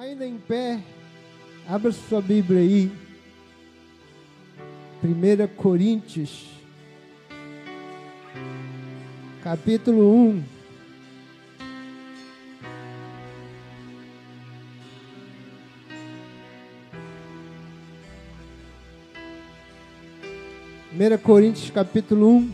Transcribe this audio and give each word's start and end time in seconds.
Ainda 0.00 0.24
em 0.24 0.38
pé, 0.38 0.80
abra 1.68 1.90
sua 1.90 2.22
Bíblia 2.22 2.60
aí. 2.60 2.92
1 5.02 5.56
Coríntios, 5.56 6.46
capítulo 9.42 10.14
1. 10.14 10.44
Primeira 20.90 21.18
Coríntios 21.18 21.70
capítulo 21.70 22.36
1, 22.36 22.52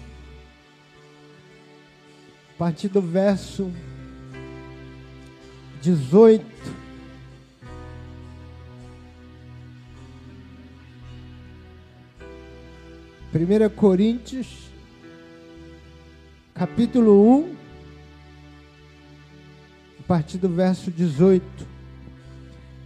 a 2.54 2.58
partir 2.58 2.88
do 2.88 3.02
verso 3.02 3.70
18. 5.82 6.84
Primeira 13.34 13.68
Coríntios, 13.68 14.70
capítulo 16.54 17.36
1, 17.40 17.54
a 19.98 20.02
partir 20.07 20.38
do 20.38 20.48
verso 20.48 20.88
18. 20.88 21.44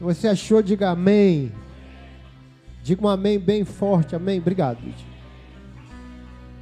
Você 0.01 0.27
achou, 0.27 0.63
diga 0.63 0.89
amém. 0.89 1.53
Diga 2.83 3.05
um 3.05 3.09
amém 3.11 3.39
bem 3.39 3.63
forte, 3.63 4.17
amém. 4.17 4.39
Obrigado. 4.39 4.79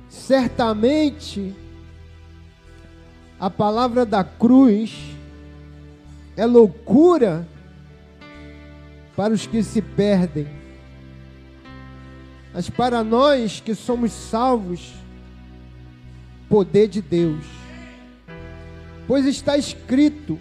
Certamente, 0.08 1.54
a 3.38 3.48
palavra 3.48 4.04
da 4.04 4.24
cruz 4.24 4.98
é 6.36 6.44
loucura 6.44 7.46
para 9.14 9.32
os 9.32 9.46
que 9.46 9.62
se 9.62 9.80
perdem, 9.80 10.48
mas 12.56 12.70
para 12.70 13.04
nós 13.04 13.60
que 13.60 13.74
somos 13.74 14.12
salvos, 14.12 14.94
poder 16.48 16.88
de 16.88 17.02
Deus. 17.02 17.44
Pois 19.06 19.26
está 19.26 19.58
escrito: 19.58 20.40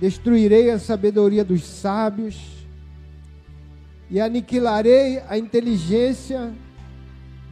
destruirei 0.00 0.72
a 0.72 0.78
sabedoria 0.80 1.44
dos 1.44 1.62
sábios 1.62 2.36
e 4.10 4.20
aniquilarei 4.20 5.22
a 5.28 5.38
inteligência 5.38 6.52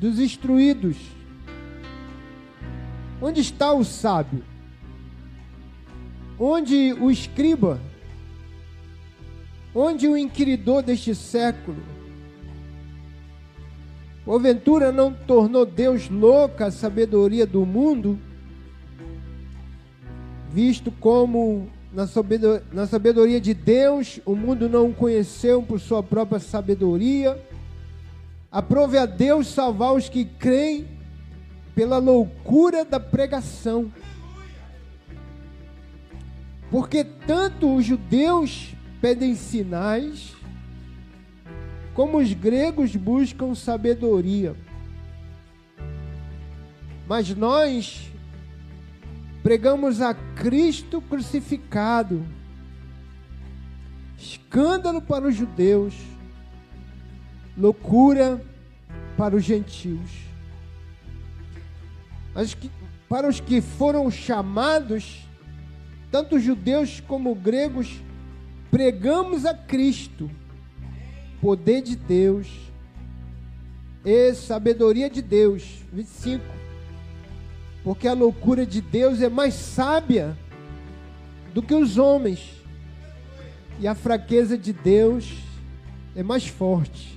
dos 0.00 0.19
instruídos. 0.19 0.97
Onde 3.22 3.42
está 3.42 3.72
o 3.72 3.84
sábio? 3.84 4.42
Onde 6.36 6.94
o 6.94 7.12
escriba? 7.12 7.80
Onde 9.72 10.08
o 10.08 10.17
inquiridor 10.17 10.83
deste 10.83 11.14
século? 11.14 11.95
Porventura 14.27 14.91
não 14.91 15.12
tornou 15.12 15.64
Deus 15.64 16.10
louca 16.10 16.66
a 16.66 16.70
sabedoria 16.72 17.46
do 17.46 17.64
mundo, 17.64 18.19
visto 20.50 20.91
como 20.91 21.70
na 21.92 22.08
sabedoria, 22.88 23.41
de 23.41 23.55
Deus 23.55 24.20
o 24.27 24.34
mundo 24.34 24.68
não 24.68 24.91
o 24.91 24.92
conheceu 24.92 25.62
por 25.62 25.78
sua 25.78 26.02
própria 26.02 26.41
sabedoria. 26.41 27.41
Aprove 28.50 28.98
a 28.98 29.06
Deus 29.06 29.46
salvar 29.46 29.94
os 29.94 30.08
que 30.08 30.24
creem 30.24 30.88
pela 31.72 31.98
loucura 31.98 32.84
da 32.84 32.98
pregação. 32.98 33.92
Porque 36.68 37.05
tanto 37.05 37.77
os 37.77 37.84
judeus 37.84 38.74
pedem 39.00 39.36
sinais, 39.36 40.34
como 41.97 42.19
os 42.19 42.30
gregos 42.34 42.94
buscam 42.94 43.55
sabedoria. 43.55 44.55
Mas 47.08 47.34
nós 47.34 48.11
pregamos 49.42 50.02
a 50.02 50.12
Cristo 50.12 51.01
crucificado, 51.01 52.23
escândalo 54.18 55.01
para 55.01 55.27
os 55.27 55.34
judeus, 55.34 55.95
loucura 57.57 58.45
para 59.17 59.34
os 59.34 59.42
gentios. 59.42 60.11
Mas 62.34 62.52
que, 62.52 62.70
para 63.08 63.27
os 63.27 63.40
que 63.40 63.63
foram 63.63 64.11
chamados, 64.11 65.27
tanto 66.11 66.39
judeus 66.39 67.01
como 67.01 67.34
gregos, 67.34 68.02
pregamos 68.70 69.46
a 69.46 69.55
Cristo, 69.55 70.30
poder 71.46 71.80
de 71.80 71.95
Deus 71.95 72.48
e 74.05 74.34
sabedoria 74.34 75.08
de 75.08 75.23
Deus. 75.23 75.84
25. 75.92 76.45
Porque 77.84 78.08
a 78.08 78.14
loucura 78.14 78.67
de 78.67 78.80
Deus 78.80 79.23
é 79.23 79.29
mais 79.29 79.55
sábia 79.55 80.36
do 81.55 81.62
que 81.62 81.73
os 81.73 81.98
homens, 81.98 82.51
e 83.79 83.86
a 83.86 83.95
fraqueza 83.95 84.58
de 84.58 84.73
Deus 84.73 85.36
é 86.17 86.23
mais 86.24 86.48
forte 86.48 87.17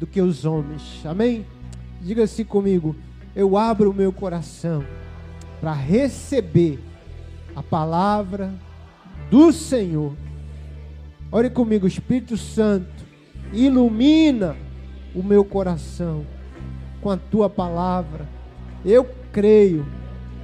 do 0.00 0.04
que 0.04 0.20
os 0.20 0.44
homens. 0.44 1.00
Amém? 1.04 1.46
Diga 2.02 2.24
assim 2.24 2.44
comigo: 2.44 2.96
eu 3.32 3.56
abro 3.56 3.92
o 3.92 3.94
meu 3.94 4.12
coração 4.12 4.84
para 5.60 5.72
receber 5.72 6.80
a 7.54 7.62
palavra 7.62 8.52
do 9.30 9.52
Senhor. 9.52 10.16
Ore 11.30 11.50
comigo, 11.50 11.86
Espírito 11.86 12.38
Santo, 12.38 13.04
ilumina 13.52 14.56
o 15.14 15.22
meu 15.22 15.44
coração 15.44 16.24
com 17.02 17.10
a 17.10 17.18
tua 17.18 17.50
palavra. 17.50 18.26
Eu 18.84 19.06
creio 19.30 19.86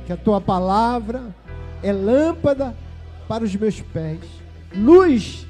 que 0.07 0.13
a 0.13 0.17
tua 0.17 0.41
palavra 0.41 1.35
é 1.83 1.91
lâmpada 1.91 2.77
para 3.27 3.45
os 3.45 3.57
meus 3.57 3.81
pés, 3.81 4.21
luz 4.77 5.47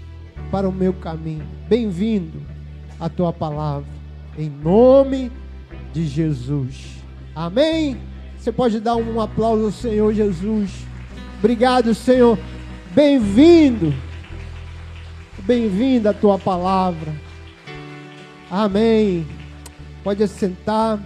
para 0.53 0.69
o 0.69 0.73
meu 0.73 0.93
caminho. 0.93 1.45
Bem-vindo 1.69 2.41
a 3.01 3.09
tua 3.09 3.33
palavra, 3.33 3.89
em 4.39 4.49
nome 4.49 5.33
de 5.93 6.07
Jesus. 6.07 7.03
Amém? 7.35 7.97
Você 8.39 8.53
pode 8.53 8.79
dar 8.79 8.95
um 8.95 9.21
aplauso 9.21 9.65
ao 9.65 9.73
Senhor 9.73 10.15
Jesus. 10.15 10.71
Obrigado, 11.41 11.93
Senhor. 11.93 12.39
Bem-vindo. 12.95 13.93
Bem-vinda 15.47 16.09
a 16.09 16.15
tua 16.15 16.39
palavra. 16.39 17.13
Amém. 18.51 19.27
Pode 20.03 20.23
assentar. 20.23 20.99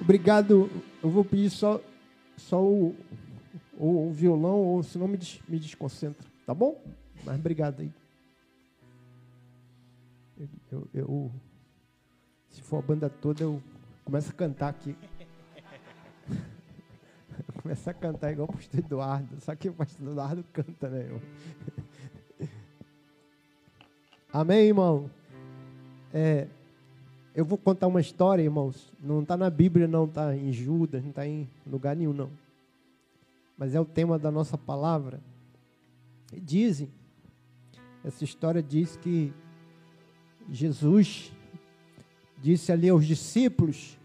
Obrigado. 0.00 0.70
Eu 1.02 1.10
vou 1.10 1.24
pedir 1.24 1.50
só, 1.50 1.80
só 2.36 2.62
o, 2.62 2.94
o, 3.76 4.06
o 4.06 4.12
violão, 4.12 4.58
ou 4.58 4.80
senão 4.84 5.08
me, 5.08 5.16
des, 5.16 5.40
me 5.48 5.58
desconcentra. 5.58 6.24
Tá 6.46 6.54
bom? 6.54 6.80
Mas 7.24 7.34
obrigado 7.34 7.80
aí. 7.80 7.90
Eu, 10.38 10.48
eu, 10.70 10.88
eu, 10.94 11.32
se 12.48 12.62
for 12.62 12.78
a 12.78 12.82
banda 12.82 13.10
toda, 13.10 13.42
eu 13.42 13.60
começo 14.04 14.30
a 14.30 14.34
cantar 14.34 14.68
aqui. 14.68 14.96
Começar 17.60 17.90
a 17.90 17.94
cantar 17.94 18.30
igual 18.30 18.48
o 18.48 18.52
pastor 18.52 18.78
Eduardo. 18.78 19.40
Só 19.40 19.52
que 19.56 19.68
o 19.68 19.72
pastor 19.72 20.06
Eduardo 20.06 20.44
canta, 20.52 20.88
né? 20.88 21.00
Irmão? 21.00 21.20
Amém, 24.34 24.66
irmão? 24.66 25.08
É, 26.12 26.48
eu 27.36 27.44
vou 27.44 27.56
contar 27.56 27.86
uma 27.86 28.00
história, 28.00 28.42
irmãos. 28.42 28.92
Não 29.00 29.22
está 29.22 29.36
na 29.36 29.48
Bíblia, 29.48 29.86
não 29.86 30.06
está 30.06 30.36
em 30.36 30.52
Judas, 30.52 31.00
não 31.04 31.10
está 31.10 31.24
em 31.24 31.48
lugar 31.64 31.94
nenhum, 31.94 32.12
não. 32.12 32.30
Mas 33.56 33.76
é 33.76 33.80
o 33.80 33.84
tema 33.84 34.18
da 34.18 34.32
nossa 34.32 34.58
palavra. 34.58 35.20
Dizem, 36.32 36.90
essa 38.04 38.24
história 38.24 38.60
diz 38.60 38.96
que 38.96 39.32
Jesus 40.50 41.32
disse 42.42 42.72
ali 42.72 42.88
aos 42.88 43.06
discípulos, 43.06 43.96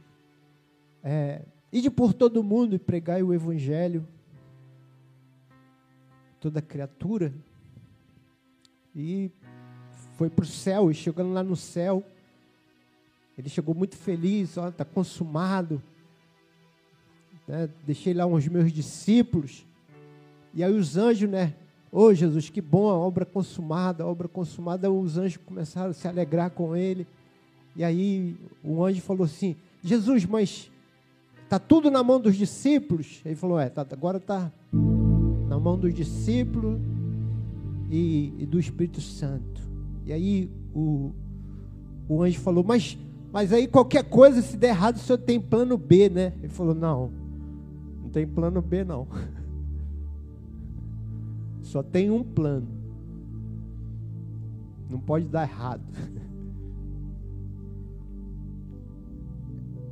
é, 1.03 1.41
Ide 1.73 1.89
por 1.89 2.13
todo 2.13 2.43
mundo 2.43 2.75
e 2.75 2.79
pregai 2.79 3.23
o 3.23 3.33
evangelho 3.33 4.07
toda 6.39 6.61
criatura. 6.61 7.33
E 8.95 9.31
foi 10.19 10.29
para 10.29 10.43
o 10.43 10.45
céu, 10.45 10.91
e 10.91 10.93
chegando 10.93 11.31
lá 11.31 11.41
no 11.41 11.55
céu, 11.55 12.03
ele 13.37 13.47
chegou 13.47 13.73
muito 13.73 13.95
feliz, 13.95 14.57
ó, 14.57 14.67
está 14.67 14.83
consumado. 14.83 15.81
Né? 17.47 17.69
Deixei 17.85 18.13
lá 18.13 18.25
uns 18.25 18.45
meus 18.49 18.69
discípulos. 18.69 19.65
E 20.53 20.61
aí 20.61 20.73
os 20.73 20.97
anjos, 20.97 21.29
né? 21.29 21.53
Ô 21.89 22.01
oh, 22.01 22.13
Jesus, 22.13 22.49
que 22.49 22.59
bom, 22.59 22.89
a 22.89 22.97
obra 22.97 23.25
consumada, 23.25 24.03
a 24.03 24.07
obra 24.07 24.27
consumada. 24.27 24.91
Os 24.91 25.17
anjos 25.17 25.37
começaram 25.37 25.91
a 25.91 25.93
se 25.93 26.05
alegrar 26.05 26.49
com 26.49 26.75
ele. 26.75 27.07
E 27.73 27.81
aí 27.81 28.35
o 28.61 28.83
anjo 28.83 29.01
falou 29.01 29.23
assim: 29.23 29.55
Jesus, 29.81 30.25
mas 30.25 30.69
Está 31.45 31.57
tudo 31.57 31.89
na 31.89 32.03
mão 32.03 32.19
dos 32.19 32.35
discípulos. 32.35 33.21
Ele 33.25 33.35
falou: 33.35 33.57
É, 33.57 33.69
tá, 33.69 33.81
agora 33.81 34.17
está 34.17 34.51
na 35.47 35.57
mão 35.57 35.79
dos 35.79 35.93
discípulos. 35.95 36.77
e, 37.89 38.33
e 38.37 38.45
do 38.45 38.59
Espírito 38.59 38.99
Santo. 38.99 39.68
E 40.09 40.11
aí 40.11 40.51
o, 40.73 41.11
o 42.07 42.23
anjo 42.23 42.39
falou: 42.39 42.63
mas, 42.63 42.97
mas 43.31 43.53
aí 43.53 43.67
qualquer 43.67 44.09
coisa, 44.09 44.41
se 44.41 44.57
der 44.57 44.69
errado, 44.69 44.95
o 44.95 44.99
senhor 44.99 45.19
tem 45.19 45.39
plano 45.39 45.77
B, 45.77 46.09
né? 46.09 46.33
Ele 46.39 46.49
falou: 46.49 46.73
Não, 46.73 47.11
não 48.01 48.09
tem 48.09 48.25
plano 48.25 48.59
B, 48.59 48.83
não. 48.83 49.07
Só 51.61 51.83
tem 51.83 52.09
um 52.09 52.23
plano. 52.23 52.67
Não 54.89 54.99
pode 54.99 55.27
dar 55.27 55.43
errado. 55.43 55.83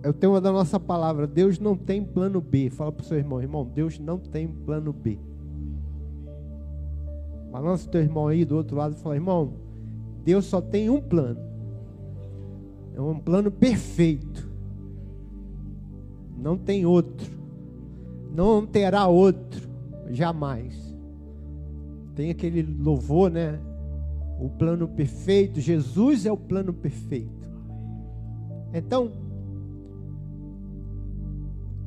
Eu 0.02 0.14
tenho 0.14 0.34
uma 0.34 0.42
da 0.42 0.52
nossa 0.52 0.80
palavra: 0.80 1.28
Deus 1.28 1.60
não 1.60 1.78
tem 1.78 2.04
plano 2.04 2.42
B. 2.42 2.72
Fala 2.72 2.92
para 2.92 3.04
o 3.04 3.06
seu 3.06 3.20
irmão: 3.20 3.40
Irmão, 3.40 3.64
Deus 3.64 4.00
não 4.00 4.18
tem 4.18 4.48
plano 4.48 4.92
B. 4.92 5.20
Balança 7.52 7.88
o 7.88 7.92
teu 7.92 8.02
irmão 8.02 8.28
aí 8.28 8.44
do 8.44 8.56
outro 8.56 8.76
lado 8.76 8.96
e 8.96 9.00
fala: 9.00 9.14
Irmão, 9.14 9.67
Deus 10.28 10.44
só 10.44 10.60
tem 10.60 10.90
um 10.90 11.00
plano. 11.00 11.40
É 12.94 13.00
um 13.00 13.18
plano 13.18 13.50
perfeito. 13.50 14.46
Não 16.38 16.58
tem 16.58 16.86
outro. 16.86 17.32
Não 18.36 18.68
terá 18.68 19.08
outro. 19.08 19.70
Jamais. 20.10 20.94
Tem 22.14 22.30
aquele 22.30 22.62
louvor, 22.62 23.32
né? 23.32 23.58
O 24.38 24.50
plano 24.50 24.86
perfeito. 24.90 25.62
Jesus 25.62 26.26
é 26.26 26.32
o 26.32 26.36
plano 26.36 26.74
perfeito. 26.74 27.50
Então, 28.74 29.10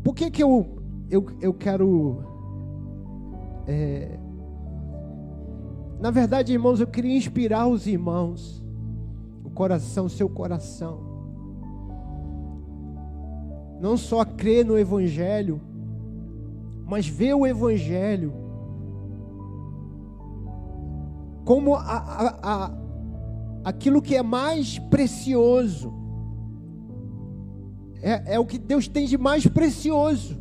por 0.03 0.15
que 0.15 0.31
que 0.31 0.43
eu, 0.43 0.79
eu, 1.11 1.27
eu 1.43 1.53
quero... 1.53 2.23
É, 3.67 4.19
na 6.01 6.11
verdade, 6.11 6.53
irmãos, 6.53 6.81
eu 6.81 6.87
queria 6.87 7.17
inspirar 7.17 7.67
os 7.67 7.87
irmãos 7.87 8.65
o 9.45 9.51
coração, 9.51 10.09
seu 10.09 10.29
coração. 10.29 10.99
Não 13.81 13.97
só 13.97 14.25
crer 14.25 14.65
no 14.65 14.79
Evangelho, 14.79 15.61
mas 16.87 17.07
ver 17.07 17.35
o 17.35 17.47
Evangelho 17.47 18.33
como 21.45 21.75
a, 21.75 21.81
a, 21.81 22.39
a, 22.43 22.71
aquilo 23.65 24.01
que 24.01 24.15
é 24.15 24.23
mais 24.23 24.79
precioso. 24.79 25.93
É, 28.03 28.35
é 28.35 28.39
o 28.39 28.47
que 28.47 28.59
Deus 28.59 28.89
tem 28.89 29.07
de 29.07 29.19
mais 29.19 29.47
precioso. 29.47 30.39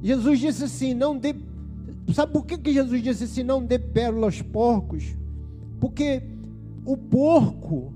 Jesus 0.00 0.38
disse 0.38 0.64
assim: 0.64 0.94
não 0.94 1.16
dê 1.18 1.34
Sabe 2.12 2.32
por 2.32 2.46
que, 2.46 2.56
que 2.56 2.72
Jesus 2.72 3.02
disse 3.02 3.24
assim: 3.24 3.42
não 3.42 3.64
dê 3.64 3.78
pérola 3.78 4.26
aos 4.26 4.40
porcos? 4.40 5.04
Porque 5.80 6.22
o 6.84 6.96
porco, 6.96 7.92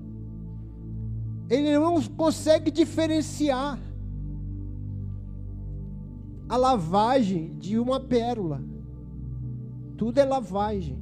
ele 1.49 1.77
não 1.77 2.01
consegue 2.03 2.69
diferenciar 2.69 3.79
a 6.47 6.57
lavagem 6.57 7.57
de 7.57 7.79
uma 7.79 7.99
pérola. 7.99 8.61
Tudo 9.97 10.19
é 10.19 10.25
lavagem. 10.25 10.99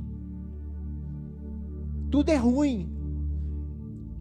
Tudo 2.09 2.29
é 2.29 2.37
ruim. 2.37 2.89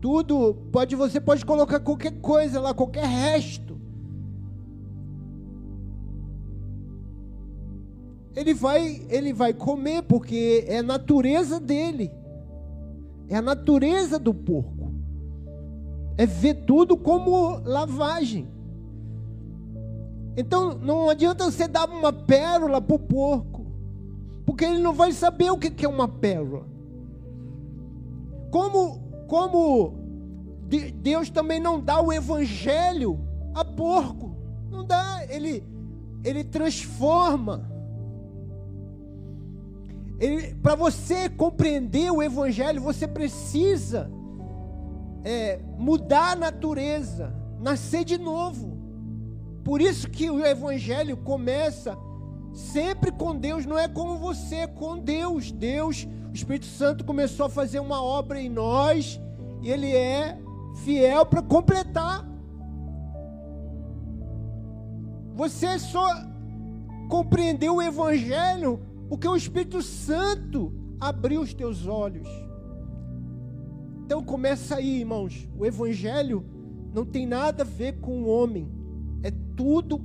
Tudo 0.01 0.55
pode 0.73 0.97
você 0.97 1.21
pode 1.21 1.45
colocar 1.45 1.79
qualquer 1.81 2.21
coisa 2.21 2.59
lá, 2.61 2.73
qualquer 2.73 3.05
resto 3.05 3.70
ele 8.35 8.55
vai, 8.55 9.03
ele 9.09 9.33
vai 9.33 9.53
comer 9.53 10.03
porque 10.03 10.65
é 10.69 10.79
a 10.79 10.83
natureza 10.83 11.59
dele. 11.59 12.11
É 13.29 13.37
a 13.37 13.43
natureza 13.43 14.19
do 14.19 14.33
porco. 14.33 14.93
É 16.17 16.27
ver 16.27 16.55
tudo 16.67 16.97
como 16.97 17.61
lavagem. 17.65 18.49
Então 20.37 20.79
não 20.79 21.09
adianta 21.09 21.51
você 21.51 21.67
dar 21.67 21.89
uma 21.89 22.13
pérola 22.13 22.81
para 22.81 22.97
o 22.97 22.99
porco, 22.99 23.67
porque 24.47 24.65
ele 24.65 24.79
não 24.79 24.93
vai 24.93 25.13
saber 25.13 25.51
o 25.51 25.59
que 25.59 25.85
é 25.85 25.89
uma 25.89 26.09
pérola. 26.09 26.67
Como, 28.51 29.01
como 29.27 29.95
Deus 30.95 31.31
também 31.31 31.61
não 31.61 31.81
dá 31.81 32.01
o 32.01 32.13
evangelho 32.13 33.21
a 33.55 33.65
porco, 33.65 34.37
não 34.71 34.85
dá, 34.85 35.25
ele, 35.29 35.65
ele 36.25 36.45
transforma 36.45 37.70
para 40.63 40.75
você 40.75 41.29
compreender 41.31 42.11
o 42.11 42.23
Evangelho, 42.23 42.83
você 42.83 43.09
precisa 43.09 44.11
é, 45.25 45.59
mudar 45.79 46.33
a 46.33 46.37
natureza, 46.37 47.35
nascer 47.59 48.05
de 48.05 48.19
novo. 48.19 48.79
Por 49.65 49.81
isso 49.81 50.11
que 50.11 50.31
o 50.31 50.45
Evangelho 50.45 51.17
começa 51.17 51.97
sempre 52.53 53.11
com 53.11 53.37
Deus, 53.37 53.65
não 53.65 53.79
é 53.79 53.89
com 53.89 54.19
você, 54.19 54.57
é 54.57 54.67
com 54.67 54.99
Deus. 54.99 55.51
Deus, 55.51 56.07
o 56.31 56.35
Espírito 56.35 56.67
Santo 56.67 57.05
começou 57.05 57.47
a 57.47 57.51
fazer 57.51 57.81
uma 57.81 58.03
obra 58.03 58.41
em 58.41 58.49
nós 58.49 59.19
e 59.63 59.71
Ele 59.71 59.95
é 59.95 60.39
fiel 60.85 61.25
para 61.25 61.43
completar. 61.43 62.27
Você 65.35 65.79
só 65.79 66.07
compreendeu 67.09 67.77
o 67.77 67.83
Evangelho 67.83 68.90
porque 69.11 69.27
o 69.27 69.35
Espírito 69.35 69.83
Santo 69.83 70.73
abriu 71.01 71.41
os 71.41 71.53
teus 71.53 71.85
olhos. 71.85 72.29
Então 74.05 74.23
começa 74.23 74.77
aí, 74.77 75.01
irmãos. 75.01 75.49
O 75.59 75.67
Evangelho 75.67 76.45
não 76.95 77.05
tem 77.05 77.27
nada 77.27 77.65
a 77.65 77.67
ver 77.67 77.99
com 77.99 78.23
o 78.23 78.29
homem. 78.29 78.71
É 79.25 79.33
tudo 79.57 80.01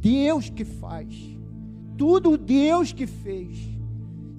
Deus 0.00 0.48
que 0.48 0.64
faz. 0.64 1.14
Tudo 1.98 2.38
Deus 2.38 2.94
que 2.94 3.06
fez. 3.06 3.58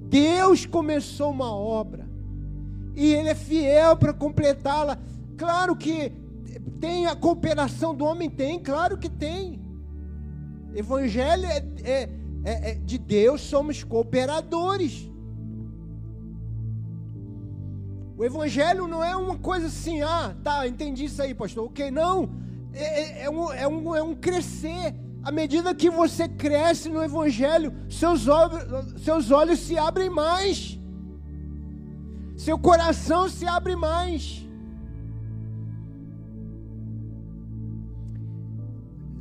Deus 0.09 0.65
começou 0.65 1.29
uma 1.29 1.55
obra. 1.55 2.09
E 2.95 3.13
Ele 3.13 3.29
é 3.29 3.35
fiel 3.35 3.95
para 3.95 4.13
completá-la. 4.13 4.97
Claro 5.37 5.75
que 5.75 6.11
tem 6.79 7.05
a 7.05 7.15
cooperação 7.15 7.93
do 7.93 8.03
homem, 8.03 8.31
tem, 8.31 8.59
claro 8.59 8.97
que 8.97 9.09
tem. 9.09 9.61
Evangelho 10.73 11.45
é, 11.45 11.63
é 11.83 12.20
é, 12.43 12.71
é, 12.71 12.75
de 12.75 12.97
Deus 12.97 13.41
somos 13.41 13.83
cooperadores. 13.83 15.09
O 18.17 18.23
Evangelho 18.23 18.87
não 18.87 19.03
é 19.03 19.15
uma 19.15 19.37
coisa 19.37 19.67
assim, 19.67 20.01
ah, 20.01 20.35
tá, 20.43 20.67
entendi 20.67 21.05
isso 21.05 21.21
aí, 21.21 21.33
pastor. 21.33 21.65
Ok, 21.65 21.89
não. 21.91 22.29
É, 22.73 22.83
é, 22.83 23.23
é, 23.23 23.29
um, 23.29 23.51
é, 23.51 23.67
um, 23.67 23.95
é 23.95 24.03
um 24.03 24.15
crescer. 24.15 24.95
À 25.23 25.31
medida 25.31 25.75
que 25.75 25.89
você 25.89 26.27
cresce 26.27 26.89
no 26.89 27.03
Evangelho, 27.03 27.73
seus 27.89 28.27
olhos, 28.27 29.01
seus 29.03 29.29
olhos 29.29 29.59
se 29.59 29.77
abrem 29.77 30.09
mais. 30.09 30.79
Seu 32.35 32.57
coração 32.57 33.29
se 33.29 33.45
abre 33.45 33.75
mais. 33.75 34.47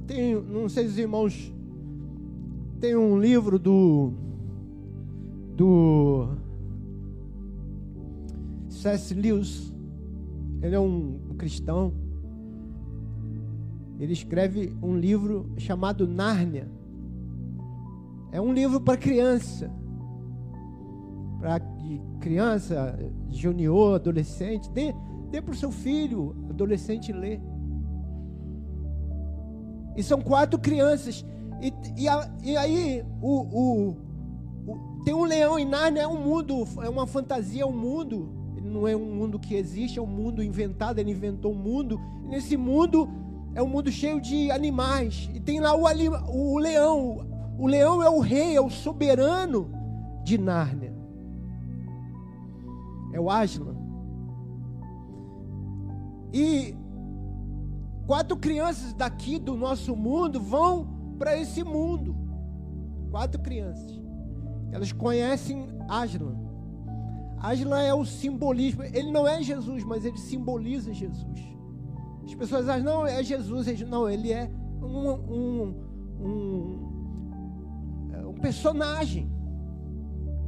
Tem, 0.06 0.34
não 0.34 0.68
sei 0.70 0.84
se 0.84 0.90
os 0.92 0.98
irmãos 0.98 1.52
tem 2.80 2.96
um 2.96 3.20
livro 3.20 3.58
do 3.58 4.12
do 5.54 6.28
C.S. 8.68 9.12
Lewis. 9.12 9.72
Ele 10.62 10.74
é 10.74 10.80
um 10.80 11.34
cristão. 11.36 11.92
Ele 13.98 14.14
escreve 14.14 14.74
um 14.82 14.96
livro 14.96 15.52
chamado 15.58 16.08
Nárnia. 16.08 16.66
É 18.32 18.40
um 18.40 18.52
livro 18.52 18.80
para 18.80 18.96
criança. 18.96 19.70
Para 21.38 21.60
criança, 22.20 22.98
junior, 23.28 23.96
adolescente. 23.96 24.70
Dê, 24.70 24.94
dê 25.30 25.42
para 25.42 25.52
o 25.52 25.56
seu 25.56 25.70
filho, 25.70 26.34
adolescente, 26.48 27.12
ler. 27.12 27.42
E 29.94 30.02
são 30.02 30.22
quatro 30.22 30.58
crianças. 30.58 31.22
E, 31.60 31.72
e, 31.96 32.08
a, 32.08 32.30
e 32.42 32.56
aí, 32.56 33.04
o, 33.20 33.40
o, 33.40 33.88
o, 34.66 35.02
tem 35.04 35.14
um 35.14 35.24
leão 35.24 35.58
em 35.58 35.64
Nárnia, 35.64 36.02
é 36.02 36.08
um 36.08 36.22
mundo, 36.22 36.66
é 36.82 36.88
uma 36.88 37.06
fantasia, 37.06 37.62
é 37.62 37.66
um 37.66 37.76
mundo. 37.76 38.36
Não 38.62 38.86
é 38.86 38.94
um 38.94 39.14
mundo 39.14 39.38
que 39.38 39.54
existe, 39.54 39.98
é 39.98 40.02
um 40.02 40.06
mundo 40.06 40.42
inventado, 40.42 40.98
ele 40.98 41.10
inventou 41.10 41.52
um 41.52 41.56
mundo. 41.56 42.00
E 42.24 42.28
nesse 42.28 42.56
mundo, 42.56 43.08
é 43.54 43.62
um 43.62 43.66
mundo 43.66 43.90
cheio 43.90 44.20
de 44.20 44.50
animais. 44.50 45.28
E 45.34 45.40
tem 45.40 45.60
lá 45.60 45.74
o, 45.74 45.84
o 45.84 46.58
leão. 46.58 47.26
O 47.58 47.66
leão 47.66 48.02
é 48.02 48.08
o 48.08 48.20
rei, 48.20 48.56
é 48.56 48.60
o 48.60 48.70
soberano 48.70 49.70
de 50.24 50.38
Nárnia. 50.38 50.94
É 53.12 53.20
o 53.20 53.28
Aslan. 53.28 53.76
E 56.32 56.74
quatro 58.06 58.36
crianças 58.36 58.92
daqui 58.94 59.38
do 59.38 59.56
nosso 59.56 59.96
mundo 59.96 60.40
vão 60.40 60.99
para 61.20 61.38
esse 61.38 61.62
mundo. 61.62 62.16
Quatro 63.10 63.38
crianças. 63.42 64.00
elas 64.72 64.90
conhecem 64.90 65.68
Aslan. 65.86 66.34
Aslan 67.38 67.82
é 67.82 67.92
o 67.92 68.06
simbolismo. 68.06 68.82
Ele 68.84 69.10
não 69.10 69.28
é 69.28 69.42
Jesus, 69.42 69.84
mas 69.84 70.06
ele 70.06 70.16
simboliza 70.16 70.94
Jesus. 70.94 71.40
As 72.24 72.34
pessoas 72.34 72.68
acham, 72.70 72.84
não, 72.84 73.06
é 73.06 73.22
Jesus. 73.22 73.80
Não, 73.82 74.08
ele 74.08 74.32
é 74.32 74.50
um, 74.80 75.10
um, 75.10 75.74
um, 76.20 76.90
é 78.14 78.26
um 78.26 78.34
personagem. 78.34 79.30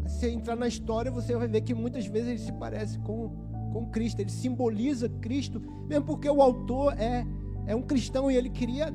Se 0.07 0.31
entrar 0.31 0.57
na 0.57 0.69
história, 0.69 1.11
você 1.11 1.37
vai 1.37 1.49
ver 1.49 1.61
que 1.61 1.75
muitas 1.75 2.07
vezes 2.07 2.29
ele 2.29 2.39
se 2.39 2.53
parece 2.53 2.99
com, 3.01 3.29
com 3.75 3.91
Cristo. 3.91 4.21
Ele 4.21 4.31
simboliza 4.31 5.07
Cristo, 5.09 5.61
mesmo 5.87 6.07
porque 6.07 6.31
o 6.31 6.41
autor 6.41 6.95
é, 6.99 7.27
é 7.67 7.77
um 7.77 7.83
cristão 7.83 8.31
e 8.31 8.37
ele 8.37 8.49
queria 8.49 8.91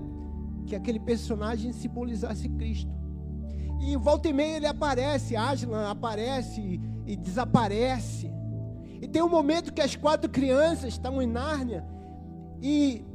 que 0.67 0.75
aquele 0.75 0.99
personagem 0.99 1.71
simbolizasse 1.71 2.47
Cristo. 2.49 2.91
E 3.79 3.95
volta 3.95 4.27
e 4.27 4.33
meia 4.33 4.57
ele 4.57 4.67
aparece, 4.67 5.35
Aslan 5.35 5.89
aparece 5.89 6.79
e, 7.05 7.15
desaparece. 7.15 8.29
E 9.01 9.07
tem 9.07 9.21
um 9.21 9.29
momento 9.29 9.73
que 9.73 9.81
as 9.81 9.95
quatro 9.95 10.29
crianças 10.29 10.93
estão 10.93 11.21
em 11.21 11.27
Nárnia 11.27 11.85
e, 12.61 13.05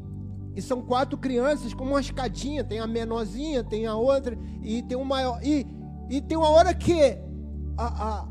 e 0.55 0.63
são 0.63 0.81
quatro 0.81 1.19
crianças 1.19 1.75
com 1.75 1.85
uma 1.85 2.01
escadinha, 2.01 2.65
tem 2.65 2.79
a 2.79 2.87
menorzinha, 2.87 3.63
tem 3.63 3.87
a 3.87 3.97
outra 3.97 4.39
e 4.63 4.83
tem 4.83 4.97
o 4.97 5.05
maior. 5.05 5.41
E, 5.45 5.67
e 6.09 6.21
tem 6.21 6.39
uma 6.39 6.49
hora 6.49 6.73
que 6.73 7.19
a, 7.77 7.87
a, 7.87 8.29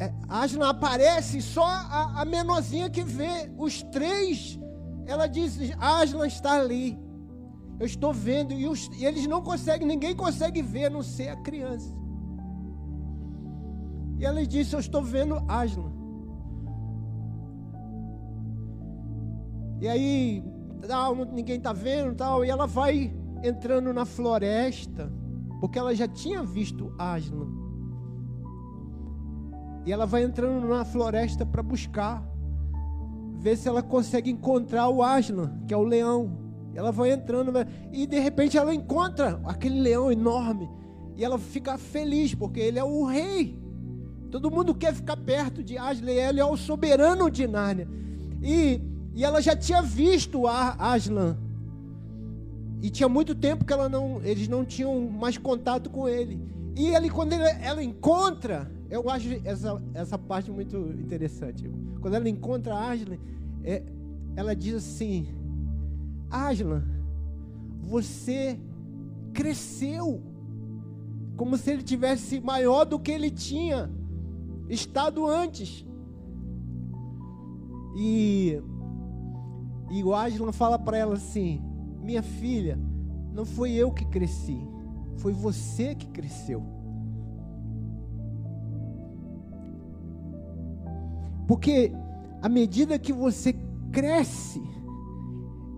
é, 0.00 0.12
Aslan 0.28 0.68
aparece 0.68 1.40
só 1.42 1.64
a, 1.64 2.22
a 2.22 2.24
menorzinha 2.24 2.90
que 2.90 3.02
vê 3.02 3.52
os 3.56 3.82
três. 3.82 4.58
Ela 5.06 5.26
diz: 5.26 5.58
Aslan 5.78 6.26
está 6.26 6.58
ali. 6.58 6.98
Eu 7.78 7.86
estou 7.86 8.12
vendo 8.12 8.52
e, 8.52 8.68
os, 8.68 8.88
e 8.98 9.04
eles 9.04 9.26
não 9.26 9.42
conseguem, 9.42 9.86
ninguém 9.86 10.14
consegue 10.14 10.62
ver 10.62 10.86
a 10.86 10.90
não 10.90 11.02
ser 11.02 11.28
a 11.28 11.36
criança. 11.36 11.92
E 14.18 14.24
ela 14.24 14.46
disse: 14.46 14.74
Eu 14.74 14.80
estou 14.80 15.02
vendo 15.02 15.42
Aslan. 15.48 15.90
E 19.80 19.88
aí, 19.88 20.44
tal, 20.86 21.14
ninguém 21.16 21.56
está 21.56 21.72
vendo, 21.72 22.14
tal. 22.14 22.44
E 22.44 22.50
ela 22.50 22.68
vai 22.68 23.12
entrando 23.42 23.92
na 23.92 24.04
floresta, 24.04 25.12
porque 25.60 25.76
ela 25.76 25.92
já 25.92 26.06
tinha 26.06 26.42
visto 26.42 26.94
Aslan. 26.96 27.48
E 29.84 29.92
ela 29.92 30.06
vai 30.06 30.22
entrando 30.22 30.68
na 30.68 30.84
floresta 30.84 31.44
para 31.44 31.62
buscar, 31.62 32.24
ver 33.40 33.56
se 33.56 33.68
ela 33.68 33.82
consegue 33.82 34.30
encontrar 34.30 34.88
o 34.88 35.02
Aslan, 35.02 35.64
que 35.66 35.74
é 35.74 35.76
o 35.76 35.82
leão. 35.82 36.41
Ela 36.74 36.90
vai 36.90 37.12
entrando 37.12 37.52
e 37.92 38.06
de 38.06 38.18
repente 38.18 38.56
ela 38.56 38.74
encontra 38.74 39.40
aquele 39.44 39.80
leão 39.80 40.10
enorme 40.10 40.68
e 41.16 41.24
ela 41.24 41.38
fica 41.38 41.76
feliz 41.76 42.34
porque 42.34 42.60
ele 42.60 42.78
é 42.78 42.84
o 42.84 43.04
rei. 43.04 43.58
Todo 44.30 44.50
mundo 44.50 44.74
quer 44.74 44.94
ficar 44.94 45.16
perto 45.16 45.62
de 45.62 45.76
Aslan, 45.76 46.10
ele 46.10 46.40
é 46.40 46.44
o 46.44 46.56
soberano 46.56 47.30
de 47.30 47.46
Nárnia. 47.46 47.86
E, 48.42 48.80
e 49.14 49.24
ela 49.24 49.42
já 49.42 49.54
tinha 49.54 49.82
visto 49.82 50.46
Aslan. 50.46 51.36
E 52.80 52.88
tinha 52.88 53.08
muito 53.08 53.34
tempo 53.34 53.64
que 53.64 53.72
ela 53.72 53.88
não, 53.88 54.22
eles 54.24 54.48
não 54.48 54.64
tinham 54.64 55.08
mais 55.08 55.36
contato 55.36 55.90
com 55.90 56.08
ele. 56.08 56.40
E 56.74 56.88
ele, 56.88 57.10
quando 57.10 57.34
ele, 57.34 57.44
ela 57.60 57.82
encontra, 57.84 58.70
eu 58.88 59.08
acho 59.10 59.28
essa, 59.44 59.80
essa 59.92 60.18
parte 60.18 60.50
muito 60.50 60.76
interessante. 60.98 61.70
Quando 62.00 62.14
ela 62.14 62.28
encontra 62.28 62.74
Aslan, 62.74 63.18
é, 63.62 63.82
ela 64.34 64.56
diz 64.56 64.74
assim: 64.74 65.28
Aslan, 66.32 66.82
você 67.78 68.58
cresceu 69.34 70.22
como 71.36 71.56
se 71.58 71.70
ele 71.70 71.82
tivesse 71.82 72.40
maior 72.40 72.84
do 72.84 72.98
que 72.98 73.12
ele 73.12 73.30
tinha 73.30 73.90
estado 74.68 75.26
antes. 75.26 75.86
E, 77.94 78.58
e 79.90 80.02
o 80.02 80.14
Aslan 80.14 80.52
fala 80.52 80.78
para 80.78 80.96
ela 80.96 81.14
assim: 81.14 81.62
Minha 82.00 82.22
filha, 82.22 82.78
não 83.32 83.44
foi 83.44 83.72
eu 83.72 83.92
que 83.92 84.06
cresci, 84.06 84.58
foi 85.16 85.34
você 85.34 85.94
que 85.94 86.06
cresceu. 86.08 86.64
Porque 91.46 91.92
à 92.40 92.48
medida 92.48 92.98
que 92.98 93.12
você 93.12 93.54
cresce, 93.90 94.62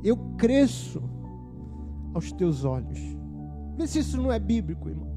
eu 0.05 0.17
cresço 0.37 1.03
aos 2.13 2.31
teus 2.31 2.65
olhos. 2.65 3.01
Vê 3.77 3.87
se 3.87 4.01
isso 4.01 4.21
não 4.21 4.31
é 4.31 4.39
bíblico, 4.39 4.89
irmão. 4.89 5.15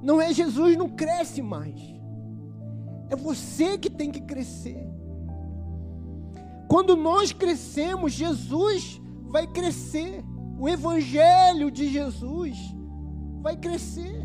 Não 0.00 0.20
é 0.20 0.32
Jesus, 0.32 0.76
não 0.76 0.88
cresce 0.88 1.42
mais. 1.42 1.78
É 3.10 3.16
você 3.16 3.76
que 3.76 3.90
tem 3.90 4.10
que 4.12 4.20
crescer. 4.20 4.88
Quando 6.68 6.96
nós 6.96 7.32
crescemos, 7.32 8.12
Jesus 8.12 9.02
vai 9.26 9.46
crescer. 9.46 10.24
O 10.56 10.68
Evangelho 10.68 11.70
de 11.70 11.90
Jesus 11.90 12.56
vai 13.42 13.56
crescer. 13.56 14.24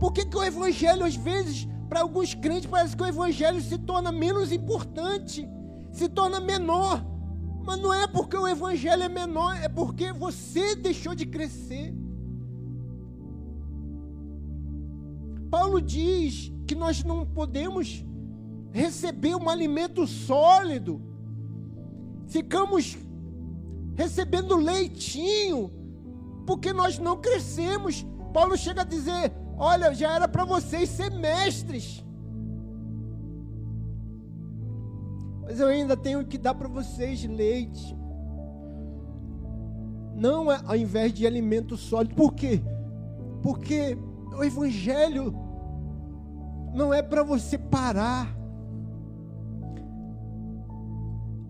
Por 0.00 0.12
que, 0.12 0.24
que 0.24 0.36
o 0.36 0.42
Evangelho, 0.42 1.04
às 1.04 1.14
vezes, 1.14 1.68
para 1.88 2.00
alguns 2.00 2.32
crentes, 2.34 2.66
parece 2.66 2.96
que 2.96 3.02
o 3.02 3.06
Evangelho 3.06 3.60
se 3.60 3.76
torna 3.78 4.10
menos 4.10 4.50
importante, 4.50 5.48
se 5.92 6.08
torna 6.08 6.40
menor? 6.40 7.13
Mas 7.64 7.80
não 7.80 7.92
é 7.92 8.06
porque 8.06 8.36
o 8.36 8.46
evangelho 8.46 9.02
é 9.02 9.08
menor, 9.08 9.56
é 9.56 9.68
porque 9.68 10.12
você 10.12 10.76
deixou 10.76 11.14
de 11.14 11.24
crescer. 11.24 11.94
Paulo 15.50 15.80
diz 15.80 16.52
que 16.66 16.74
nós 16.74 17.02
não 17.02 17.24
podemos 17.24 18.04
receber 18.70 19.34
um 19.34 19.48
alimento 19.48 20.06
sólido. 20.06 21.00
Ficamos 22.26 22.98
recebendo 23.94 24.56
leitinho 24.56 25.70
porque 26.46 26.72
nós 26.72 26.98
não 26.98 27.16
crescemos. 27.16 28.04
Paulo 28.32 28.58
chega 28.58 28.82
a 28.82 28.84
dizer: 28.84 29.32
"Olha, 29.56 29.94
já 29.94 30.12
era 30.12 30.28
para 30.28 30.44
vocês 30.44 30.90
ser 30.90 31.10
mestres. 31.10 32.04
Mas 35.44 35.60
eu 35.60 35.66
ainda 35.66 35.96
tenho 35.96 36.24
que 36.24 36.38
dar 36.38 36.54
para 36.54 36.68
vocês 36.68 37.24
leite. 37.24 37.96
Não 40.14 40.50
é 40.50 40.60
ao 40.64 40.76
invés 40.76 41.12
de 41.12 41.26
alimento 41.26 41.76
sólido. 41.76 42.14
Por 42.14 42.34
quê? 42.34 42.62
Porque 43.42 43.98
o 44.36 44.42
evangelho 44.42 45.34
não 46.72 46.92
é 46.92 47.02
para 47.02 47.22
você 47.22 47.58
parar. 47.58 48.34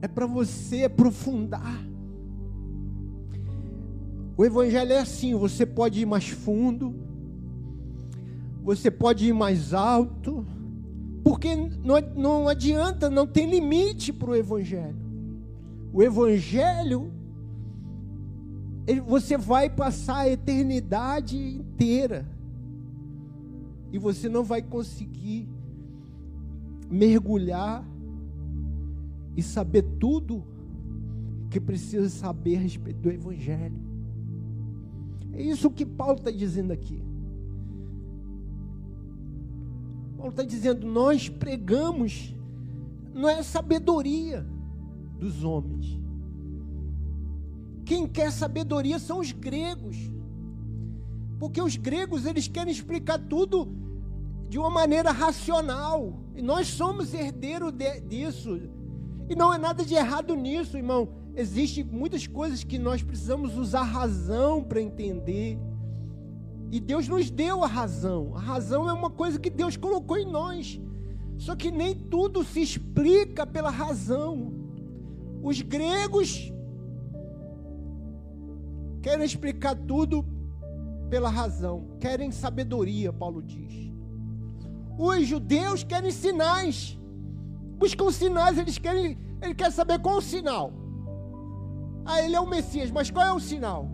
É 0.03 0.09
para 0.09 0.27
você 0.27 0.85
aprofundar. 0.85 1.85
O 4.37 4.45
evangelho 4.45 4.93
é 4.93 4.99
assim, 4.99 5.35
você 5.35 5.65
pode 5.65 6.01
ir 6.01 6.07
mais 6.07 6.29
fundo, 6.29 6.95
você 8.63 8.91
pode 8.91 9.29
ir 9.29 9.33
mais 9.33 9.73
alto, 9.73 10.45
porque 11.25 11.57
não, 11.57 12.01
não 12.15 12.49
adianta, 12.49 13.09
não 13.09 13.27
tem 13.27 13.49
limite 13.49 14.13
para 14.13 14.31
o 14.31 14.37
Evangelho. 14.37 14.97
O 15.91 16.03
Evangelho, 16.03 17.11
você 19.07 19.39
vai 19.39 19.71
passar 19.71 20.19
a 20.19 20.29
eternidade 20.29 21.39
inteira. 21.39 22.29
E 23.91 23.99
você 23.99 24.29
não 24.29 24.45
vai 24.45 24.61
conseguir 24.61 25.49
mergulhar 26.91 27.85
e 29.37 29.43
saber 29.43 29.83
tudo 29.99 30.45
que 31.49 31.61
precisa 31.61 32.09
saber 32.09 32.57
a 32.57 32.61
respeito 32.61 33.01
do 33.01 33.11
Evangelho. 33.11 33.81
É 35.33 35.43
isso 35.43 35.71
que 35.71 35.87
Paulo 35.87 36.17
está 36.17 36.31
dizendo 36.31 36.73
aqui. 36.73 37.04
Paulo 40.25 40.31
está 40.31 40.43
dizendo: 40.43 40.87
nós 40.87 41.29
pregamos, 41.29 42.35
não 43.13 43.29
é 43.29 43.43
sabedoria 43.43 44.47
dos 45.19 45.45
homens. 45.45 46.01
Quem 47.85 48.09
quer 48.09 48.33
sabedoria 48.33 48.99
são 48.99 49.21
os 49.21 49.33
gregos. 49.33 49.99
Porque 51.39 51.61
os 51.61 51.77
gregos 51.77 52.25
eles 52.25 52.49
querem 52.49 52.73
explicar 52.73 53.19
tudo 53.19 53.69
de 54.49 54.59
uma 54.59 54.71
maneira 54.71 55.11
racional. 55.11 56.19
E 56.35 56.41
nós 56.41 56.69
somos 56.69 57.13
herdeiros 57.13 57.73
de, 57.73 58.01
disso. 58.01 58.63
E 59.29 59.37
não 59.37 59.53
é 59.53 59.59
nada 59.59 59.85
de 59.85 59.93
errado 59.93 60.35
nisso, 60.35 60.79
irmão. 60.79 61.07
Existem 61.37 61.85
muitas 61.85 62.27
coisas 62.27 62.65
que 62.65 62.79
nós 62.79 63.03
precisamos 63.03 63.59
usar 63.59 63.83
razão 63.83 64.65
para 64.65 64.81
entender. 64.81 65.59
E 66.75 66.81
Deus 66.81 67.07
nos 67.07 67.31
deu 67.31 67.63
a 67.63 67.69
razão. 67.69 68.35
A 68.35 68.41
razão 68.41 68.89
é 68.89 68.93
uma 68.93 69.09
coisa 69.09 69.39
que 69.39 69.49
Deus 69.49 69.77
colocou 69.77 70.17
em 70.17 70.27
nós. 70.27 70.81
Só 71.39 71.55
que 71.55 71.71
nem 71.71 71.95
tudo 71.95 72.43
se 72.43 72.61
explica 72.61 73.47
pela 73.47 73.71
razão. 73.71 74.53
Os 75.41 75.63
gregos 75.63 76.53
querem 79.01 79.25
explicar 79.25 79.77
tudo 79.77 80.27
pela 81.09 81.31
razão, 81.31 81.97
querem 82.01 82.33
sabedoria, 82.33 83.13
Paulo 83.13 83.41
diz. 83.41 83.93
Os 84.99 85.29
judeus 85.29 85.85
querem 85.85 86.11
sinais. 86.11 86.99
Buscam 87.79 88.11
sinais, 88.11 88.59
eles 88.59 88.79
querem, 88.79 89.17
ele 89.41 89.55
quer 89.55 89.71
saber 89.71 90.01
qual 90.01 90.17
o 90.17 90.23
sinal. 90.23 90.73
Ah, 92.05 92.21
ele 92.21 92.35
é 92.35 92.41
o 92.41 92.51
Messias, 92.51 92.91
mas 92.91 93.13
qual 93.13 93.25
é 93.25 93.33
o 93.33 93.39
sinal? 93.39 93.89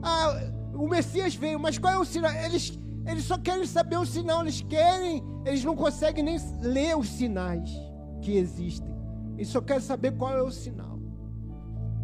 Ah, 0.00 0.59
o 0.80 0.88
Messias 0.88 1.34
veio, 1.34 1.60
mas 1.60 1.76
qual 1.76 1.92
é 1.92 1.98
o 1.98 2.04
sinal? 2.06 2.32
Eles, 2.32 2.78
eles 3.06 3.24
só 3.24 3.36
querem 3.36 3.66
saber 3.66 3.98
o 3.98 4.06
sinal, 4.06 4.40
eles 4.40 4.62
querem, 4.62 5.22
eles 5.44 5.62
não 5.62 5.76
conseguem 5.76 6.24
nem 6.24 6.38
ler 6.62 6.96
os 6.96 7.06
sinais 7.06 7.70
que 8.22 8.32
existem. 8.32 8.90
Eles 9.36 9.48
só 9.48 9.60
querem 9.60 9.82
saber 9.82 10.16
qual 10.16 10.32
é 10.34 10.42
o 10.42 10.50
sinal. 10.50 10.98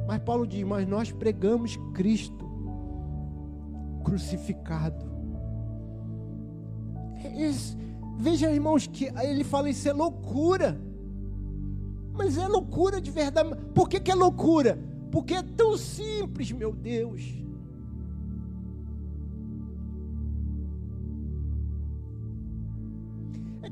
Mas 0.06 0.18
Paulo 0.18 0.47
diz: 0.47 0.62
Mas 0.62 0.87
nós 0.87 1.11
pregamos 1.11 1.76
Cristo 1.95 2.45
crucificado. 4.04 5.06
Isso, 7.35 7.76
veja, 8.18 8.52
irmãos, 8.52 8.87
que 8.87 9.06
ele 9.06 9.42
fala 9.42 9.71
isso 9.71 9.88
é 9.88 9.92
loucura. 9.95 10.78
Mas 12.12 12.37
é 12.37 12.47
loucura 12.47 13.00
de 13.00 13.11
verdade. 13.11 13.56
Por 13.75 13.88
que, 13.88 14.00
que 14.00 14.11
é 14.11 14.14
loucura? 14.14 14.78
Porque 15.11 15.35
é 15.35 15.42
tão 15.42 15.78
simples, 15.78 16.52
meu 16.52 16.73
Deus. 16.73 17.45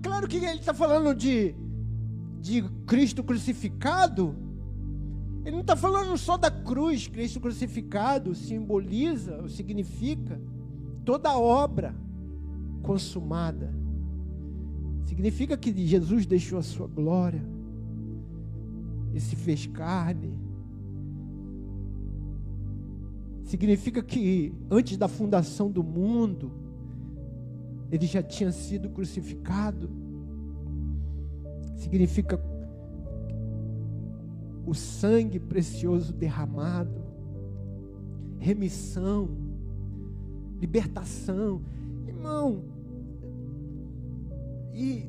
Claro 0.05 0.29
que 0.29 0.37
ele 0.37 0.61
está 0.61 0.75
falando 0.75 1.15
de, 1.15 1.55
de 2.39 2.63
Cristo 2.87 3.25
crucificado, 3.25 4.37
ele 5.45 5.53
não 5.53 5.63
está 5.63 5.75
falando 5.75 6.17
só 6.19 6.37
da 6.37 6.51
cruz, 6.51 7.09
Cristo 7.09 7.41
crucificado 7.41 8.35
simboliza, 8.35 9.49
significa 9.49 10.39
toda 11.07 11.31
a 11.31 11.39
obra 11.39 11.95
consumada. 12.83 13.75
Significa 15.05 15.57
que 15.57 15.73
Jesus 15.87 16.27
deixou 16.27 16.59
a 16.59 16.63
sua 16.63 16.87
glória 16.87 17.43
e 19.15 19.21
se 19.21 19.35
fez 19.37 19.67
carne. 19.67 20.35
Significa 23.45 24.03
que 24.03 24.55
antes 24.71 24.97
da 24.99 25.09
fundação 25.09 25.71
do 25.71 25.83
mundo, 25.83 26.63
ele 27.91 28.07
já 28.07 28.23
tinha 28.23 28.50
sido 28.50 28.88
crucificado. 28.91 29.91
Significa 31.76 32.41
o 34.67 34.75
sangue 34.75 35.38
precioso 35.38 36.12
derramado, 36.12 37.03
remissão, 38.38 39.29
libertação. 40.61 41.62
Irmão, 42.07 42.64
e 44.73 45.09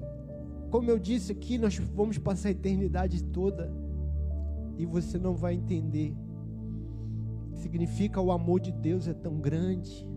como 0.70 0.92
eu 0.92 1.00
disse 1.00 1.32
aqui, 1.32 1.58
nós 1.58 1.78
vamos 1.78 2.18
passar 2.18 2.50
a 2.50 2.52
eternidade 2.52 3.24
toda 3.24 3.72
e 4.78 4.86
você 4.86 5.18
não 5.18 5.34
vai 5.34 5.54
entender. 5.54 6.14
Significa 7.54 8.20
o 8.20 8.32
amor 8.32 8.60
de 8.60 8.72
Deus 8.72 9.08
é 9.08 9.14
tão 9.14 9.40
grande. 9.40 10.08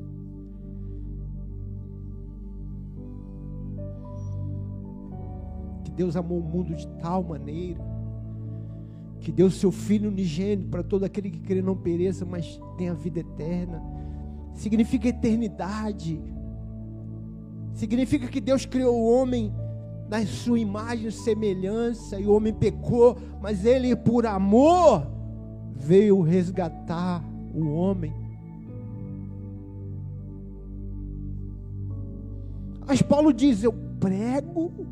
Deus 5.99 6.15
amou 6.15 6.39
o 6.39 6.43
mundo 6.43 6.77
de 6.77 6.87
tal 7.01 7.25
maneira 7.25 7.85
que 9.21 9.33
deu 9.33 9.51
seu 9.51 9.73
Filho 9.73 10.11
unigênito 10.11 10.69
para 10.69 10.85
todo 10.85 11.03
aquele 11.03 11.29
que 11.29 11.41
crê 11.41 11.61
não 11.61 11.77
pereça, 11.77 12.25
mas 12.25 12.61
tenha 12.77 12.95
vida 12.95 13.19
eterna. 13.19 13.83
Significa 14.55 15.09
eternidade. 15.09 16.23
Significa 17.75 18.29
que 18.29 18.41
Deus 18.41 18.65
criou 18.65 18.97
o 18.97 19.13
homem 19.13 19.53
na 20.09 20.25
sua 20.25 20.61
imagem 20.61 21.11
semelhança, 21.11 22.21
e 22.21 22.27
o 22.27 22.33
homem 22.33 22.55
pecou, 22.55 23.17
mas 23.43 23.65
ele, 23.65 23.97
por 23.97 24.25
amor, 24.25 25.05
veio 25.75 26.23
resgatar 26.23 27.25
o 27.53 27.73
homem. 27.73 28.15
Mas 32.87 33.03
Paulo 33.03 33.33
diz: 33.33 33.65
Eu 33.65 33.73
prego 33.99 34.87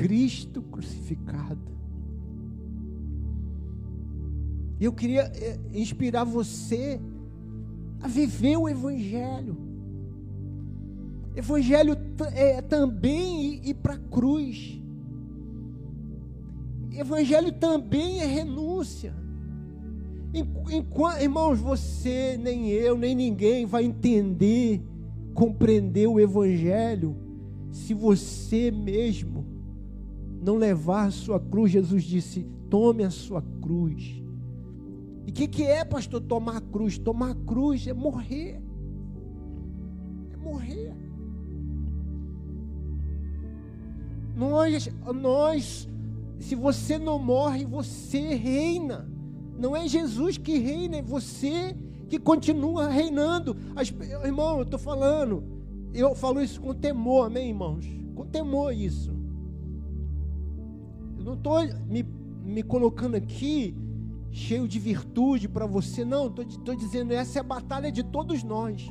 Cristo 0.00 0.62
crucificado. 0.62 1.60
Eu 4.80 4.94
queria 4.94 5.30
eh, 5.34 5.60
inspirar 5.74 6.24
você 6.24 6.98
a 8.00 8.08
viver 8.08 8.56
o 8.56 8.66
Evangelho. 8.66 9.58
Evangelho 11.36 11.98
é 12.32 12.62
também 12.62 13.60
ir 13.62 13.74
para 13.74 13.92
a 13.92 13.98
cruz. 13.98 14.80
Evangelho 16.92 17.52
também 17.52 18.20
é 18.20 18.24
renúncia. 18.24 19.14
Enquanto, 20.32 21.20
irmãos, 21.20 21.58
você, 21.58 22.38
nem 22.38 22.70
eu, 22.70 22.96
nem 22.96 23.14
ninguém 23.14 23.66
vai 23.66 23.84
entender, 23.84 24.82
compreender 25.34 26.06
o 26.06 26.18
Evangelho, 26.18 27.14
se 27.70 27.92
você 27.92 28.70
mesmo 28.70 29.39
não 30.40 30.56
levar 30.56 31.06
a 31.06 31.10
sua 31.10 31.38
cruz. 31.38 31.72
Jesus 31.72 32.02
disse: 32.02 32.46
tome 32.68 33.04
a 33.04 33.10
sua 33.10 33.42
cruz 33.60 34.20
e 35.30 35.30
o 35.30 35.32
que, 35.32 35.46
que 35.46 35.62
é, 35.62 35.84
pastor, 35.84 36.20
tomar 36.20 36.56
a 36.56 36.60
cruz? 36.60 36.98
Tomar 36.98 37.30
a 37.30 37.34
cruz 37.34 37.86
é 37.86 37.92
morrer. 37.92 38.60
É 40.32 40.36
morrer. 40.36 40.92
Nós, 44.34 44.88
nós, 45.14 45.88
se 46.40 46.56
você 46.56 46.98
não 46.98 47.16
morre, 47.16 47.64
você 47.64 48.34
reina. 48.34 49.08
Não 49.56 49.76
é 49.76 49.86
Jesus 49.86 50.36
que 50.36 50.58
reina, 50.58 50.96
é 50.96 51.02
você 51.02 51.76
que 52.08 52.18
continua 52.18 52.88
reinando. 52.88 53.56
As, 53.76 53.88
irmão, 54.24 54.56
eu 54.56 54.62
estou 54.64 54.80
falando, 54.80 55.44
eu 55.94 56.12
falo 56.16 56.42
isso 56.42 56.60
com 56.60 56.74
temor, 56.74 57.26
amém, 57.26 57.50
irmãos? 57.50 57.86
Com 58.16 58.26
temor 58.26 58.74
isso. 58.74 59.12
Não 61.30 61.36
estou 61.36 61.62
me, 61.86 62.02
me 62.02 62.60
colocando 62.60 63.14
aqui 63.14 63.76
cheio 64.32 64.66
de 64.66 64.80
virtude 64.80 65.48
para 65.48 65.64
você. 65.64 66.04
Não, 66.04 66.26
estou 66.26 66.74
dizendo, 66.74 67.12
essa 67.12 67.38
é 67.38 67.40
a 67.40 67.44
batalha 67.44 67.92
de 67.92 68.02
todos 68.02 68.42
nós. 68.42 68.90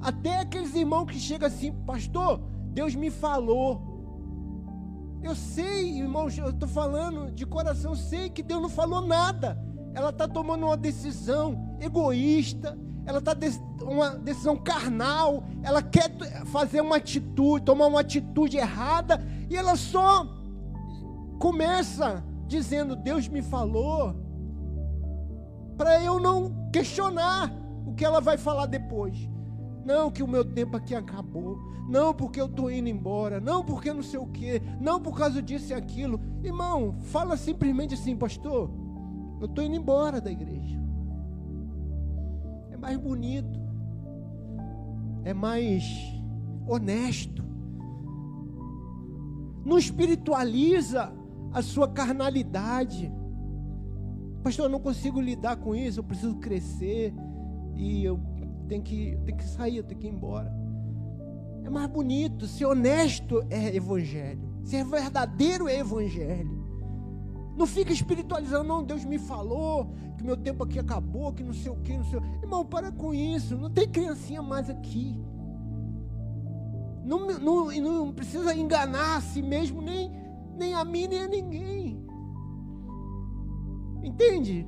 Até 0.00 0.38
aqueles 0.38 0.72
irmãos 0.76 1.06
que 1.06 1.18
chegam 1.18 1.48
assim, 1.48 1.72
pastor, 1.84 2.40
Deus 2.72 2.94
me 2.94 3.10
falou. 3.10 3.82
Eu 5.20 5.34
sei, 5.34 5.98
irmãos, 5.98 6.38
eu 6.38 6.50
estou 6.50 6.68
falando 6.68 7.32
de 7.32 7.44
coração, 7.44 7.96
sei 7.96 8.30
que 8.30 8.42
Deus 8.42 8.62
não 8.62 8.68
falou 8.68 9.04
nada. 9.04 9.60
Ela 9.94 10.10
está 10.10 10.28
tomando 10.28 10.66
uma 10.66 10.76
decisão 10.76 11.76
egoísta, 11.80 12.78
ela 13.04 13.18
está 13.18 13.36
uma 13.82 14.10
decisão 14.10 14.56
carnal, 14.56 15.42
ela 15.60 15.82
quer 15.82 16.08
fazer 16.46 16.82
uma 16.82 16.98
atitude, 16.98 17.64
tomar 17.64 17.86
uma 17.86 18.00
atitude 18.00 18.58
errada, 18.58 19.20
e 19.50 19.56
ela 19.56 19.74
só 19.74 20.43
começa 21.44 22.24
dizendo: 22.46 22.96
Deus 22.96 23.28
me 23.28 23.42
falou, 23.42 24.14
para 25.76 26.02
eu 26.02 26.18
não 26.18 26.70
questionar 26.72 27.52
o 27.84 27.92
que 27.92 28.02
ela 28.02 28.18
vai 28.18 28.38
falar 28.38 28.64
depois. 28.64 29.28
Não 29.84 30.10
que 30.10 30.22
o 30.22 30.26
meu 30.28 30.42
tempo 30.42 30.74
aqui 30.74 30.94
acabou. 30.94 31.58
Não 31.86 32.14
porque 32.14 32.40
eu 32.40 32.46
estou 32.46 32.70
indo 32.70 32.88
embora. 32.88 33.40
Não 33.40 33.62
porque 33.62 33.92
não 33.92 34.02
sei 34.02 34.18
o 34.18 34.26
que. 34.26 34.62
Não 34.80 34.98
por 34.98 35.18
causa 35.18 35.42
disso 35.42 35.72
e 35.72 35.74
aquilo. 35.74 36.18
Irmão, 36.42 36.94
fala 37.02 37.36
simplesmente 37.36 37.92
assim, 37.92 38.16
pastor. 38.16 38.70
Eu 39.38 39.44
estou 39.46 39.62
indo 39.62 39.76
embora 39.76 40.22
da 40.22 40.32
igreja. 40.32 40.80
É 42.70 42.76
mais 42.78 42.96
bonito. 42.96 43.60
É 45.22 45.34
mais 45.34 45.84
honesto. 46.66 47.44
Não 49.62 49.76
espiritualiza 49.76 51.12
a 51.54 51.62
sua 51.62 51.86
carnalidade. 51.86 53.10
Pastor, 54.42 54.66
eu 54.66 54.70
não 54.70 54.80
consigo 54.80 55.20
lidar 55.20 55.56
com 55.56 55.74
isso, 55.74 56.00
eu 56.00 56.04
preciso 56.04 56.34
crescer 56.36 57.14
e 57.76 58.04
eu 58.04 58.20
tenho 58.68 58.82
que, 58.82 59.10
eu 59.10 59.20
tenho 59.20 59.38
que 59.38 59.44
sair, 59.44 59.76
eu 59.76 59.84
tenho 59.84 60.00
que 60.00 60.06
ir 60.08 60.10
embora. 60.10 60.52
É 61.62 61.70
mais 61.70 61.88
bonito, 61.88 62.46
ser 62.46 62.66
honesto 62.66 63.42
é 63.48 63.74
evangelho, 63.74 64.42
ser 64.64 64.84
verdadeiro 64.84 65.68
é 65.68 65.78
evangelho. 65.78 66.62
Não 67.56 67.66
fica 67.66 67.92
espiritualizando, 67.92 68.64
não, 68.64 68.82
Deus 68.82 69.04
me 69.04 69.16
falou 69.16 69.94
que 70.18 70.24
meu 70.24 70.36
tempo 70.36 70.64
aqui 70.64 70.80
acabou, 70.80 71.32
que 71.32 71.44
não 71.44 71.54
sei 71.54 71.70
o 71.70 71.76
que, 71.76 71.96
não 71.96 72.04
sei 72.04 72.18
o 72.18 72.24
Irmão, 72.42 72.66
para 72.66 72.90
com 72.90 73.14
isso, 73.14 73.56
não 73.56 73.70
tem 73.70 73.88
criancinha 73.88 74.42
mais 74.42 74.68
aqui. 74.68 75.22
Não, 77.04 77.38
não, 77.38 77.70
não 77.70 78.12
precisa 78.12 78.54
enganar 78.54 79.18
a 79.18 79.20
si 79.20 79.40
mesmo, 79.40 79.80
nem, 79.80 80.10
nem 80.56 80.74
a 80.74 80.84
mim, 80.84 81.06
nem 81.06 81.20
a 81.20 81.28
ninguém. 81.28 82.04
Entende? 84.02 84.66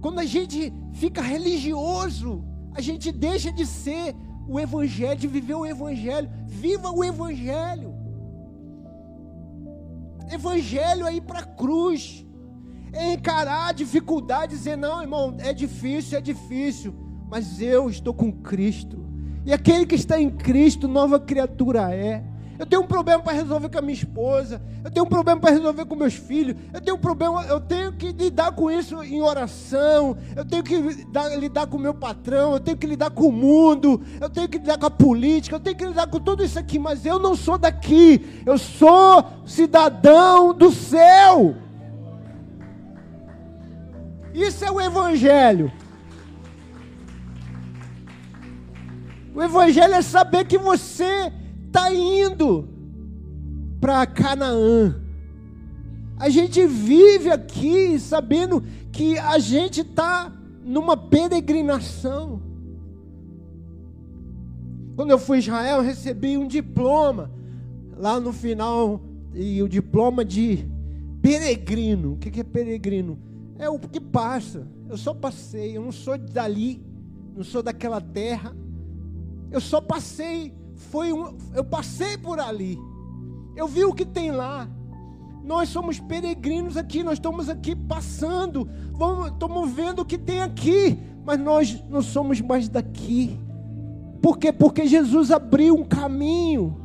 Quando 0.00 0.18
a 0.18 0.24
gente 0.24 0.72
fica 0.92 1.20
religioso, 1.20 2.44
a 2.74 2.80
gente 2.80 3.12
deixa 3.12 3.52
de 3.52 3.66
ser 3.66 4.14
o 4.48 4.58
Evangelho, 4.58 5.18
de 5.18 5.26
viver 5.26 5.54
o 5.54 5.66
Evangelho. 5.66 6.30
Viva 6.46 6.90
o 6.90 7.04
Evangelho. 7.04 7.94
Evangelho 10.30 11.06
é 11.06 11.20
para 11.20 11.40
a 11.40 11.46
cruz, 11.46 12.26
é 12.92 13.12
encarar 13.12 13.68
a 13.68 13.72
dificuldade, 13.72 14.56
dizer: 14.56 14.76
não, 14.76 15.02
irmão, 15.02 15.36
é 15.38 15.52
difícil, 15.52 16.18
é 16.18 16.20
difícil, 16.20 16.94
mas 17.28 17.60
eu 17.60 17.88
estou 17.90 18.14
com 18.14 18.32
Cristo. 18.32 19.04
E 19.44 19.52
aquele 19.52 19.84
que 19.84 19.94
está 19.94 20.20
em 20.20 20.30
Cristo, 20.30 20.86
nova 20.86 21.18
criatura 21.18 21.92
é. 21.94 22.24
Eu 22.62 22.66
tenho 22.66 22.82
um 22.82 22.86
problema 22.86 23.20
para 23.20 23.32
resolver 23.32 23.68
com 23.68 23.78
a 23.78 23.82
minha 23.82 23.92
esposa. 23.92 24.62
Eu 24.84 24.90
tenho 24.92 25.04
um 25.04 25.08
problema 25.08 25.40
para 25.40 25.50
resolver 25.50 25.84
com 25.84 25.96
meus 25.96 26.14
filhos. 26.14 26.56
Eu 26.72 26.80
tenho 26.80 26.96
um 26.96 27.00
problema, 27.00 27.42
eu 27.46 27.60
tenho 27.60 27.92
que 27.92 28.12
lidar 28.12 28.52
com 28.52 28.70
isso 28.70 29.02
em 29.02 29.20
oração. 29.20 30.16
Eu 30.36 30.44
tenho 30.44 30.62
que 30.62 30.76
lidar, 30.76 31.36
lidar 31.36 31.66
com 31.66 31.76
o 31.76 31.80
meu 31.80 31.92
patrão. 31.92 32.52
Eu 32.52 32.60
tenho 32.60 32.76
que 32.76 32.86
lidar 32.86 33.10
com 33.10 33.26
o 33.26 33.32
mundo. 33.32 34.00
Eu 34.20 34.30
tenho 34.30 34.48
que 34.48 34.58
lidar 34.58 34.78
com 34.78 34.86
a 34.86 34.90
política. 34.90 35.56
Eu 35.56 35.60
tenho 35.60 35.74
que 35.74 35.84
lidar 35.84 36.06
com 36.06 36.20
tudo 36.20 36.44
isso 36.44 36.56
aqui. 36.56 36.78
Mas 36.78 37.04
eu 37.04 37.18
não 37.18 37.34
sou 37.34 37.58
daqui. 37.58 38.24
Eu 38.46 38.56
sou 38.56 39.24
cidadão 39.44 40.54
do 40.54 40.70
céu. 40.70 41.56
Isso 44.32 44.64
é 44.64 44.70
o 44.70 44.80
Evangelho. 44.80 45.72
O 49.34 49.42
Evangelho 49.42 49.94
é 49.94 50.02
saber 50.02 50.44
que 50.44 50.58
você 50.58 51.32
está 51.72 51.92
indo 51.92 52.68
para 53.80 54.06
Canaã. 54.06 54.94
A 56.18 56.28
gente 56.28 56.66
vive 56.66 57.30
aqui 57.30 57.98
sabendo 57.98 58.62
que 58.92 59.18
a 59.18 59.38
gente 59.38 59.80
está 59.80 60.30
numa 60.62 60.98
peregrinação. 60.98 62.42
Quando 64.94 65.10
eu 65.10 65.18
fui 65.18 65.38
a 65.38 65.40
Israel, 65.40 65.78
eu 65.78 65.82
recebi 65.82 66.36
um 66.36 66.46
diploma 66.46 67.30
lá 67.96 68.20
no 68.20 68.34
final, 68.34 69.00
e 69.34 69.62
o 69.62 69.68
diploma 69.68 70.22
de 70.22 70.68
peregrino. 71.22 72.12
O 72.12 72.16
que 72.18 72.38
é 72.38 72.44
peregrino? 72.44 73.18
É 73.58 73.70
o 73.70 73.78
que 73.78 73.98
passa. 73.98 74.66
Eu 74.90 74.98
só 74.98 75.14
passei, 75.14 75.74
eu 75.76 75.82
não 75.82 75.92
sou 75.92 76.18
dali, 76.18 76.84
não 77.34 77.42
sou 77.42 77.62
daquela 77.62 78.00
terra. 78.00 78.54
Eu 79.50 79.60
só 79.60 79.80
passei 79.80 80.52
foi 80.90 81.12
um, 81.12 81.36
eu 81.54 81.64
passei 81.64 82.16
por 82.16 82.38
ali. 82.38 82.78
Eu 83.56 83.66
vi 83.66 83.84
o 83.84 83.94
que 83.94 84.04
tem 84.04 84.30
lá. 84.30 84.68
Nós 85.44 85.68
somos 85.68 85.98
peregrinos 85.98 86.76
aqui, 86.76 87.02
nós 87.02 87.14
estamos 87.14 87.48
aqui 87.48 87.74
passando, 87.74 88.68
vamos, 88.92 89.32
estamos 89.32 89.70
vendo 89.72 90.02
o 90.02 90.04
que 90.04 90.16
tem 90.16 90.40
aqui, 90.40 90.98
mas 91.24 91.38
nós 91.38 91.82
não 91.88 92.00
somos 92.00 92.40
mais 92.40 92.68
daqui. 92.68 93.38
Por 94.20 94.38
quê? 94.38 94.52
Porque 94.52 94.86
Jesus 94.86 95.32
abriu 95.32 95.74
um 95.74 95.84
caminho. 95.84 96.80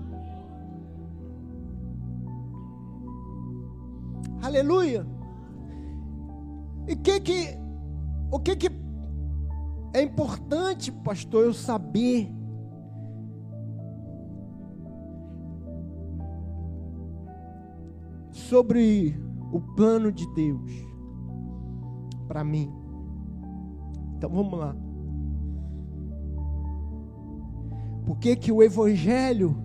Aleluia. 4.42 5.06
E 6.88 6.96
que 6.96 7.20
que 7.20 7.58
o 8.32 8.40
que 8.40 8.56
que 8.56 8.72
é 9.94 10.02
importante, 10.02 10.92
pastor, 10.92 11.46
eu 11.46 11.54
saber 11.54 12.32
sobre 18.48 19.16
o 19.52 19.60
plano 19.60 20.12
de 20.12 20.26
Deus 20.34 20.72
para 22.28 22.44
mim. 22.44 22.72
Então 24.16 24.30
vamos 24.30 24.58
lá. 24.58 24.76
Por 28.06 28.18
que, 28.20 28.36
que 28.36 28.52
o 28.52 28.64
Evangelho 28.64 29.56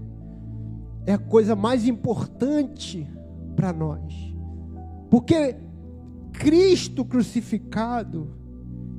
é 1.06 1.14
a 1.14 1.18
coisa 1.18 1.54
mais 1.54 1.86
importante 1.86 3.08
para 3.54 3.72
nós? 3.72 4.12
Porque 5.08 5.56
Cristo 6.32 7.04
crucificado 7.04 8.30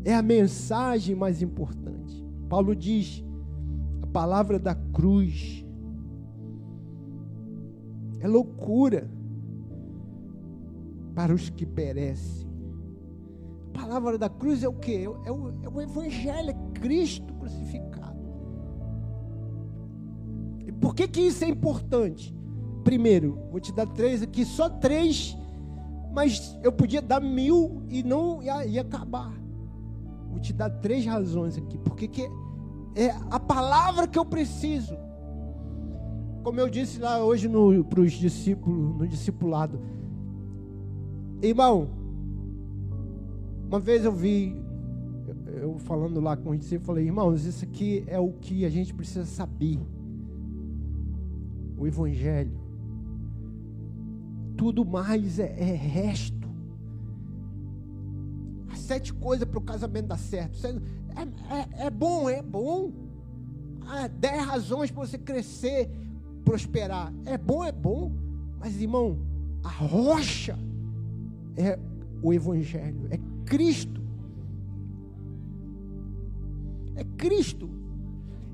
é 0.06 0.14
a 0.14 0.22
mensagem 0.22 1.16
mais 1.16 1.42
importante. 1.42 2.24
Paulo 2.48 2.76
diz: 2.76 3.24
a 4.02 4.08
palavra 4.08 4.58
da 4.58 4.76
cruz 4.76 5.66
é 8.22 8.28
loucura 8.28 9.10
para 11.16 11.34
os 11.34 11.50
que 11.50 11.66
perecem. 11.66 12.48
A 13.74 13.80
palavra 13.80 14.18
da 14.18 14.30
cruz 14.30 14.64
é 14.64 14.68
o 14.68 14.74
que? 14.74 15.04
É 15.04 15.10
o, 15.10 15.54
é 15.64 15.70
o 15.70 15.82
Evangelho, 15.82 16.52
é 16.52 16.80
Cristo 16.80 17.34
crucificado. 17.34 18.22
E 20.66 20.72
por 20.72 20.94
que, 20.94 21.08
que 21.08 21.22
isso 21.22 21.44
é 21.44 21.50
importante? 21.50 22.36
Primeiro, 22.84 23.40
vou 23.50 23.60
te 23.60 23.72
dar 23.72 23.88
três 23.88 24.22
aqui, 24.22 24.46
só 24.46 24.70
três, 24.70 25.38
mas 26.14 26.58
eu 26.62 26.72
podia 26.72 27.02
dar 27.02 27.22
mil 27.22 27.84
e 27.90 28.04
não 28.04 28.42
ia, 28.44 28.66
ia 28.66 28.82
acabar. 28.82 29.34
Vou 30.30 30.40
te 30.40 30.54
dar 30.54 30.70
três 30.70 31.06
razões 31.06 31.58
aqui, 31.58 31.78
porque 31.78 32.08
que 32.08 32.30
é 32.96 33.10
a 33.30 33.40
palavra 33.40 34.08
que 34.08 34.20
eu 34.20 34.26
preciso. 34.26 34.96
Como 36.44 36.60
eu 36.60 36.70
disse 36.70 37.00
lá 37.00 37.24
hoje 37.24 37.50
para 37.90 38.02
os 38.02 38.12
discípulos, 38.12 38.98
no 38.98 39.08
discipulado, 39.08 39.80
Irmão, 41.44 41.90
uma 43.68 43.78
vez 43.78 44.06
eu 44.06 44.14
vi, 44.14 44.56
eu 45.46 45.78
falando 45.78 46.22
lá 46.22 46.38
com 46.38 46.52
os 46.52 46.72
eu 46.72 46.80
falei, 46.80 47.04
irmãos, 47.04 47.44
isso 47.44 47.66
aqui 47.66 48.02
é 48.08 48.18
o 48.18 48.32
que 48.32 48.64
a 48.64 48.70
gente 48.70 48.94
precisa 48.94 49.26
saber. 49.26 49.78
O 51.78 51.86
Evangelho. 51.86 52.58
Tudo 54.56 54.86
mais 54.86 55.38
é, 55.38 55.54
é 55.60 55.76
resto. 55.76 56.48
As 58.72 58.80
sete 58.80 59.14
coisas 59.14 59.46
para 59.46 59.60
o 59.60 59.64
casamento 59.64 60.08
dar 60.08 60.20
certo. 60.20 60.66
É, 60.66 61.84
é, 61.84 61.88
é 61.88 61.90
bom, 61.90 62.30
é 62.30 62.42
bom. 62.42 62.90
Há 63.86 64.08
dez 64.08 64.46
razões 64.46 64.92
para 64.92 65.06
você 65.06 65.18
crescer, 65.18 65.90
prosperar. 66.46 67.14
É 67.26 67.38
bom, 67.38 67.66
é 67.66 67.72
bom. 67.74 68.14
Mas, 68.62 68.80
irmão, 68.80 69.18
a 69.62 69.68
rocha 69.68 70.58
é 71.58 71.78
o 72.22 72.34
Evangelho, 72.34 73.08
é 73.10 73.20
Cristo. 73.46 74.02
É 76.96 77.04
Cristo. 77.18 77.70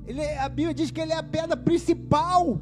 Ele, 0.05 0.21
é, 0.21 0.39
a 0.39 0.49
Bíblia 0.49 0.73
diz 0.73 0.91
que 0.91 0.99
ele 0.99 1.12
é 1.12 1.17
a 1.17 1.23
pedra 1.23 1.55
principal. 1.55 2.59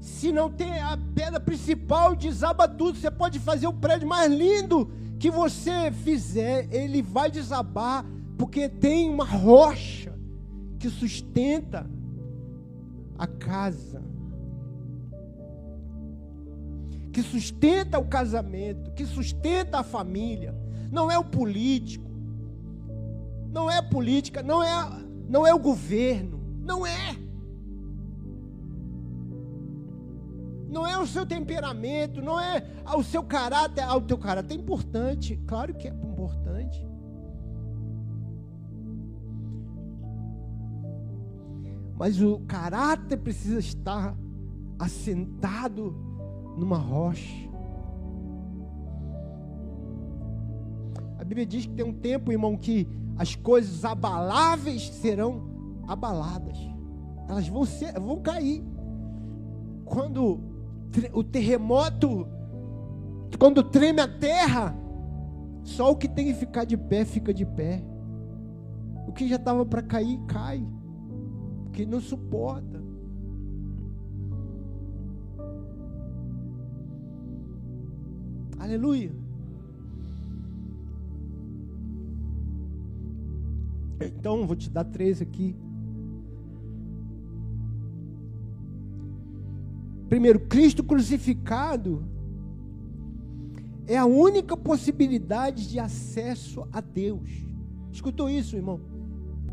Se 0.00 0.32
não 0.32 0.50
tem 0.50 0.80
a 0.80 0.98
pedra 1.14 1.38
principal, 1.38 2.16
desaba 2.16 2.66
tudo. 2.66 2.98
Você 2.98 3.10
pode 3.10 3.38
fazer 3.38 3.66
o 3.66 3.72
prédio 3.72 4.08
mais 4.08 4.32
lindo 4.32 4.90
que 5.18 5.30
você 5.30 5.92
fizer, 5.92 6.66
ele 6.74 7.00
vai 7.00 7.30
desabar, 7.30 8.04
porque 8.36 8.68
tem 8.68 9.08
uma 9.08 9.24
rocha 9.24 10.12
que 10.76 10.90
sustenta 10.90 11.88
a 13.16 13.24
casa. 13.24 14.02
Que 17.12 17.22
sustenta 17.22 17.98
o 17.98 18.06
casamento, 18.06 18.90
que 18.92 19.04
sustenta 19.04 19.80
a 19.80 19.82
família. 19.82 20.54
Não 20.90 21.10
é 21.10 21.18
o 21.18 21.24
político, 21.24 22.10
não 23.50 23.70
é 23.70 23.78
a 23.78 23.82
política, 23.82 24.42
não 24.42 24.62
é, 24.62 24.72
não 25.28 25.46
é 25.46 25.54
o 25.54 25.58
governo, 25.58 26.40
não 26.62 26.86
é. 26.86 27.16
Não 30.70 30.86
é 30.86 30.98
o 30.98 31.06
seu 31.06 31.26
temperamento, 31.26 32.22
não 32.22 32.40
é 32.40 32.64
o 32.96 33.02
seu 33.02 33.22
caráter. 33.22 33.86
O 33.90 34.00
teu 34.00 34.16
caráter 34.16 34.54
é 34.54 34.56
importante, 34.56 35.38
claro 35.46 35.74
que 35.74 35.86
é 35.86 35.90
importante. 35.90 36.86
Mas 41.98 42.22
o 42.22 42.40
caráter 42.40 43.18
precisa 43.18 43.58
estar 43.58 44.16
assentado 44.78 46.11
numa 46.56 46.78
rocha. 46.78 47.50
A 51.18 51.24
Bíblia 51.24 51.46
diz 51.46 51.66
que 51.66 51.74
tem 51.74 51.84
um 51.84 51.92
tempo, 51.92 52.32
irmão, 52.32 52.56
que 52.56 52.88
as 53.16 53.34
coisas 53.34 53.84
abaláveis 53.84 54.88
serão 54.88 55.42
abaladas. 55.86 56.58
Elas 57.28 57.46
vão 57.48 57.64
ser, 57.64 57.92
vão 57.98 58.20
cair. 58.20 58.64
Quando 59.84 60.40
o 61.12 61.22
terremoto, 61.22 62.26
quando 63.38 63.62
treme 63.62 64.00
a 64.00 64.08
terra, 64.08 64.76
só 65.62 65.90
o 65.90 65.96
que 65.96 66.08
tem 66.08 66.26
que 66.26 66.34
ficar 66.34 66.64
de 66.64 66.76
pé 66.76 67.04
fica 67.04 67.32
de 67.32 67.46
pé. 67.46 67.82
O 69.06 69.12
que 69.12 69.28
já 69.28 69.36
estava 69.36 69.64
para 69.64 69.82
cair 69.82 70.18
cai, 70.26 70.66
porque 71.64 71.86
não 71.86 72.00
suporta. 72.00 72.81
Aleluia. 78.62 79.10
Então, 84.00 84.46
vou 84.46 84.54
te 84.54 84.70
dar 84.70 84.84
três 84.84 85.20
aqui. 85.20 85.56
Primeiro, 90.08 90.38
Cristo 90.46 90.84
crucificado 90.84 92.04
é 93.88 93.96
a 93.96 94.06
única 94.06 94.56
possibilidade 94.56 95.68
de 95.68 95.80
acesso 95.80 96.64
a 96.72 96.80
Deus. 96.80 97.28
Escutou 97.90 98.30
isso, 98.30 98.54
irmão? 98.54 98.80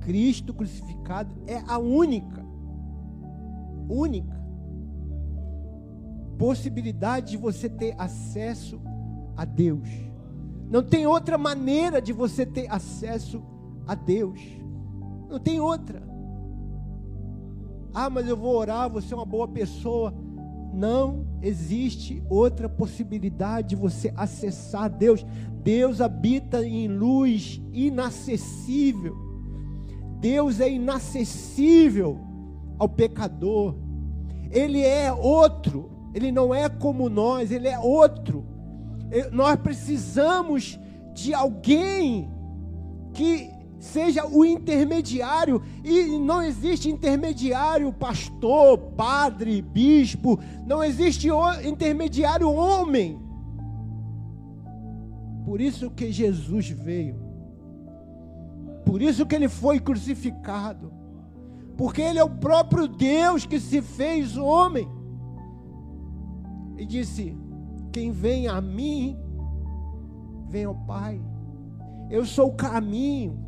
Cristo 0.02 0.54
crucificado 0.54 1.34
é 1.48 1.58
a 1.68 1.80
única, 1.80 2.46
única 3.90 4.40
possibilidade 6.38 7.32
de 7.32 7.38
você 7.38 7.68
ter 7.68 7.96
acesso 7.98 8.80
a 9.40 9.46
Deus. 9.46 9.88
Não 10.70 10.84
tem 10.84 11.08
outra 11.08 11.38
maneira 11.38 12.02
de 12.02 12.12
você 12.12 12.46
ter 12.46 12.70
acesso 12.70 13.42
a 13.88 13.96
Deus. 13.96 14.38
Não 15.30 15.40
tem 15.40 15.62
outra. 15.62 16.04
Ah, 17.94 18.10
mas 18.10 18.28
eu 18.28 18.36
vou 18.36 18.54
orar, 18.54 18.90
você 18.90 19.14
é 19.14 19.18
uma 19.18 19.26
boa 19.26 19.48
pessoa. 19.48 20.14
Não 20.74 21.26
existe 21.42 22.22
outra 22.30 22.68
possibilidade 22.68 23.70
de 23.70 23.76
você 23.78 24.14
acessar 24.18 24.90
Deus. 24.90 25.26
Deus 25.64 26.02
habita 26.02 26.62
em 26.66 26.90
luz 26.90 27.62
inacessível. 27.72 29.16
Deus 30.20 30.60
é 30.60 30.70
inacessível 30.70 32.20
ao 32.78 32.90
pecador. 32.90 33.74
Ele 34.52 34.82
é 34.82 35.14
outro. 35.14 35.90
Ele 36.14 36.30
não 36.30 36.54
é 36.54 36.68
como 36.68 37.08
nós, 37.08 37.52
ele 37.52 37.70
é 37.70 37.80
outro. 37.80 38.59
Nós 39.32 39.56
precisamos 39.58 40.80
de 41.14 41.34
alguém 41.34 42.30
que 43.14 43.50
seja 43.80 44.28
o 44.28 44.44
intermediário, 44.44 45.62
e 45.84 46.20
não 46.20 46.42
existe 46.42 46.90
intermediário 46.90 47.92
pastor, 47.94 48.78
padre, 48.78 49.62
bispo, 49.62 50.40
não 50.66 50.84
existe 50.84 51.30
intermediário 51.64 52.52
homem. 52.52 53.20
Por 55.46 55.62
isso 55.62 55.90
que 55.90 56.12
Jesus 56.12 56.70
veio. 56.70 57.16
Por 58.86 59.02
isso 59.02 59.26
que 59.26 59.36
ele 59.36 59.48
foi 59.48 59.80
crucificado. 59.80 60.92
Porque 61.78 62.02
ele 62.02 62.20
é 62.20 62.24
o 62.24 62.30
próprio 62.30 62.88
Deus 62.88 63.46
que 63.46 63.60
se 63.60 63.82
fez 63.82 64.36
homem. 64.36 64.88
E 66.78 66.86
disse: 66.86 67.36
Quem 67.92 68.12
vem 68.12 68.48
a 68.48 68.62
mim, 68.62 69.18
vem 70.48 70.66
ao 70.66 70.76
Pai. 70.76 71.22
Eu 72.10 72.26
sou 72.26 72.48
o 72.50 72.56
caminho, 72.56 73.46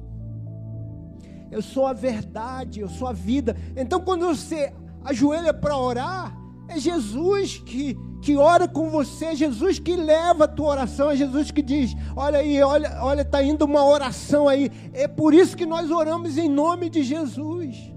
eu 1.52 1.62
sou 1.62 1.86
a 1.86 1.94
verdade, 1.94 2.80
eu 2.80 2.90
sou 2.90 3.08
a 3.08 3.14
vida. 3.14 3.56
Então, 3.76 4.00
quando 4.00 4.28
você 4.28 4.74
ajoelha 5.04 5.54
para 5.54 5.78
orar, 5.78 6.38
é 6.68 6.80
Jesus 6.80 7.58
que, 7.58 7.98
que 8.22 8.38
ora 8.38 8.68
com 8.68 8.90
você, 8.90 9.26
é 9.26 9.36
Jesus 9.36 9.78
que 9.78 9.96
leva 9.96 10.46
a 10.46 10.48
tua 10.48 10.70
oração, 10.70 11.10
é 11.10 11.16
Jesus 11.16 11.52
que 11.52 11.62
diz: 11.62 11.94
Olha 12.16 12.40
aí, 12.40 12.62
olha, 12.64 13.00
olha, 13.02 13.22
está 13.22 13.44
indo 13.44 13.66
uma 13.66 13.84
oração 13.86 14.48
aí. 14.48 14.72
É 14.94 15.08
por 15.08 15.34
isso 15.34 15.58
que 15.58 15.66
nós 15.66 15.92
oramos 15.92 16.38
em 16.38 16.48
nome 16.48 16.90
de 16.90 17.04
Jesus. 17.04 17.92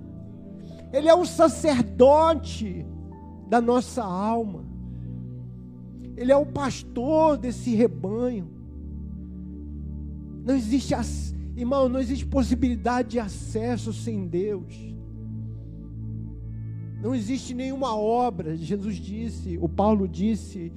Ele 0.93 1.09
é 1.09 1.15
o 1.15 1.25
sacerdote 1.25 2.85
da 3.49 3.61
nossa 3.61 4.03
alma, 4.03 4.65
Ele 6.17 6.31
é 6.31 6.37
o 6.37 6.47
pastor 6.47 7.37
desse 7.37 7.75
rebanho. 7.75 8.49
Não 10.45 10.55
existe 10.55 10.95
Irmão, 11.57 11.89
não 11.89 12.01
existe 12.01 12.27
possibilidade 12.27 13.11
de 13.11 13.21
acesso 13.21 13.93
sem 13.93 14.27
Deus. 14.27 14.75
Não 17.01 17.15
existe 17.15 17.55
nenhuma 17.55 17.97
obra. 17.97 18.57
Jesus 18.57 18.97
disse, 18.97 19.57
o 19.59 19.69
Paulo 19.69 20.09
disse 20.09 20.73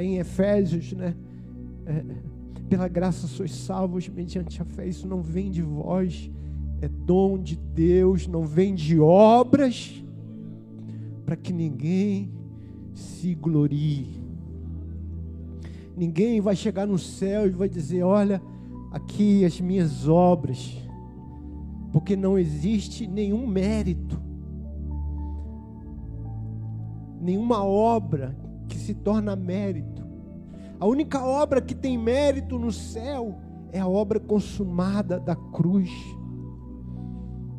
em 0.00 0.18
Efésios, 0.18 0.92
né? 0.92 1.14
É, 1.86 2.04
pela 2.68 2.88
graça 2.88 3.26
sois 3.26 3.52
salvos 3.52 4.08
mediante 4.08 4.60
a 4.60 4.64
fé. 4.64 4.86
Isso 4.88 5.06
não 5.06 5.22
vem 5.22 5.50
de 5.50 5.62
vós, 5.62 6.30
é 6.80 6.88
dom 6.88 7.38
de 7.38 7.56
Deus, 7.56 8.26
não 8.26 8.42
vem 8.42 8.74
de 8.74 8.98
obras, 8.98 10.02
para 11.24 11.36
que 11.36 11.52
ninguém 11.52 12.32
se 12.94 13.34
glorie. 13.34 14.22
Ninguém 15.96 16.40
vai 16.40 16.56
chegar 16.56 16.86
no 16.86 16.98
céu 16.98 17.46
e 17.46 17.50
vai 17.50 17.68
dizer: 17.68 18.02
Olha, 18.02 18.42
aqui 18.90 19.44
as 19.44 19.60
minhas 19.60 20.08
obras, 20.08 20.76
porque 21.92 22.16
não 22.16 22.38
existe 22.38 23.06
nenhum 23.06 23.46
mérito, 23.46 24.20
nenhuma 27.20 27.64
obra 27.64 28.36
que 28.68 28.76
se 28.76 28.94
torna 28.94 29.36
mérito. 29.36 30.02
A 30.80 30.86
única 30.86 31.24
obra 31.24 31.62
que 31.62 31.74
tem 31.74 31.96
mérito 31.96 32.58
no 32.58 32.72
céu 32.72 33.38
é 33.72 33.78
a 33.78 33.86
obra 33.86 34.18
consumada 34.18 35.20
da 35.20 35.36
cruz. 35.36 35.90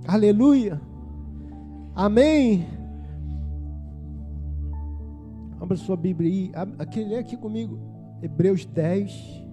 Aleluia. 0.06 0.80
Amém. 1.96 2.68
Abra 5.60 5.78
sua 5.78 5.96
Bíblia 5.96 6.30
aí. 6.30 6.52
Aquele 6.78 7.16
aqui 7.16 7.38
comigo. 7.38 7.95
Hebreus 8.22 8.66
10. 8.66 9.46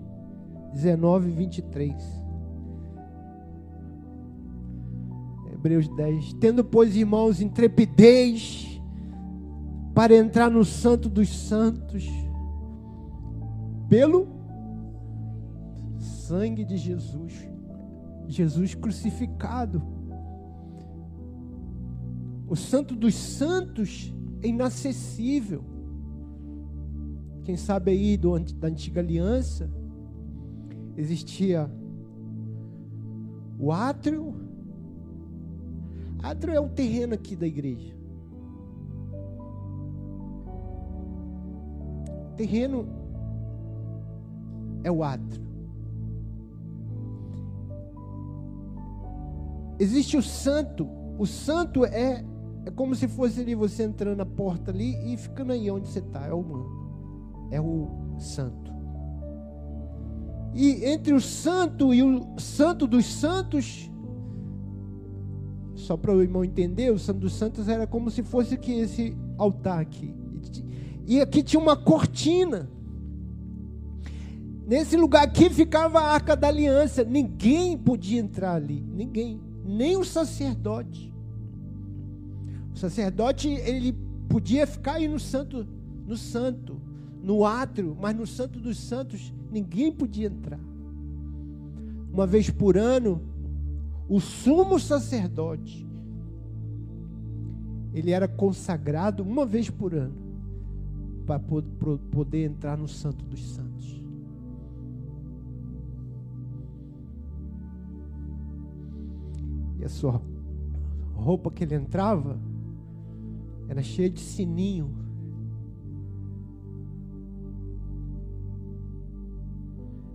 19 0.73 1.29
e 1.29 1.33
23. 1.33 1.95
Hebreus 5.53 5.89
10. 5.89 6.33
Tendo, 6.35 6.65
pois, 6.65 6.97
irmãos, 6.97 7.41
intrepidez 7.41 8.81
para 9.95 10.17
entrar 10.17 10.51
no 10.51 10.65
Santo 10.65 11.09
dos 11.09 11.29
Santos, 11.29 12.07
pelo 13.89 14.27
sangue 15.99 16.65
de 16.65 16.79
Jesus, 16.79 17.47
Jesus 18.27 18.75
crucificado. 18.75 19.83
O 22.49 22.57
Santo 22.57 22.97
dos 22.97 23.15
Santos 23.15 24.13
é 24.43 24.49
inacessível. 24.49 25.72
Quem 27.45 27.57
sabe 27.57 27.91
aí 27.91 28.17
do, 28.17 28.39
da 28.39 28.69
antiga 28.69 29.01
aliança, 29.01 29.71
existia 30.97 31.71
o 33.59 33.73
átrio. 33.73 34.35
Átrio 36.23 36.55
é 36.55 36.61
o 36.61 36.69
terreno 36.69 37.15
aqui 37.15 37.35
da 37.35 37.47
igreja. 37.47 38.03
terreno 42.43 42.87
é 44.83 44.91
o 44.91 45.05
átrio. 45.05 45.43
Existe 49.79 50.17
o 50.17 50.23
santo. 50.23 50.89
O 51.19 51.27
santo 51.27 51.85
é, 51.85 52.25
é 52.65 52.71
como 52.71 52.95
se 52.95 53.07
fosse 53.07 53.41
ali 53.41 53.55
você 53.55 53.85
entrando 53.85 54.17
na 54.17 54.27
porta 54.27 54.71
ali 54.71 55.13
e 55.13 55.17
ficando 55.17 55.53
aí 55.53 55.71
onde 55.71 55.89
você 55.89 56.01
está. 56.01 56.27
É 56.27 56.33
o 56.33 56.43
mano. 56.43 56.82
É 57.53 57.61
o 57.61 58.17
santo. 58.19 58.73
E 60.55 60.87
entre 60.87 61.13
o 61.13 61.21
santo 61.21 61.93
e 61.93 62.03
o 62.03 62.39
santo 62.39 62.87
dos 62.87 63.07
santos, 63.07 63.91
só 65.75 65.97
para 65.97 66.15
o 66.15 66.23
irmão 66.23 66.45
entender, 66.45 66.91
o 66.91 66.99
santo 66.99 67.21
dos 67.21 67.35
santos 67.35 67.69
era 67.69 67.87
como 67.87 68.11
se 68.11 68.23
fosse 68.23 68.57
que 68.57 68.73
esse 68.73 69.15
altar 69.37 69.81
aqui. 69.81 70.15
E 71.07 71.21
aqui 71.21 71.43
tinha 71.43 71.61
uma 71.61 71.77
cortina. 71.77 72.71
Nesse 74.67 74.97
lugar 74.97 75.25
aqui 75.25 75.51
ficava 75.51 76.01
a 76.01 76.13
arca 76.13 76.35
da 76.35 76.49
aliança. 76.49 77.05
Ninguém 77.05 77.77
podia 77.77 78.21
entrar 78.21 78.55
ali, 78.55 78.83
ninguém, 78.95 79.41
nem 79.63 79.97
o 79.99 80.05
sacerdote. 80.05 81.13
O 82.75 82.79
sacerdote 82.79 83.49
ele 83.49 83.95
podia 84.29 84.67
ficar 84.67 84.95
aí 84.95 85.07
no 85.07 85.21
santo, 85.21 85.67
no 86.07 86.17
santo, 86.17 86.81
no 87.23 87.45
átrio, 87.45 87.97
mas 88.01 88.17
no 88.17 88.27
santo 88.27 88.59
dos 88.59 88.79
santos 88.79 89.33
ninguém 89.51 89.93
podia 89.93 90.27
entrar. 90.27 90.61
Uma 92.13 92.27
vez 92.27 92.51
por 92.51 92.77
ano, 92.77 93.23
o 94.09 94.21
sumo 94.21 94.79
sacerdote, 94.79 95.87
ele 97.95 98.11
era 98.11 98.27
consagrado 98.27 99.23
uma 99.23 99.47
vez 99.47 99.71
por 99.71 99.95
ano 99.95 100.15
para 101.25 101.39
poder 101.39 102.45
entrar 102.45 102.77
no 102.77 102.89
Santo 102.89 103.25
dos 103.25 103.53
Santos. 103.53 104.03
E 109.79 109.85
a 109.85 109.89
sua 109.89 110.21
roupa 111.15 111.51
que 111.51 111.65
ele 111.65 111.75
entrava 111.75 112.39
era 113.69 113.83
cheia 113.83 114.11
de 114.11 114.21
sininho 114.21 115.02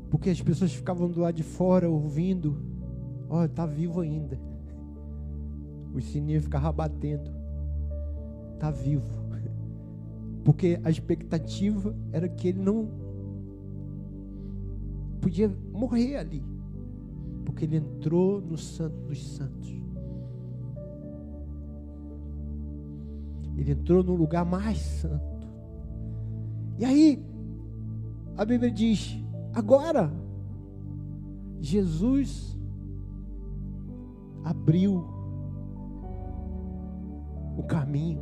porque 0.10 0.30
as 0.30 0.42
pessoas 0.42 0.74
ficavam 0.74 1.10
do 1.10 1.20
lado 1.20 1.36
de 1.36 1.44
fora 1.44 1.90
ouvindo 1.90 2.78
Ó, 3.30 3.44
oh, 3.44 3.50
tá 3.50 3.66
vivo 3.66 4.02
ainda. 4.02 4.40
O 5.94 6.02
sininho 6.02 6.42
ficava 6.42 6.72
batendo. 6.72 7.30
Tá 8.60 8.72
vivo. 8.72 9.18
Porque 10.44 10.80
a 10.82 10.90
expectativa 10.90 11.94
era 12.14 12.30
que 12.30 12.48
ele 12.48 12.62
não 12.62 12.90
podia 15.20 15.52
morrer 15.74 16.16
ali. 16.16 16.44
Porque 17.44 17.66
ele 17.66 17.78
entrou 17.78 18.40
no 18.40 18.58
Santo 18.58 18.96
dos 19.02 19.28
Santos. 19.36 19.76
Ele 23.58 23.72
entrou 23.72 24.04
no 24.04 24.16
lugar 24.16 24.46
mais 24.46 24.78
santo. 24.78 25.48
E 26.80 26.86
aí, 26.86 27.22
a 28.38 28.46
Bíblia 28.46 28.72
diz: 28.72 29.22
agora, 29.58 30.12
Jesus 31.60 32.56
abriu 34.44 35.04
o 37.58 37.64
caminho. 37.64 38.22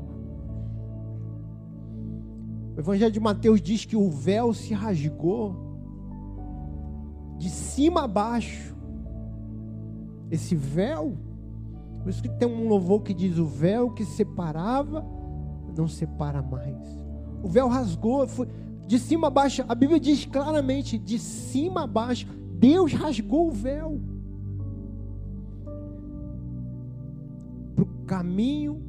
O 2.75 2.79
Evangelho 2.79 3.11
de 3.11 3.19
Mateus 3.19 3.61
diz 3.61 3.83
que 3.83 3.97
o 3.97 4.09
véu 4.09 4.53
se 4.53 4.73
rasgou 4.73 5.55
de 7.37 7.49
cima 7.49 8.03
a 8.03 8.07
baixo. 8.07 8.73
Esse 10.31 10.55
véu, 10.55 11.17
por 12.01 12.09
isso 12.09 12.21
que 12.21 12.29
tem 12.29 12.47
um 12.47 12.69
louvor 12.69 13.01
que 13.01 13.13
diz: 13.13 13.37
o 13.37 13.45
véu 13.45 13.91
que 13.91 14.05
separava 14.05 15.05
não 15.75 15.87
separa 15.87 16.41
mais. 16.41 17.05
O 17.43 17.49
véu 17.49 17.67
rasgou, 17.67 18.25
foi 18.25 18.47
de 18.87 18.99
cima 18.99 19.27
a 19.27 19.29
baixo. 19.29 19.63
A 19.67 19.75
Bíblia 19.75 19.99
diz 19.99 20.25
claramente: 20.25 20.97
de 20.97 21.19
cima 21.19 21.83
a 21.83 21.87
baixo, 21.87 22.27
Deus 22.59 22.93
rasgou 22.93 23.47
o 23.47 23.51
véu. 23.51 24.01
Para 27.75 27.83
o 27.83 27.87
caminho 28.05 28.81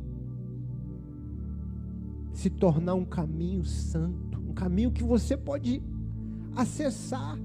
se 2.33 2.51
tornar 2.51 2.95
um 2.95 3.05
caminho 3.05 3.65
santo, 3.65 4.39
um 4.39 4.53
caminho 4.53 4.93
que 4.93 5.03
você 5.03 5.37
pode 5.37 5.83
acessar. 6.55 7.39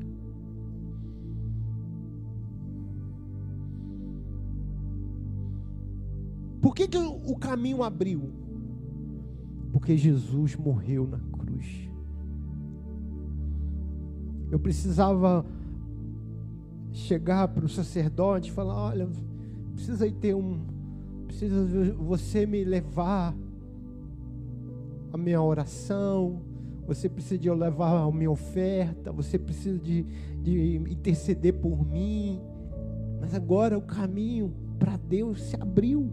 Por 6.62 6.76
que, 6.76 6.88
que 6.88 6.98
o 6.98 7.36
caminho 7.38 7.82
abriu? 7.82 8.32
Porque 9.72 9.98
Jesus 9.98 10.56
morreu 10.56 11.08
na 11.08 11.18
Eu 14.52 14.60
precisava 14.60 15.46
chegar 16.92 17.48
para 17.48 17.66
o 17.66 17.70
sacerdote 17.70 18.50
e 18.50 18.54
falar: 18.54 18.76
olha, 18.76 19.10
precisa 19.74 20.12
ter 20.12 20.36
um. 20.36 20.60
Precisa 21.26 21.94
você 21.94 22.46
me 22.46 22.64
levar 22.64 23.34
a 25.14 25.18
minha 25.18 25.42
oração, 25.42 26.42
você 26.86 27.08
precisa 27.08 27.38
de 27.38 27.48
eu 27.48 27.56
levar 27.56 28.04
a 28.04 28.12
minha 28.12 28.30
oferta, 28.30 29.12
você 29.12 29.40
precisa 29.40 29.80
de, 29.80 30.04
de 30.44 30.76
interceder 30.90 31.54
por 31.54 31.86
mim. 31.86 32.42
Mas 33.20 33.34
agora 33.34 33.78
o 33.78 33.82
caminho 33.82 34.54
para 34.78 34.98
Deus 34.98 35.42
se 35.42 35.56
abriu. 35.56 36.12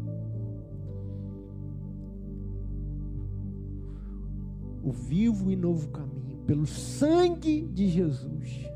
o 4.89 4.93
vivo 4.93 5.51
e 5.51 5.57
novo 5.57 5.89
caminho, 5.89 6.28
pelo 6.49 6.67
sangue 6.67 7.61
de 7.75 7.87
Jesus. 7.89 8.67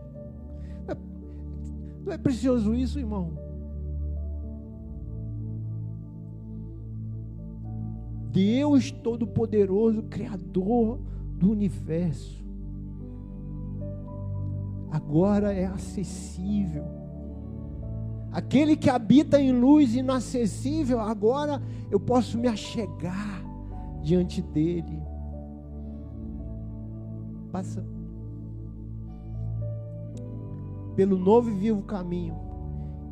Não 2.04 2.12
é 2.12 2.18
precioso 2.18 2.74
isso, 2.74 2.98
irmão? 2.98 3.32
Deus 8.30 8.90
Todo-Poderoso, 8.90 10.02
Criador 10.02 11.00
do 11.38 11.50
universo, 11.50 12.44
agora 14.90 15.54
é 15.54 15.64
acessível. 15.64 16.84
Aquele 18.30 18.76
que 18.76 18.90
habita 18.90 19.40
em 19.40 19.50
luz 19.50 19.94
inacessível, 19.94 21.00
agora 21.00 21.62
eu 21.90 21.98
posso 21.98 22.36
me 22.36 22.48
achegar 22.48 23.42
diante 24.02 24.42
dele 24.42 25.11
passa 27.52 27.84
pelo 30.96 31.18
novo 31.18 31.50
e 31.50 31.54
vivo 31.54 31.82
caminho 31.82 32.34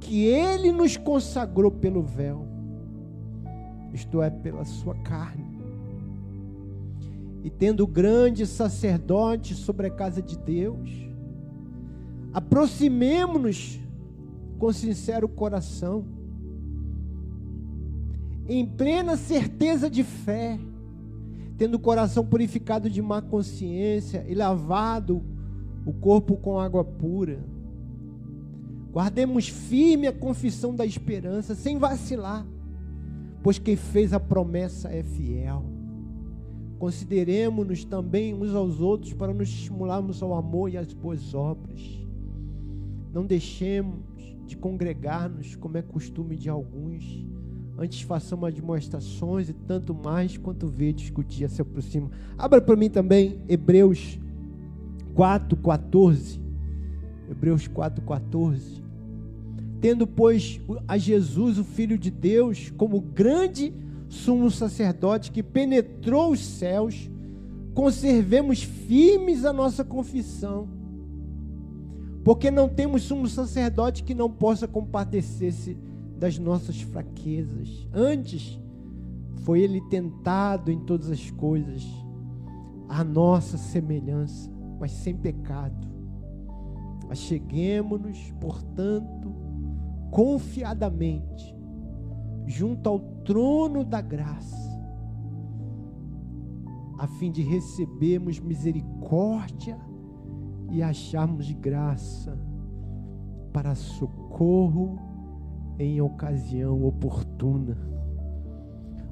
que 0.01 0.25
ele 0.25 0.73
nos 0.73 0.97
consagrou 0.97 1.71
pelo 1.71 2.03
véu, 2.03 2.47
isto 3.93 4.23
é, 4.23 4.31
pela 4.31 4.65
sua 4.65 4.95
carne. 4.95 5.45
E 7.45 7.51
tendo 7.51 7.87
grande 7.87 8.47
sacerdote 8.47 9.55
sobre 9.55 9.87
a 9.87 9.91
casa 9.91 10.23
de 10.23 10.39
Deus, 10.39 10.91
aproximemo-nos 12.33 13.79
com 14.59 14.73
sincero 14.73 15.29
coração, 15.29 16.05
em 18.49 18.67
plena 18.67 19.17
certeza 19.17 19.89
de 19.89 20.03
fé, 20.03 20.59
tendo 21.61 21.75
o 21.75 21.79
coração 21.79 22.25
purificado 22.25 22.89
de 22.89 23.03
má 23.03 23.21
consciência 23.21 24.25
e 24.27 24.35
lavado 24.35 25.23
o 25.85 25.93
corpo 25.93 26.35
com 26.39 26.59
água 26.59 26.83
pura. 26.83 27.45
Guardemos 28.91 29.47
firme 29.47 30.07
a 30.07 30.13
confissão 30.13 30.75
da 30.75 30.87
esperança, 30.87 31.55
sem 31.55 31.77
vacilar, 31.77 32.47
pois 33.43 33.59
quem 33.59 33.77
fez 33.77 34.15
a 34.15 34.19
promessa 34.19 34.89
é 34.89 35.03
fiel. 35.03 35.63
Consideremos-nos 36.79 37.85
também 37.85 38.33
uns 38.33 38.55
aos 38.55 38.81
outros 38.81 39.13
para 39.13 39.35
nos 39.35 39.51
estimularmos 39.51 40.23
ao 40.23 40.33
amor 40.33 40.71
e 40.71 40.79
às 40.79 40.95
boas 40.95 41.35
obras. 41.35 41.83
Não 43.13 43.27
deixemos 43.27 44.01
de 44.47 44.57
congregar-nos, 44.57 45.57
como 45.57 45.77
é 45.77 45.83
costume 45.83 46.37
de 46.37 46.49
alguns 46.49 47.05
Antes 47.83 48.03
façamos 48.03 48.47
admoestações 48.47 49.49
e 49.49 49.55
tanto 49.55 49.95
mais 49.95 50.37
quanto 50.37 50.67
vê 50.67 50.93
discutir 50.93 51.49
se 51.49 51.63
aproxima. 51.63 52.11
Abra 52.37 52.61
para 52.61 52.77
mim 52.77 52.91
também 52.91 53.41
Hebreus 53.49 54.19
4:14. 55.15 56.39
Hebreus 57.31 57.67
4:14. 57.67 58.83
Tendo 59.81 60.07
pois 60.07 60.61
a 60.87 60.99
Jesus, 60.99 61.57
o 61.57 61.65
filho 61.65 61.97
de 61.97 62.11
Deus, 62.11 62.71
como 62.77 63.01
grande 63.01 63.73
sumo 64.11 64.51
sacerdote 64.51 65.33
que 65.33 65.43
penetrou 65.43 66.33
os 66.33 66.41
céus, 66.41 67.11
conservemos 67.73 68.63
firmes 68.63 69.47
a 69.47 69.55
nossa 69.55 69.83
confissão. 69.83 70.69
Porque 72.23 72.51
não 72.51 72.69
temos 72.69 73.05
sumo 73.05 73.27
sacerdote 73.27 74.05
que 74.05 74.15
não 74.15 74.31
possa 74.31 74.69
compadecer-se 74.69 75.79
das 76.21 76.39
nossas 76.39 76.83
fraquezas. 76.83 77.89
Antes, 77.95 78.61
foi 79.39 79.63
ele 79.63 79.81
tentado 79.89 80.71
em 80.71 80.79
todas 80.81 81.11
as 81.11 81.31
coisas, 81.31 81.83
a 82.91 83.03
nossa 83.03 83.57
semelhança, 83.57 84.53
mas 84.79 84.93
sem 84.93 85.17
pecado. 85.17 85.89
Acheguemos-nos, 87.09 88.33
portanto, 88.39 89.35
confiadamente, 90.11 91.57
junto 92.47 92.87
ao 92.87 93.01
trono 93.25 93.83
da 93.83 94.03
graça, 94.03 94.71
a 96.99 97.07
fim 97.07 97.33
de 97.33 97.43
recebermos 97.43 98.39
misericórdia 98.39 99.79
e 100.71 100.83
acharmos 100.83 101.51
graça 101.53 102.39
para 103.55 103.75
socorro 103.75 105.10
em 105.81 106.01
ocasião 106.01 106.85
oportuna. 106.85 107.77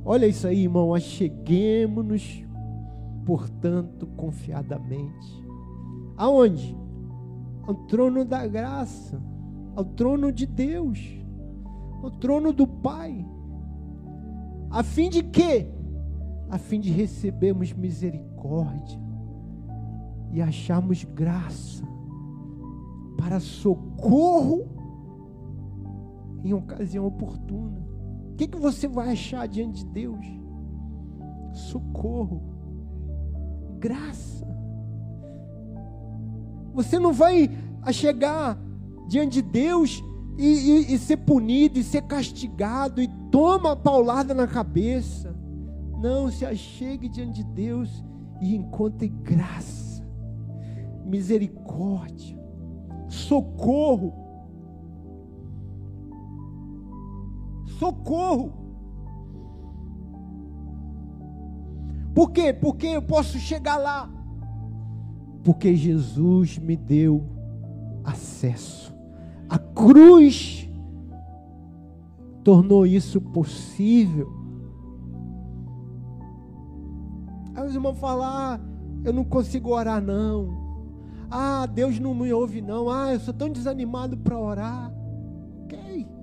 Olha 0.05 0.27
isso 0.27 0.47
aí, 0.47 0.65
irmão. 0.65 0.95
Acheguemos-nos, 0.95 2.45
portanto, 3.25 4.07
confiadamente. 4.07 5.45
Aonde? 6.17 6.77
Ao 7.63 7.75
trono 7.75 8.25
da 8.25 8.47
graça, 8.47 9.21
ao 9.75 9.85
trono 9.85 10.31
de 10.31 10.47
Deus, 10.47 10.99
ao 12.03 12.11
trono 12.11 12.53
do 12.53 12.67
Pai. 12.67 13.27
A 14.71 14.83
fim 14.83 15.09
de 15.09 15.23
quê? 15.23 15.71
A 16.51 16.59
fim 16.59 16.81
de 16.81 16.91
recebermos 16.91 17.73
misericórdia 17.73 18.99
e 20.33 20.43
acharmos 20.43 21.05
graça 21.05 21.83
para 23.17 23.41
socorro 23.41 24.78
em 26.45 26.53
ocasião 26.53 27.07
oportuna. 27.07 27.81
O 28.33 28.37
que, 28.37 28.47
que 28.47 28.59
você 28.59 28.87
vai 28.87 29.13
achar 29.13 29.47
diante 29.49 29.85
de 29.85 29.91
Deus? 29.91 30.27
Socorro, 31.53 32.43
graça. 33.79 34.47
Você 36.75 36.99
não 36.99 37.13
vai 37.13 37.51
chegar 37.93 38.57
diante 39.09 39.43
de 39.43 39.51
Deus 39.51 40.03
e, 40.39 40.47
e, 40.47 40.95
e 40.95 40.99
ser 40.99 41.17
punido, 41.17 41.79
e 41.79 41.83
ser 41.83 42.03
castigado, 42.03 43.03
e 43.03 43.09
toma 43.31 43.73
a 43.73 43.77
paulada 43.77 44.33
na 44.33 44.47
cabeça. 44.47 45.35
Não, 46.01 46.31
se 46.31 46.47
achegue 46.47 47.09
diante 47.09 47.43
de 47.43 47.51
Deus 47.53 48.05
e 48.41 48.55
encontre 48.55 49.09
graça, 49.09 50.07
misericórdia, 51.05 52.39
socorro. 53.09 54.28
Socorro. 57.79 58.53
Por 62.15 62.33
quê? 62.33 62.53
Porque 62.53 62.89
eu 62.89 63.03
posso 63.03 63.39
chegar 63.39 63.77
lá. 63.77 64.11
Porque 65.45 65.77
Jesus 65.77 66.59
me 66.59 66.77
deu 66.77 67.25
acesso. 68.05 68.93
A 69.49 69.59
cruz 69.59 70.69
tornou 72.43 72.85
isso 72.85 73.21
possível. 73.21 74.29
Aí 77.55 77.65
os 77.65 77.75
irmãos 77.75 77.99
falam: 77.99 78.25
ah, 78.25 78.61
eu 79.05 79.13
não 79.13 79.25
consigo 79.25 79.71
orar, 79.71 80.03
não. 80.03 80.69
Ah, 81.31 81.67
Deus 81.67 82.01
não 82.01 82.15
me 82.15 82.33
ouve, 82.33 82.61
não. 82.61 82.91
Ah, 82.91 83.13
eu 83.13 83.21
sou 83.21 83.33
tão 83.33 83.49
desanimado 83.49 84.17
para 84.17 84.39
orar. 84.39 84.93
Ok. 85.63 86.18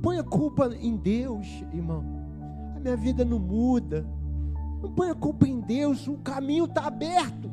Ponha 0.00 0.22
culpa 0.24 0.70
em 0.80 0.96
Deus, 0.96 1.46
irmão. 1.72 2.04
A 2.76 2.80
minha 2.80 2.96
vida 2.96 3.24
não 3.24 3.38
muda. 3.38 4.06
Não 4.82 4.90
ponha 4.92 5.14
culpa 5.14 5.46
em 5.46 5.60
Deus, 5.60 6.08
o 6.08 6.16
caminho 6.18 6.64
está 6.64 6.86
aberto. 6.86 7.50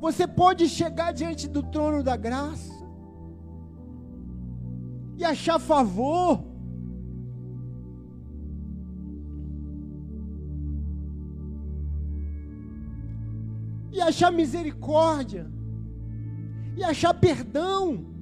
Você 0.00 0.28
pode 0.28 0.68
chegar 0.68 1.12
diante 1.12 1.48
do 1.48 1.62
trono 1.62 2.02
da 2.04 2.16
graça 2.16 2.72
e 5.16 5.24
achar 5.24 5.58
favor. 5.58 6.44
E 13.90 14.00
achar 14.00 14.30
misericórdia. 14.30 15.50
E 16.76 16.84
achar 16.84 17.12
perdão. 17.14 18.17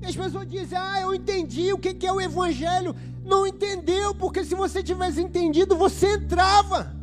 E 0.00 0.06
as 0.06 0.16
pessoas 0.16 0.48
dizem: 0.48 0.78
Ah, 0.78 1.00
eu 1.00 1.14
entendi 1.14 1.72
o 1.72 1.78
que 1.78 2.06
é 2.06 2.12
o 2.12 2.20
Evangelho. 2.20 2.94
Não 3.24 3.46
entendeu, 3.46 4.14
porque 4.14 4.44
se 4.44 4.54
você 4.54 4.82
tivesse 4.82 5.20
entendido, 5.20 5.76
você 5.76 6.14
entrava. 6.14 6.94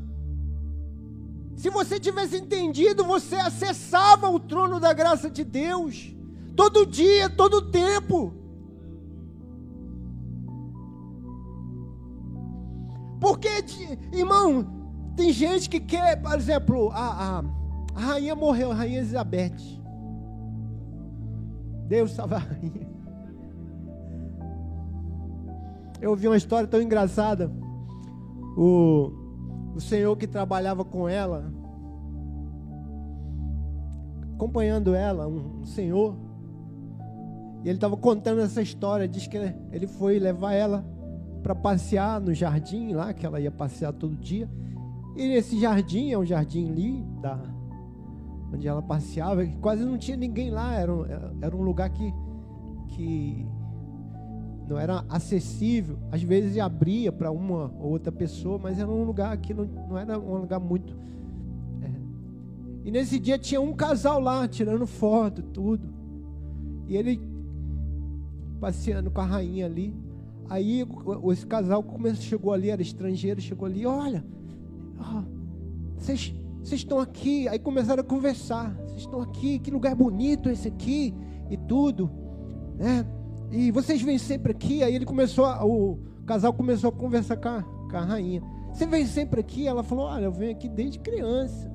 Se 1.57 1.69
você 1.69 1.99
tivesse 1.99 2.37
entendido, 2.37 3.03
você 3.03 3.35
acessava 3.35 4.29
o 4.29 4.39
trono 4.39 4.79
da 4.79 4.93
graça 4.93 5.29
de 5.29 5.43
Deus. 5.43 6.13
Todo 6.55 6.85
dia, 6.85 7.29
todo 7.29 7.71
tempo. 7.71 8.33
Porque, 13.19 13.49
irmão, 14.11 14.67
tem 15.15 15.31
gente 15.31 15.69
que 15.69 15.79
quer, 15.79 16.21
por 16.21 16.35
exemplo, 16.35 16.89
a, 16.91 17.39
a, 17.39 17.43
a 17.95 17.99
rainha 17.99 18.35
morreu, 18.35 18.71
a 18.71 18.75
rainha 18.75 18.99
Elizabeth. 18.99 19.82
Deus 21.93 22.09
salva 22.09 22.37
a 22.37 22.39
rainha. 22.49 22.87
Eu 26.01 26.09
ouvi 26.09 26.27
uma 26.27 26.35
história 26.35 26.67
tão 26.67 26.81
engraçada. 26.81 27.51
O, 28.57 29.11
o 29.75 29.79
senhor 29.79 30.17
que 30.17 30.25
trabalhava 30.25 30.83
com 30.83 31.07
ela, 31.07 31.53
acompanhando 34.33 34.95
ela, 34.95 35.27
um, 35.27 35.61
um 35.61 35.65
senhor, 35.65 36.15
e 37.63 37.69
ele 37.69 37.77
estava 37.77 37.95
contando 37.95 38.41
essa 38.41 38.59
história. 38.59 39.07
Diz 39.07 39.27
que 39.27 39.37
ele 39.71 39.85
foi 39.85 40.17
levar 40.17 40.53
ela 40.53 40.83
para 41.43 41.53
passear 41.53 42.19
no 42.19 42.33
jardim 42.33 42.93
lá, 42.93 43.13
que 43.13 43.23
ela 43.23 43.39
ia 43.39 43.51
passear 43.51 43.93
todo 43.93 44.15
dia. 44.15 44.49
E 45.15 45.21
esse 45.35 45.61
jardim 45.61 46.11
é 46.11 46.17
um 46.17 46.25
jardim 46.25 46.71
ali, 46.71 47.05
da, 47.21 47.39
onde 48.53 48.67
ela 48.67 48.81
passeava, 48.81 49.45
quase 49.59 49.83
não 49.83 49.97
tinha 49.97 50.15
ninguém 50.15 50.51
lá. 50.51 50.75
Era 50.75 50.93
um, 50.93 51.05
era 51.41 51.55
um 51.55 51.61
lugar 51.61 51.89
que, 51.89 52.13
que 52.89 53.45
não 54.67 54.77
era 54.77 55.03
acessível. 55.09 55.97
Às 56.11 56.21
vezes 56.21 56.57
abria 56.59 57.11
para 57.11 57.31
uma 57.31 57.71
ou 57.79 57.91
outra 57.91 58.11
pessoa, 58.11 58.59
mas 58.59 58.79
era 58.79 58.89
um 58.89 59.03
lugar 59.03 59.35
que 59.37 59.53
não, 59.53 59.65
não 59.65 59.97
era 59.97 60.19
um 60.19 60.37
lugar 60.37 60.59
muito. 60.59 60.95
É. 61.81 61.89
E 62.85 62.91
nesse 62.91 63.19
dia 63.19 63.39
tinha 63.39 63.59
um 63.59 63.73
casal 63.73 64.19
lá 64.19 64.47
tirando 64.47 64.85
foto, 64.85 65.41
tudo. 65.41 65.91
E 66.87 66.95
ele 66.95 67.19
passeando 68.59 69.09
com 69.09 69.19
a 69.19 69.25
rainha 69.25 69.65
ali. 69.65 69.95
Aí 70.49 70.85
esse 71.31 71.47
casal 71.47 71.81
começou, 71.81 72.21
chegou 72.21 72.53
ali, 72.53 72.69
era 72.69 72.81
estrangeiro, 72.81 73.41
chegou 73.41 73.65
ali, 73.65 73.85
olha, 73.85 74.23
vocês 75.97 76.33
estão 76.71 76.99
aqui. 76.99 77.47
Aí 77.47 77.59
começaram 77.59 78.01
a 78.01 78.05
conversar. 78.05 78.73
Vocês 78.85 79.01
estão 79.01 79.21
aqui, 79.21 79.59
que 79.59 79.69
lugar 79.69 79.95
bonito 79.95 80.49
esse 80.49 80.67
aqui 80.67 81.13
e 81.49 81.57
tudo, 81.57 82.09
né? 82.77 83.05
E 83.51 83.71
vocês 83.71 84.01
vêm 84.01 84.17
sempre 84.17 84.51
aqui. 84.51 84.83
Aí 84.83 84.95
ele 84.95 85.05
começou, 85.05 85.45
a, 85.45 85.65
o 85.65 85.99
casal 86.25 86.53
começou 86.53 86.89
a 86.89 86.93
conversar 86.93 87.37
com 87.37 87.49
a, 87.49 87.63
com 87.63 87.97
a 87.97 88.01
rainha. 88.01 88.41
Você 88.71 88.85
vem 88.85 89.05
sempre 89.05 89.39
aqui? 89.39 89.67
Ela 89.67 89.83
falou, 89.83 90.05
olha, 90.05 90.25
eu 90.25 90.31
venho 90.31 90.51
aqui 90.51 90.67
desde 90.67 90.99
criança. 90.99 91.71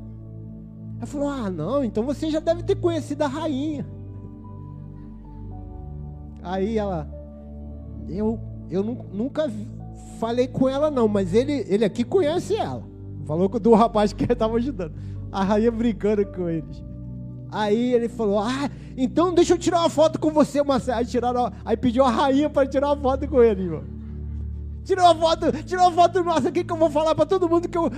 Ela 0.96 1.06
falou, 1.06 1.28
ah, 1.28 1.48
não, 1.48 1.84
então 1.84 2.04
você 2.04 2.30
já 2.30 2.40
deve 2.40 2.64
ter 2.64 2.74
conhecido 2.76 3.22
a 3.22 3.28
rainha. 3.28 3.86
Aí 6.42 6.76
ela, 6.76 7.08
eu, 8.08 8.40
eu 8.70 8.82
nunca 8.82 9.50
falei 10.18 10.48
com 10.48 10.68
ela 10.68 10.90
não, 10.90 11.06
mas 11.06 11.34
ele, 11.34 11.64
ele 11.68 11.84
aqui 11.84 12.02
conhece 12.02 12.56
ela. 12.56 12.82
Falou 13.28 13.46
do 13.46 13.74
rapaz 13.74 14.14
que 14.14 14.24
estava 14.32 14.56
ajudando. 14.56 14.94
A 15.30 15.44
rainha 15.44 15.70
brincando 15.70 16.24
com 16.24 16.48
eles. 16.48 16.82
Aí 17.52 17.92
ele 17.92 18.08
falou: 18.08 18.38
Ah, 18.38 18.70
então 18.96 19.34
deixa 19.34 19.52
eu 19.52 19.58
tirar 19.58 19.80
uma 19.80 19.90
foto 19.90 20.18
com 20.18 20.30
você, 20.30 20.62
Marcelo. 20.62 20.98
Aí, 20.98 21.04
tiraram, 21.04 21.52
aí 21.62 21.76
pediu 21.76 22.04
a 22.04 22.10
rainha 22.10 22.48
para 22.48 22.66
tirar 22.66 22.88
uma 22.88 22.96
foto 22.96 23.28
com 23.28 23.42
ele, 23.42 23.64
irmão. 23.64 23.84
Tirou 24.82 25.04
uma 25.04 25.14
foto, 25.14 25.52
tirou 25.64 25.84
uma 25.84 25.92
foto 25.92 26.24
nossa 26.24 26.48
aqui 26.48 26.64
que 26.64 26.72
eu 26.72 26.76
vou 26.78 26.88
falar 26.88 27.14
para 27.14 27.26
todo 27.26 27.46
mundo 27.46 27.68
que 27.68 27.76
eu, 27.76 27.90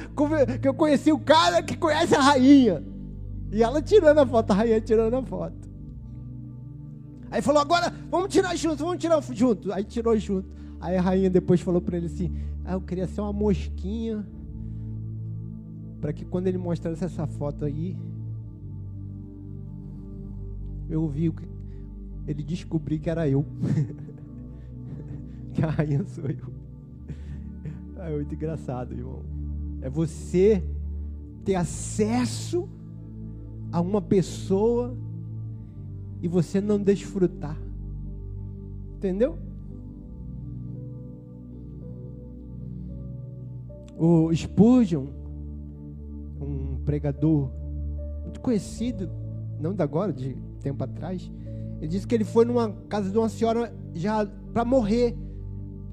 que 0.61 0.67
eu 0.67 0.75
conheci 0.75 1.13
o 1.13 1.19
cara 1.21 1.63
que 1.63 1.77
conhece 1.77 2.17
a 2.17 2.21
rainha. 2.21 2.83
E 3.53 3.63
ela 3.63 3.81
tirando 3.81 4.19
a 4.19 4.27
foto, 4.27 4.51
a 4.51 4.55
rainha 4.55 4.81
tirando 4.81 5.15
a 5.15 5.23
foto. 5.23 5.71
Aí 7.31 7.41
falou: 7.41 7.63
agora 7.63 7.95
vamos 8.11 8.31
tirar 8.31 8.57
junto, 8.57 8.85
vamos 8.85 8.99
tirar 8.99 9.23
junto. 9.33 9.73
Aí 9.73 9.85
tirou 9.85 10.19
junto. 10.19 10.49
Aí 10.81 10.97
a 10.97 11.01
rainha 11.01 11.31
depois 11.31 11.61
falou 11.61 11.81
para 11.81 11.97
ele 11.97 12.07
assim: 12.07 12.35
ah, 12.65 12.73
eu 12.73 12.81
queria 12.81 13.07
ser 13.07 13.21
uma 13.21 13.33
mosquinha. 13.33 14.27
Para 16.01 16.13
que 16.13 16.25
quando 16.25 16.47
ele 16.47 16.59
mostrasse 16.59 17.05
essa 17.05 17.27
foto 17.27 17.65
aí, 17.65 17.97
eu 20.89 21.07
vi 21.09 21.31
que 21.31 21.49
ele 22.27 22.43
descobri 22.43 22.99
que 22.99 23.11
era 23.11 23.29
eu. 23.29 23.45
que 25.53 25.63
a 25.63 25.71
rainha 25.71 26.05
sou 26.05 26.25
eu. 26.25 26.61
É 27.97 28.11
muito 28.11 28.35
engraçado, 28.35 28.95
irmão. 28.95 29.23
É 29.83 29.91
você 29.91 30.63
ter 31.45 31.55
acesso 31.55 32.69
a 33.73 33.81
uma 33.81 34.01
pessoa 34.01 34.97
e 36.23 36.29
você 36.29 36.61
não 36.61 36.83
desfrutar. 36.83 37.57
Entendeu? 38.97 39.39
O 43.97 44.35
Spurgeon, 44.35 45.07
um 46.41 46.77
pregador 46.85 47.51
muito 48.23 48.41
conhecido, 48.41 49.11
não 49.61 49.75
da 49.75 49.85
agora, 49.85 50.13
de 50.13 50.37
tempo 50.61 50.83
atrás, 50.83 51.31
ele 51.81 51.89
disse 51.89 52.07
que 52.07 52.15
ele 52.15 52.25
foi 52.25 52.45
numa 52.45 52.73
casa 52.89 53.11
de 53.11 53.17
uma 53.17 53.29
senhora 53.29 53.73
já 53.95 54.27
para 54.53 54.65
morrer. 54.65 55.17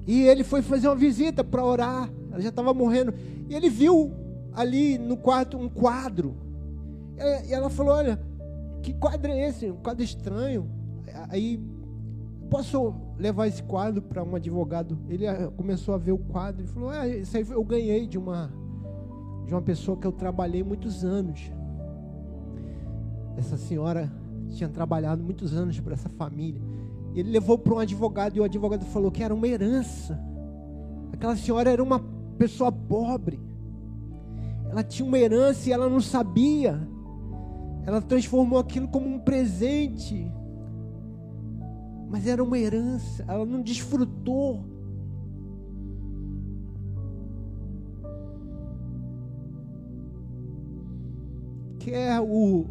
E 0.06 0.22
ele 0.22 0.44
foi 0.44 0.62
fazer 0.62 0.88
uma 0.88 0.96
visita 0.96 1.42
para 1.42 1.64
orar. 1.64 2.10
Ela 2.30 2.40
já 2.40 2.50
estava 2.50 2.74
morrendo. 2.74 3.14
E 3.48 3.54
ele 3.54 3.70
viu 3.70 4.12
ali 4.52 4.98
no 4.98 5.16
quarto 5.16 5.56
um 5.56 5.68
quadro. 5.68 6.36
E 7.46 7.52
ela 7.52 7.70
falou: 7.70 7.94
Olha, 7.94 8.20
que 8.82 8.92
quadro 8.92 9.30
é 9.30 9.48
esse? 9.48 9.70
Um 9.70 9.76
quadro 9.76 10.04
estranho. 10.04 10.70
Aí, 11.30 11.58
posso 12.50 12.94
levar 13.18 13.46
esse 13.46 13.62
quadro 13.62 14.02
para 14.02 14.22
um 14.22 14.36
advogado? 14.36 14.98
Ele 15.08 15.26
ah, 15.26 15.50
começou 15.56 15.94
a 15.94 15.98
ver 15.98 16.12
o 16.12 16.18
quadro 16.18 16.64
e 16.64 16.68
falou: 16.68 16.90
ah, 16.90 17.08
Isso 17.08 17.36
aí 17.36 17.46
eu 17.48 17.64
ganhei 17.64 18.06
de 18.06 18.18
uma, 18.18 18.52
de 19.48 19.54
uma 19.54 19.62
pessoa 19.62 19.96
que 19.96 20.06
eu 20.06 20.12
trabalhei 20.12 20.62
muitos 20.62 21.02
anos. 21.06 21.50
Essa 23.34 23.56
senhora 23.56 24.12
tinha 24.50 24.68
trabalhado 24.68 25.24
muitos 25.24 25.54
anos 25.54 25.80
para 25.80 25.94
essa 25.94 26.10
família. 26.10 26.60
Ele 27.14 27.30
levou 27.30 27.56
para 27.56 27.72
um 27.72 27.78
advogado 27.78 28.36
e 28.36 28.40
o 28.40 28.44
advogado 28.44 28.84
falou 28.84 29.10
que 29.10 29.22
era 29.22 29.34
uma 29.34 29.48
herança. 29.48 30.20
Aquela 31.14 31.34
senhora 31.34 31.70
era 31.70 31.82
uma 31.82 31.98
pessoa 32.36 32.70
pobre. 32.70 33.40
Ela 34.68 34.82
tinha 34.82 35.08
uma 35.08 35.18
herança 35.18 35.70
e 35.70 35.72
ela 35.72 35.88
não 35.88 36.00
sabia. 36.00 36.86
Ela 37.86 38.02
transformou 38.02 38.58
aquilo 38.58 38.86
como 38.86 39.08
um 39.08 39.18
presente. 39.18 40.30
Mas 42.10 42.26
era 42.26 42.44
uma 42.44 42.58
herança, 42.58 43.24
ela 43.26 43.46
não 43.46 43.62
desfrutou. 43.62 44.62
Que 51.88 51.94
é 51.94 52.20
o, 52.20 52.66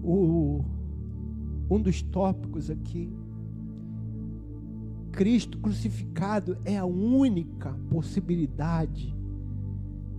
o 0.00 0.64
um 1.68 1.80
dos 1.80 2.00
tópicos 2.00 2.70
aqui. 2.70 3.12
Cristo 5.10 5.58
crucificado 5.58 6.56
é 6.64 6.78
a 6.78 6.84
única 6.84 7.76
possibilidade 7.90 9.12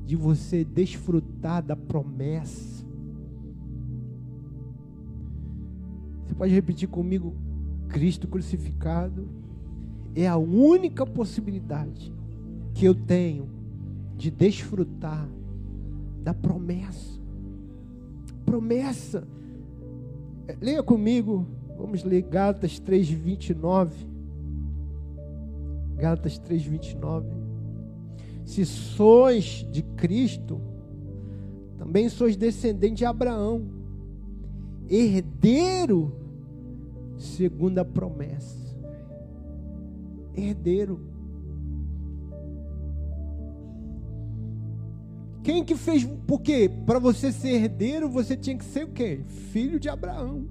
de 0.05 0.17
você 0.17 0.65
desfrutar 0.65 1.63
da 1.63 1.78
promessa. 1.78 2.86
Você 6.26 6.36
pode 6.36 6.53
repetir 6.53 6.89
comigo? 6.89 7.34
Cristo 7.88 8.28
crucificado 8.28 9.30
é 10.13 10.28
a 10.28 10.36
única 10.36 11.05
possibilidade 11.05 12.11
que 12.74 12.84
eu 12.84 12.93
tenho 12.93 13.47
de 14.17 14.30
desfrutar 14.30 15.26
da 16.24 16.34
promessa. 16.34 17.21
Promessa. 18.45 19.28
Leia 20.61 20.82
comigo, 20.82 21.45
vamos 21.78 22.03
ler 22.03 22.21
Gálatas 22.24 22.80
3, 22.80 23.09
29. 23.09 24.07
Gálatas 25.97 26.38
3, 26.39 26.63
29. 26.63 27.28
Se 28.45 28.65
sois 28.65 29.67
de 29.71 29.84
Cristo, 29.84 30.59
também 31.78 32.09
sois 32.09 32.36
descendente 32.36 32.97
de 32.97 33.05
Abraão, 33.05 33.65
herdeiro 34.89 36.24
segundo 37.17 37.80
a 37.80 37.86
promessa. 37.86 38.63
Herdeiro. 40.36 41.12
Quem 45.44 45.64
que 45.64 45.76
fez? 45.76 46.06
Porque 46.26 46.70
para 46.86 47.00
você 47.00 47.32
ser 47.32 47.50
herdeiro, 47.50 48.10
você 48.10 48.38
tinha 48.38 48.58
que 48.58 48.64
ser 48.64 48.86
o 48.86 48.91
quê? 48.91 49.24
Filho 49.52 49.78
de 49.80 49.89
Abraão. 49.89 50.48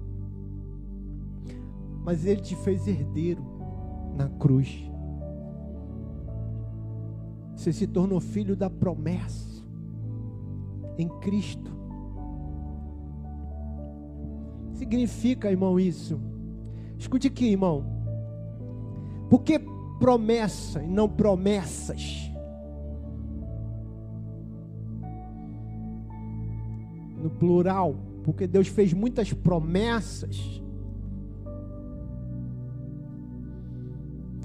Mas 2.03 2.25
ele 2.25 2.41
te 2.41 2.55
fez 2.57 2.87
herdeiro 2.87 3.43
na 4.15 4.29
cruz. 4.29 4.83
Você 7.55 7.73
se 7.73 7.87
tornou 7.87 8.19
filho 8.19 8.55
da 8.55 8.69
promessa 8.69 9.63
em 10.97 11.07
Cristo. 11.19 11.71
Significa, 14.73 15.49
irmão, 15.49 15.79
isso. 15.79 16.19
Escute 16.99 17.27
aqui, 17.27 17.47
irmão. 17.47 17.85
Por 19.29 19.41
que 19.43 19.59
promessa 19.97 20.83
e 20.83 20.87
não 20.87 21.07
promessas? 21.09 22.32
Plural, 27.39 27.95
porque 28.23 28.47
Deus 28.47 28.67
fez 28.67 28.93
muitas 28.93 29.33
promessas. 29.33 30.61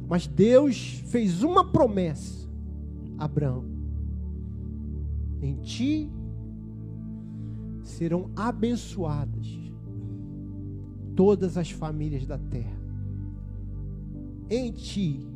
Mas 0.09 0.26
Deus 0.26 1.03
fez 1.07 1.43
uma 1.43 1.70
promessa 1.70 2.39
Abraão: 3.18 3.64
Em 5.43 5.57
ti 5.57 6.09
serão 7.82 8.30
abençoadas 8.36 9.47
todas 11.16 11.59
as 11.59 11.70
famílias 11.70 12.24
da 12.24 12.39
terra. 12.39 12.78
Em 14.49 14.70
ti, 14.70 15.26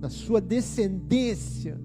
na 0.00 0.10
sua 0.10 0.40
descendência. 0.40 1.80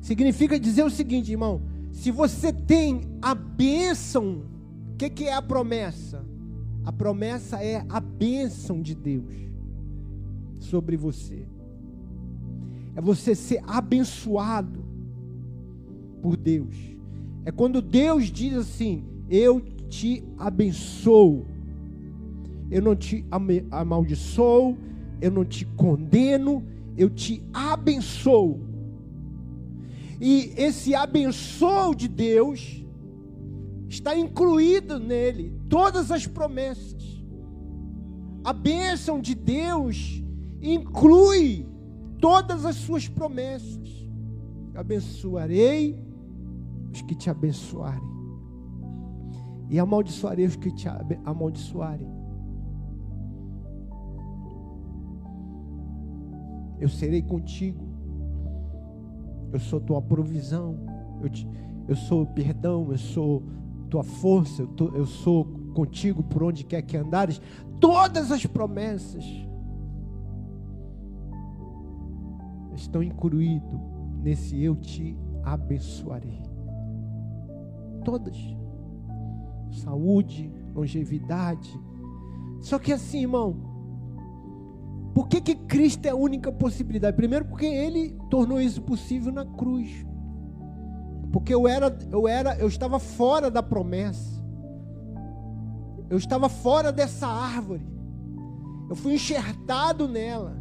Significa 0.00 0.60
dizer 0.60 0.84
o 0.84 0.90
seguinte, 0.90 1.32
irmão: 1.32 1.62
se 1.98 2.10
você 2.10 2.52
tem 2.52 3.02
a 3.20 3.34
bênção, 3.34 4.42
o 4.92 4.96
que, 4.96 5.08
que 5.10 5.24
é 5.24 5.34
a 5.34 5.42
promessa? 5.42 6.24
A 6.84 6.92
promessa 6.92 7.62
é 7.62 7.84
a 7.88 8.00
bênção 8.00 8.80
de 8.80 8.94
Deus 8.94 9.34
sobre 10.58 10.96
você 10.96 11.46
é 12.98 13.00
você 13.00 13.32
ser 13.32 13.62
abençoado 13.64 14.84
por 16.20 16.36
Deus. 16.36 16.74
É 17.44 17.52
quando 17.52 17.80
Deus 17.80 18.24
diz 18.24 18.54
assim: 18.54 19.04
Eu 19.30 19.60
te 19.88 20.24
abençoo, 20.36 21.46
eu 22.68 22.82
não 22.82 22.96
te 22.96 23.24
amaldiçoo, 23.70 24.76
eu 25.20 25.30
não 25.30 25.44
te 25.44 25.64
condeno, 25.64 26.64
eu 26.96 27.08
te 27.08 27.40
abençoo. 27.52 28.58
E 30.20 30.52
esse 30.56 30.94
abençoo 30.94 31.94
de 31.94 32.08
Deus 32.08 32.84
está 33.88 34.16
incluído 34.16 34.98
nele 34.98 35.58
todas 35.68 36.10
as 36.10 36.26
promessas. 36.26 37.22
A 38.44 38.52
bênção 38.52 39.20
de 39.20 39.34
Deus 39.34 40.22
inclui 40.60 41.66
todas 42.20 42.64
as 42.64 42.76
suas 42.76 43.08
promessas. 43.08 43.88
Abençoarei 44.74 46.04
os 46.92 47.02
que 47.02 47.14
te 47.14 47.28
abençoarem, 47.28 48.08
e 49.68 49.78
amaldiçoarei 49.78 50.46
os 50.46 50.56
que 50.56 50.70
te 50.72 50.88
amaldiçoarem. 51.24 52.08
Eu 56.80 56.88
serei 56.88 57.22
contigo, 57.22 57.87
eu 59.52 59.58
sou 59.58 59.80
tua 59.80 60.00
provisão, 60.02 60.78
eu, 61.22 61.28
te, 61.28 61.48
eu 61.86 61.96
sou 61.96 62.26
perdão, 62.26 62.88
eu 62.90 62.98
sou 62.98 63.42
tua 63.88 64.02
força, 64.02 64.62
eu, 64.62 64.68
tô, 64.68 64.88
eu 64.88 65.06
sou 65.06 65.44
contigo 65.74 66.22
por 66.22 66.42
onde 66.42 66.64
quer 66.64 66.82
que 66.82 66.96
andares. 66.96 67.40
Todas 67.80 68.30
as 68.32 68.44
promessas 68.44 69.24
estão 72.74 73.02
incluídos 73.02 73.78
nesse 74.22 74.62
eu 74.62 74.76
te 74.76 75.16
abençoarei. 75.42 76.42
Todas. 78.04 78.36
Saúde, 79.70 80.50
longevidade. 80.74 81.78
Só 82.60 82.78
que 82.78 82.92
assim, 82.92 83.20
irmão, 83.20 83.67
por 85.18 85.26
que, 85.26 85.40
que 85.40 85.56
Cristo 85.56 86.06
é 86.06 86.10
a 86.10 86.14
única 86.14 86.52
possibilidade? 86.52 87.16
Primeiro, 87.16 87.44
porque 87.44 87.66
Ele 87.66 88.16
tornou 88.30 88.60
isso 88.60 88.80
possível 88.80 89.32
na 89.32 89.44
cruz. 89.44 90.06
Porque 91.32 91.52
eu 91.52 91.66
era, 91.66 91.92
eu 92.12 92.28
era, 92.28 92.56
eu 92.56 92.68
estava 92.68 93.00
fora 93.00 93.50
da 93.50 93.60
promessa. 93.60 94.40
Eu 96.08 96.16
estava 96.16 96.48
fora 96.48 96.92
dessa 96.92 97.26
árvore. 97.26 97.84
Eu 98.88 98.94
fui 98.94 99.14
enxertado 99.14 100.06
nela. 100.06 100.56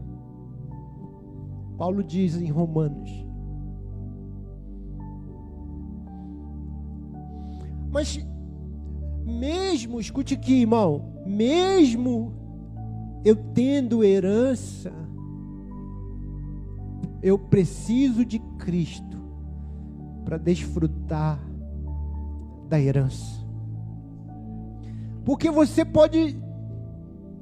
Paulo 1.78 2.04
diz 2.04 2.36
em 2.36 2.50
Romanos. 2.50 3.12
Mas, 7.92 8.28
mesmo, 9.24 10.00
escute 10.00 10.34
aqui, 10.34 10.62
irmão, 10.62 11.14
mesmo 11.28 12.47
eu 13.28 13.36
tendo 13.36 14.06
herança, 14.06 14.90
eu 17.22 17.38
preciso 17.38 18.24
de 18.24 18.40
Cristo 18.58 19.18
para 20.24 20.38
desfrutar 20.38 21.38
da 22.70 22.80
herança. 22.80 23.46
Porque 25.26 25.52
você 25.52 25.84
pode 25.84 26.40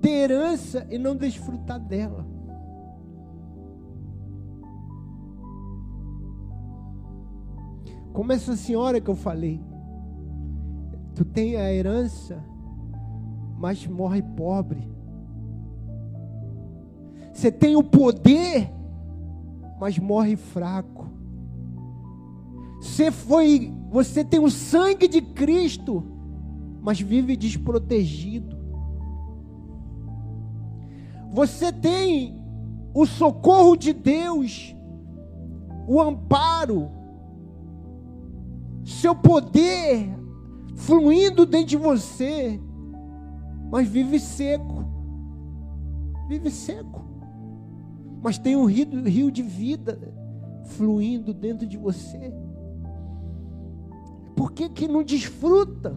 ter 0.02 0.10
herança 0.10 0.88
e 0.90 0.98
não 0.98 1.16
desfrutar 1.16 1.80
dela. 1.80 2.26
Como 8.12 8.32
essa 8.32 8.56
senhora 8.56 9.00
que 9.00 9.10
eu 9.10 9.16
falei. 9.16 9.62
Tu 11.14 11.24
tem 11.24 11.58
a 11.58 11.72
herança, 11.72 12.44
mas 13.60 13.86
morre 13.86 14.24
pobre. 14.24 14.95
Você 17.36 17.52
tem 17.52 17.76
o 17.76 17.84
poder, 17.84 18.72
mas 19.78 20.00
morre 20.00 20.38
fraco. 20.38 21.10
Você 22.80 23.12
foi, 23.12 23.74
você 23.92 24.24
tem 24.24 24.40
o 24.40 24.50
sangue 24.50 25.06
de 25.06 25.22
Cristo, 25.22 26.02
mas 26.82 27.02
vive 27.02 27.36
desprotegido. 27.36 28.56
Você 31.30 31.74
tem 31.74 32.42
o 32.94 33.06
socorro 33.06 33.76
de 33.76 33.92
Deus, 33.92 34.74
o 35.86 36.02
amparo, 36.02 36.90
seu 38.86 39.14
poder 39.14 40.08
fluindo 40.78 41.46
dentro 41.46 41.68
de 41.68 41.78
você, 41.78 42.62
mas 43.70 43.90
vive 43.90 44.22
seco. 44.22 44.86
Vive 46.30 46.50
seco. 46.50 47.05
Mas 48.26 48.40
tem 48.40 48.56
um 48.56 48.66
rio, 48.66 48.88
rio 49.04 49.30
de 49.30 49.44
vida 49.44 50.00
fluindo 50.64 51.32
dentro 51.32 51.68
de 51.68 51.78
você. 51.78 52.34
Por 54.36 54.52
que, 54.52 54.68
que 54.68 54.88
não 54.88 55.04
desfruta? 55.04 55.96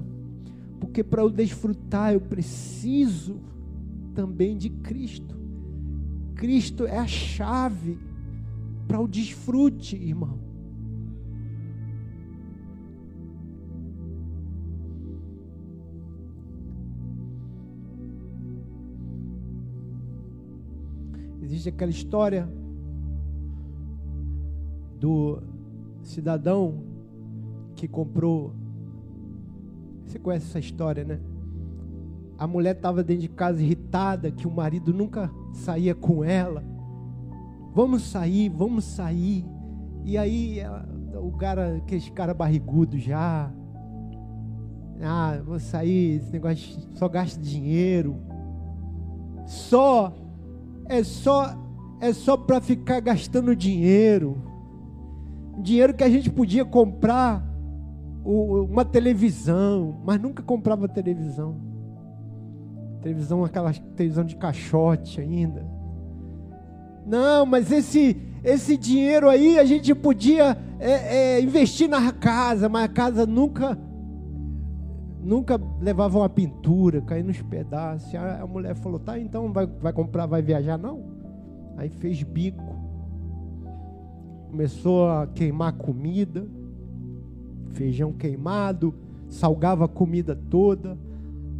Porque 0.78 1.02
para 1.02 1.22
eu 1.22 1.30
desfrutar 1.30 2.12
eu 2.12 2.20
preciso 2.20 3.40
também 4.14 4.58
de 4.58 4.68
Cristo. 4.68 5.38
Cristo 6.34 6.86
é 6.86 6.98
a 6.98 7.06
chave 7.06 7.98
para 8.86 9.00
o 9.00 9.08
desfrute, 9.08 9.96
irmão. 9.96 10.38
Existe 21.48 21.70
aquela 21.70 21.90
história 21.90 22.46
do 25.00 25.42
cidadão 26.02 26.84
que 27.74 27.88
comprou. 27.88 28.52
Você 30.04 30.18
conhece 30.18 30.44
essa 30.44 30.58
história, 30.58 31.04
né? 31.04 31.18
A 32.36 32.46
mulher 32.46 32.76
estava 32.76 33.02
dentro 33.02 33.22
de 33.22 33.28
casa 33.28 33.62
irritada 33.62 34.30
que 34.30 34.46
o 34.46 34.50
marido 34.50 34.92
nunca 34.92 35.30
saía 35.54 35.94
com 35.94 36.22
ela. 36.22 36.62
Vamos 37.74 38.02
sair, 38.02 38.50
vamos 38.50 38.84
sair. 38.84 39.46
E 40.04 40.18
aí 40.18 40.60
o 41.14 41.32
cara, 41.32 41.76
aqueles 41.76 42.10
cara 42.10 42.34
barrigudo 42.34 42.98
já. 42.98 43.50
Ah, 45.00 45.40
vou 45.42 45.58
sair, 45.58 46.16
esse 46.16 46.30
negócio 46.30 46.78
só 46.92 47.08
gasta 47.08 47.40
dinheiro. 47.40 48.16
Só 49.46 50.12
é 50.88 51.02
só 51.02 51.56
é 52.00 52.12
só 52.12 52.36
para 52.36 52.60
ficar 52.60 53.00
gastando 53.00 53.54
dinheiro. 53.54 54.40
Dinheiro 55.58 55.94
que 55.94 56.04
a 56.04 56.08
gente 56.08 56.30
podia 56.30 56.64
comprar 56.64 57.44
uma 58.24 58.84
televisão, 58.84 60.00
mas 60.04 60.20
nunca 60.20 60.42
comprava 60.42 60.88
televisão. 60.88 61.56
Televisão, 63.02 63.44
aquela 63.44 63.72
televisão 63.72 64.24
de 64.24 64.36
caixote 64.36 65.20
ainda. 65.20 65.66
Não, 67.06 67.46
mas 67.46 67.72
esse 67.72 68.16
esse 68.44 68.76
dinheiro 68.76 69.28
aí 69.28 69.58
a 69.58 69.64
gente 69.64 69.92
podia 69.94 70.56
é, 70.78 71.36
é, 71.36 71.40
investir 71.40 71.88
na 71.88 72.12
casa, 72.12 72.68
mas 72.68 72.84
a 72.84 72.88
casa 72.88 73.26
nunca 73.26 73.76
nunca 75.28 75.60
levava 75.78 76.18
uma 76.18 76.28
pintura, 76.28 77.02
caía 77.02 77.22
nos 77.22 77.42
pedaços. 77.42 78.14
A, 78.14 78.40
a 78.42 78.46
mulher 78.46 78.74
falou: 78.74 78.98
tá, 78.98 79.18
então 79.18 79.52
vai, 79.52 79.66
vai 79.66 79.92
comprar, 79.92 80.24
vai 80.24 80.40
viajar? 80.40 80.78
Não. 80.78 81.04
Aí 81.76 81.90
fez 81.90 82.22
bico, 82.22 82.64
começou 84.50 85.08
a 85.08 85.26
queimar 85.26 85.74
comida, 85.74 86.46
feijão 87.72 88.12
queimado, 88.12 88.94
salgava 89.28 89.84
a 89.84 89.88
comida 89.88 90.34
toda. 90.34 90.98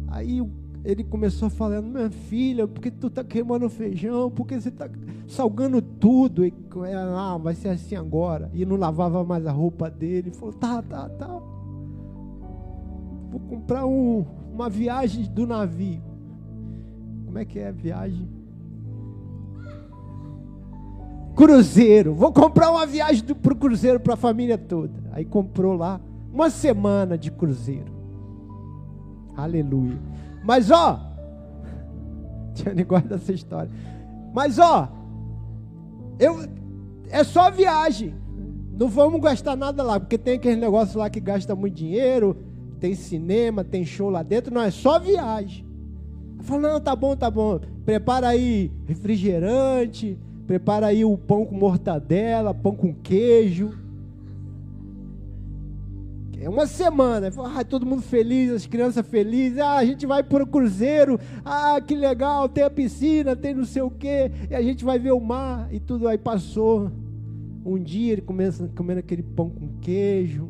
Aí 0.07 0.41
ele 0.83 1.03
começou 1.03 1.49
falando: 1.49 1.85
Minha 1.85 2.09
filha, 2.09 2.67
por 2.67 2.81
que 2.81 2.89
tu 2.89 3.07
está 3.07 3.23
queimando 3.23 3.69
feijão? 3.69 4.31
Por 4.31 4.47
que 4.47 4.59
você 4.59 4.69
está 4.69 4.89
salgando 5.27 5.79
tudo? 5.79 6.43
E, 6.43 6.51
ah, 7.15 7.37
vai 7.37 7.53
ser 7.53 7.69
assim 7.69 7.95
agora. 7.95 8.49
E 8.51 8.65
não 8.65 8.77
lavava 8.77 9.23
mais 9.23 9.45
a 9.45 9.51
roupa 9.51 9.91
dele. 9.91 10.31
Falou: 10.31 10.55
Tá, 10.55 10.81
tá, 10.81 11.07
tá 11.07 11.41
vou 13.29 13.39
comprar 13.39 13.85
um, 13.85 14.25
uma 14.51 14.69
viagem 14.69 15.23
do 15.25 15.45
navio. 15.45 16.01
Como 17.25 17.37
é 17.37 17.45
que 17.45 17.59
é 17.59 17.67
a 17.67 17.71
viagem? 17.71 18.27
Cruzeiro. 21.35 22.13
Vou 22.13 22.33
comprar 22.33 22.71
uma 22.71 22.85
viagem 22.85 23.23
para 23.23 23.53
o 23.53 23.55
cruzeiro 23.55 23.99
para 23.99 24.15
a 24.15 24.17
família 24.17 24.57
toda. 24.57 24.93
Aí 25.11 25.23
comprou 25.23 25.73
lá 25.73 26.01
uma 26.33 26.49
semana 26.49 27.17
de 27.17 27.31
cruzeiro. 27.31 27.93
Aleluia. 29.37 29.97
Mas 30.43 30.71
ó, 30.71 30.99
tinha 32.53 32.73
negócio 32.73 33.07
dessa 33.07 33.31
história. 33.31 33.71
Mas 34.33 34.59
ó, 34.59 34.89
eu 36.19 36.39
é 37.09 37.23
só 37.23 37.49
viagem. 37.49 38.13
Não 38.77 38.87
vamos 38.87 39.21
gastar 39.21 39.55
nada 39.55 39.83
lá, 39.83 39.99
porque 39.99 40.17
tem 40.17 40.35
aquele 40.35 40.55
negócio 40.55 40.99
lá 40.99 41.09
que 41.09 41.19
gasta 41.19 41.55
muito 41.55 41.75
dinheiro 41.75 42.48
tem 42.79 42.95
cinema, 42.95 43.63
tem 43.63 43.85
show 43.85 44.09
lá 44.09 44.23
dentro, 44.23 44.53
não 44.53 44.61
é 44.61 44.71
só 44.71 44.99
viagem. 44.99 45.65
Eu 46.37 46.43
falo, 46.43 46.61
não, 46.61 46.79
tá 46.79 46.95
bom, 46.95 47.15
tá 47.15 47.29
bom. 47.29 47.59
Prepara 47.85 48.29
aí 48.29 48.71
refrigerante, 48.87 50.17
prepara 50.47 50.87
aí 50.87 51.03
o 51.03 51.17
pão 51.17 51.45
com 51.45 51.55
mortadela, 51.55 52.53
pão 52.53 52.73
com 52.73 52.93
queijo. 52.93 53.77
É 56.41 56.47
uma 56.47 56.65
semana, 56.65 57.29
ah, 57.53 57.65
todo 57.65 57.85
mundo 57.85 58.01
feliz, 58.01 58.49
as 58.51 58.65
crianças 58.65 59.05
felizes, 59.05 59.59
ah, 59.59 59.75
a 59.75 59.85
gente 59.85 60.05
vai 60.05 60.23
para 60.23 60.41
o 60.41 60.47
cruzeiro, 60.47 61.19
ah, 61.43 61.81
que 61.85 61.93
legal, 61.93 62.47
tem 62.47 62.63
a 62.63 62.69
piscina, 62.69 63.35
tem 63.35 63.53
não 63.53 63.65
sei 63.65 63.81
o 63.81 63.91
quê, 63.91 64.31
e 64.49 64.55
a 64.55 64.61
gente 64.61 64.85
vai 64.85 64.97
ver 64.97 65.11
o 65.11 65.19
mar, 65.19 65.67
e 65.69 65.81
tudo 65.81 66.07
aí 66.07 66.17
passou. 66.17 66.89
Um 67.65 67.77
dia 67.77 68.13
ele 68.13 68.21
começa 68.21 68.69
comendo 68.73 68.99
aquele 68.99 69.21
pão 69.21 69.49
com 69.49 69.67
queijo, 69.81 70.47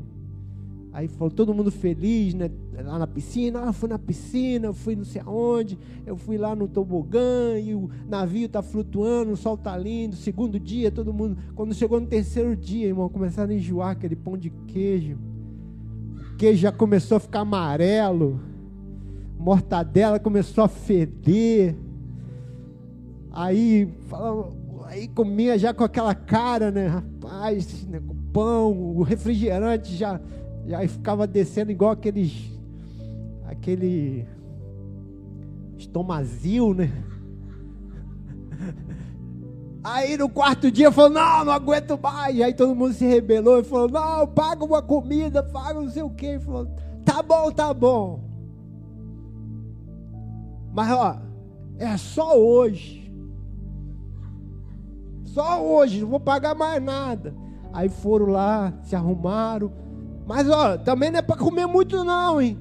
Aí 0.92 1.08
falou 1.08 1.30
todo 1.30 1.54
mundo 1.54 1.70
feliz, 1.70 2.34
né? 2.34 2.50
Lá 2.84 2.98
na 2.98 3.06
piscina, 3.06 3.62
ah, 3.66 3.74
fui 3.74 3.88
na 3.88 4.00
piscina, 4.00 4.68
eu 4.68 4.74
fui 4.74 4.96
não 4.96 5.06
sei 5.06 5.22
aonde, 5.24 5.78
eu 6.06 6.18
fui 6.18 6.38
lá 6.38 6.56
no 6.56 6.68
tobogã 6.68 7.60
e 7.60 7.76
o 7.76 7.90
navio 8.08 8.50
tá 8.50 8.64
flutuando, 8.64 9.32
o 9.32 9.38
sol 9.38 9.56
tá 9.56 9.78
lindo. 9.78 10.16
Segundo 10.16 10.60
dia, 10.60 10.90
todo 10.92 11.14
mundo. 11.14 11.38
Quando 11.56 11.76
chegou 11.76 12.00
no 12.00 12.08
terceiro 12.08 12.56
dia, 12.56 12.88
irmão, 12.88 13.08
começaram 13.08 13.52
a 13.52 13.56
enjoar 13.56 13.92
aquele 13.92 14.16
pão 14.16 14.36
de 14.36 14.50
queijo. 14.50 15.18
O 16.34 16.38
queijo 16.38 16.60
já 16.60 16.72
começou 16.72 17.18
a 17.18 17.20
ficar 17.20 17.42
amarelo. 17.42 18.40
Mortadela 19.38 20.20
começou 20.20 20.64
a 20.64 20.68
feder. 20.68 21.76
Aí, 23.32 23.88
aí 24.86 25.08
comia 25.08 25.56
já 25.58 25.72
com 25.72 25.84
aquela 25.84 26.16
cara, 26.16 26.72
né? 26.72 26.88
Rapaz, 26.88 27.86
né? 27.86 28.02
o 28.08 28.16
pão, 28.34 28.72
o 28.72 29.04
refrigerante 29.04 29.96
já 29.96 30.20
e 30.70 30.76
aí 30.76 30.88
ficava 30.88 31.26
descendo 31.26 31.72
igual 31.72 31.90
aqueles. 31.90 32.48
aquele. 33.48 34.28
estomazil, 35.80 36.76
né? 36.76 36.92
Aí 39.84 40.16
no 40.16 40.30
quarto 40.30 40.70
dia 40.70 40.92
falou: 40.92 41.10
Não, 41.10 41.46
não 41.46 41.54
aguento 41.54 41.98
mais. 42.00 42.36
E 42.36 42.44
aí 42.44 42.54
todo 42.54 42.76
mundo 42.76 42.94
se 42.94 43.04
rebelou 43.04 43.60
e 43.60 43.64
falou: 43.64 43.90
Não, 43.90 44.28
paga 44.28 44.64
uma 44.64 44.82
comida, 44.82 45.42
paga 45.42 45.82
não 45.82 45.90
sei 45.90 46.04
o 46.04 46.10
quê. 46.12 46.38
Falou: 46.40 46.68
Tá 47.04 47.24
bom, 47.24 47.50
tá 47.50 47.74
bom. 47.74 48.20
Mas 50.72 50.92
ó, 50.92 51.18
é 51.80 51.98
só 51.98 52.38
hoje. 52.38 53.12
Só 55.24 55.66
hoje, 55.66 56.02
não 56.02 56.10
vou 56.10 56.20
pagar 56.20 56.54
mais 56.54 56.84
nada. 56.84 57.34
Aí 57.74 57.90
foram 57.90 58.28
lá, 58.28 58.72
se 58.84 58.96
arrumaram 58.96 59.89
mas 60.30 60.48
ó, 60.48 60.78
também 60.78 61.10
não 61.10 61.18
é 61.18 61.22
para 61.24 61.36
comer 61.36 61.66
muito 61.66 62.04
não, 62.04 62.40
hein? 62.40 62.56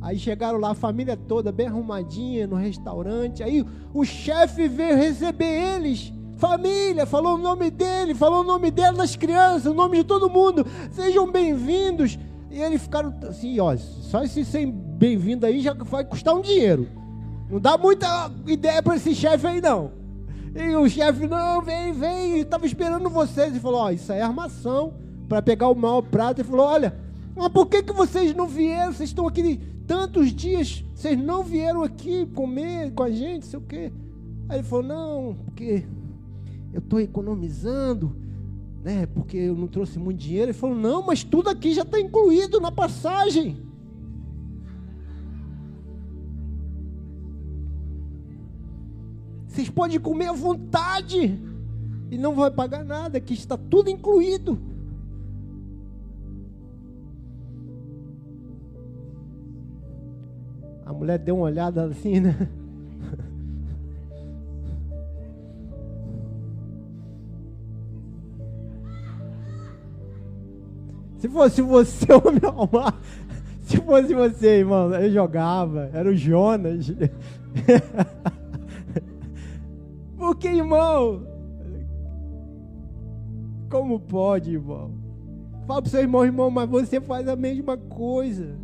Aí 0.00 0.18
chegaram 0.18 0.58
lá 0.58 0.70
a 0.70 0.74
família 0.74 1.14
toda 1.14 1.52
bem 1.52 1.66
arrumadinha 1.66 2.46
no 2.46 2.56
restaurante. 2.56 3.42
Aí 3.42 3.62
o 3.92 4.02
chefe 4.02 4.66
veio 4.66 4.96
receber 4.96 5.74
eles. 5.74 6.10
Família, 6.38 7.04
falou 7.04 7.34
o 7.34 7.38
nome 7.38 7.70
dele, 7.70 8.14
falou 8.14 8.40
o 8.40 8.46
nome 8.46 8.70
dela 8.70 8.96
das 8.96 9.14
crianças, 9.14 9.66
o 9.66 9.74
nome 9.74 9.98
de 9.98 10.04
todo 10.04 10.30
mundo. 10.30 10.66
Sejam 10.90 11.30
bem-vindos. 11.30 12.18
E 12.50 12.58
eles 12.62 12.80
ficaram 12.80 13.14
assim, 13.28 13.60
ó, 13.60 13.76
só 13.76 14.22
esse 14.24 14.42
sem 14.42 14.72
bem-vindo 14.72 15.44
aí 15.44 15.60
já 15.60 15.74
vai 15.74 16.06
custar 16.06 16.34
um 16.34 16.40
dinheiro. 16.40 16.88
Não 17.50 17.60
dá 17.60 17.76
muita 17.76 18.32
ideia 18.46 18.82
para 18.82 18.96
esse 18.96 19.14
chefe 19.14 19.46
aí 19.46 19.60
não. 19.60 19.92
E 20.54 20.74
o 20.76 20.88
chefe, 20.88 21.26
não, 21.26 21.60
vem, 21.60 21.92
vem, 21.92 22.38
estava 22.38 22.64
esperando 22.64 23.10
vocês. 23.10 23.54
E 23.54 23.60
falou, 23.60 23.82
ó, 23.82 23.90
isso 23.90 24.10
é 24.10 24.22
armação 24.22 24.94
para 25.32 25.40
pegar 25.40 25.70
o 25.70 25.74
mau 25.74 26.02
prato 26.02 26.42
e 26.42 26.44
falou: 26.44 26.66
Olha, 26.66 26.94
mas 27.34 27.48
por 27.48 27.64
que, 27.64 27.82
que 27.82 27.92
vocês 27.94 28.34
não 28.36 28.46
vieram? 28.46 28.92
Vocês 28.92 29.08
estão 29.08 29.26
aqui 29.26 29.58
tantos 29.86 30.30
dias, 30.30 30.84
vocês 30.94 31.18
não 31.18 31.42
vieram 31.42 31.82
aqui 31.82 32.26
comer 32.34 32.92
com 32.92 33.02
a 33.02 33.10
gente, 33.10 33.46
sei 33.46 33.58
o 33.58 33.62
quê. 33.62 33.90
Aí 34.46 34.58
ele 34.58 34.68
falou: 34.68 34.84
Não, 34.84 35.34
porque 35.46 35.86
eu 36.70 36.80
estou 36.80 37.00
economizando, 37.00 38.14
né? 38.84 39.06
Porque 39.06 39.38
eu 39.38 39.56
não 39.56 39.68
trouxe 39.68 39.98
muito 39.98 40.18
dinheiro. 40.18 40.50
Ele 40.50 40.52
falou: 40.52 40.76
Não, 40.76 41.00
mas 41.00 41.24
tudo 41.24 41.48
aqui 41.48 41.72
já 41.72 41.80
está 41.80 41.98
incluído 41.98 42.60
na 42.60 42.70
passagem. 42.70 43.56
Vocês 49.46 49.70
podem 49.70 49.98
comer 49.98 50.26
à 50.26 50.34
vontade. 50.34 51.40
E 52.10 52.18
não 52.18 52.34
vai 52.34 52.50
pagar 52.50 52.84
nada, 52.84 53.18
que 53.18 53.32
está 53.32 53.56
tudo 53.56 53.88
incluído. 53.88 54.71
Mulher 61.02 61.18
deu 61.18 61.34
uma 61.34 61.46
olhada 61.46 61.84
assim, 61.84 62.20
né? 62.20 62.48
Se 71.18 71.28
fosse 71.28 71.60
você, 71.62 72.06
o 72.12 72.32
meu 72.32 72.62
amar, 72.62 73.00
se 73.62 73.76
fosse 73.78 74.14
você, 74.14 74.58
irmão, 74.58 74.92
eu 74.94 75.10
jogava, 75.10 75.90
era 75.92 76.08
o 76.08 76.14
Jonas. 76.14 76.92
Porque, 80.16 80.48
irmão, 80.48 81.26
como 83.70 84.00
pode, 84.00 84.52
irmão? 84.52 84.92
Fala 85.66 85.80
para 85.80 85.88
o 85.88 85.90
seu 85.90 86.00
irmão, 86.00 86.24
irmão, 86.24 86.50
mas 86.50 86.68
você 86.68 87.00
faz 87.00 87.28
a 87.28 87.36
mesma 87.36 87.76
coisa 87.76 88.56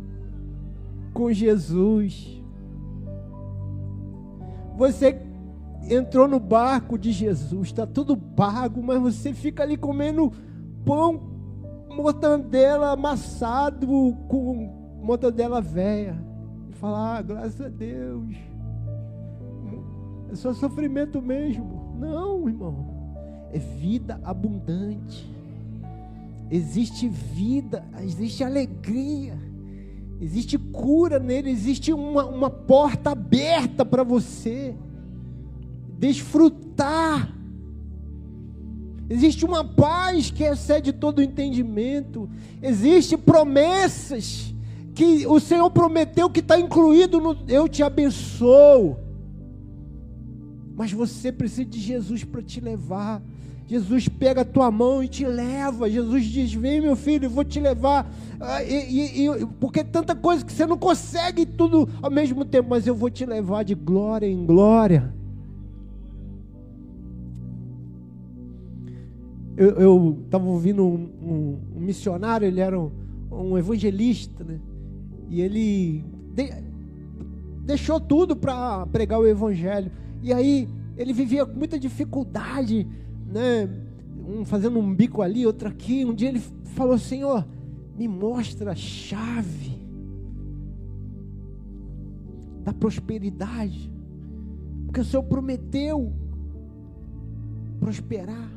com 1.13 1.31
Jesus. 1.31 2.41
Você 4.77 5.19
entrou 5.89 6.27
no 6.27 6.39
barco 6.39 6.97
de 6.97 7.11
Jesus, 7.11 7.67
está 7.67 7.85
tudo 7.85 8.15
pago, 8.15 8.81
mas 8.81 9.01
você 9.01 9.33
fica 9.33 9.63
ali 9.63 9.75
comendo 9.75 10.31
pão, 10.85 11.21
mortandela 11.89 12.91
amassado 12.91 14.15
com 14.27 14.99
mortandela 15.01 15.59
velha. 15.61 16.17
E 16.69 16.73
fala, 16.73 17.17
ah, 17.17 17.21
graças 17.21 17.59
a 17.59 17.69
Deus. 17.69 18.35
É 20.31 20.35
só 20.35 20.53
sofrimento 20.53 21.21
mesmo. 21.21 21.95
Não, 21.99 22.47
irmão. 22.47 22.85
É 23.51 23.57
vida 23.57 24.19
abundante. 24.23 25.27
Existe 26.51 27.07
vida, 27.07 27.83
existe 28.01 28.43
alegria 28.43 29.48
Existe 30.21 30.57
cura 30.57 31.17
nele, 31.17 31.49
existe 31.49 31.93
uma, 31.93 32.25
uma 32.25 32.49
porta 32.49 33.11
aberta 33.11 33.85
para 33.85 34.03
você 34.03 34.75
desfrutar. 35.97 37.33
Existe 39.09 39.45
uma 39.45 39.63
paz 39.63 40.29
que 40.29 40.43
excede 40.43 40.91
todo 40.91 41.19
o 41.19 41.23
entendimento. 41.23 42.29
Existem 42.61 43.17
promessas 43.17 44.53
que 44.93 45.25
o 45.25 45.39
Senhor 45.39 45.71
prometeu 45.71 46.29
que 46.29 46.41
está 46.41 46.59
incluído 46.59 47.21
no 47.21 47.37
Eu 47.47 47.69
te 47.69 47.81
abençoo. 47.81 48.97
Mas 50.75 50.91
você 50.91 51.31
precisa 51.31 51.65
de 51.65 51.79
Jesus 51.79 52.23
para 52.23 52.41
te 52.41 52.59
levar. 52.59 53.21
Jesus 53.69 54.09
pega 54.09 54.41
a 54.41 54.45
tua 54.45 54.71
mão 54.71 55.03
e 55.03 55.07
te 55.07 55.23
leva. 55.23 55.87
Jesus 55.87 56.25
diz: 56.25 56.51
Vem, 56.51 56.81
meu 56.81 56.95
filho, 56.95 57.25
eu 57.25 57.29
vou 57.29 57.43
te 57.43 57.59
levar. 57.59 58.11
Ah, 58.39 58.63
e, 58.63 59.27
e, 59.27 59.45
porque 59.59 59.83
tanta 59.83 60.15
coisa 60.15 60.43
que 60.43 60.51
você 60.51 60.65
não 60.65 60.75
consegue 60.75 61.45
tudo 61.45 61.87
ao 62.01 62.09
mesmo 62.09 62.43
tempo, 62.43 62.67
mas 62.67 62.87
eu 62.87 62.95
vou 62.95 63.11
te 63.11 63.27
levar 63.27 63.63
de 63.63 63.75
glória 63.75 64.25
em 64.25 64.43
glória. 64.43 65.13
Eu 69.55 70.17
estava 70.25 70.45
ouvindo 70.45 70.83
um, 70.83 71.09
um, 71.21 71.59
um, 71.75 71.79
missionário, 71.79 72.47
ele 72.47 72.61
era 72.61 72.79
um, 72.79 72.89
um 73.31 73.55
evangelista, 73.55 74.43
né? 74.43 74.59
E 75.29 75.41
ele 75.41 76.03
de, 76.33 76.49
deixou 77.65 77.99
tudo 77.99 78.35
para 78.35 78.87
pregar 78.87 79.19
o 79.19 79.27
evangelho. 79.27 79.91
E 80.23 80.33
aí 80.33 80.67
ele 80.97 81.13
vivia 81.13 81.45
com 81.45 81.55
muita 81.55 81.77
dificuldade 81.77 82.87
né, 83.31 83.69
um 84.27 84.43
fazendo 84.43 84.79
um 84.79 84.93
bico 84.93 85.21
ali, 85.21 85.45
outro 85.45 85.67
aqui. 85.67 86.05
Um 86.05 86.13
dia 86.13 86.29
ele 86.29 86.39
falou: 86.39 86.97
Senhor, 86.97 87.45
me 87.97 88.07
mostra 88.07 88.71
a 88.71 88.75
chave 88.75 89.79
da 92.63 92.73
prosperidade, 92.73 93.91
porque 94.85 95.01
o 95.01 95.05
Senhor 95.05 95.23
prometeu 95.23 96.11
prosperar. 97.79 98.49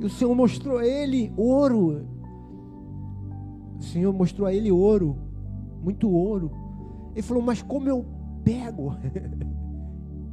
E 0.00 0.04
o 0.04 0.10
Senhor 0.10 0.34
mostrou 0.34 0.78
a 0.78 0.86
ele 0.86 1.32
ouro. 1.36 2.06
O 3.78 3.82
Senhor 3.82 4.12
mostrou 4.12 4.46
a 4.46 4.54
ele 4.54 4.70
ouro, 4.70 5.16
muito 5.82 6.08
ouro. 6.08 6.50
Ele 7.14 7.22
falou: 7.22 7.42
Mas 7.42 7.62
como 7.62 7.88
eu 7.88 8.04
pego? 8.44 8.94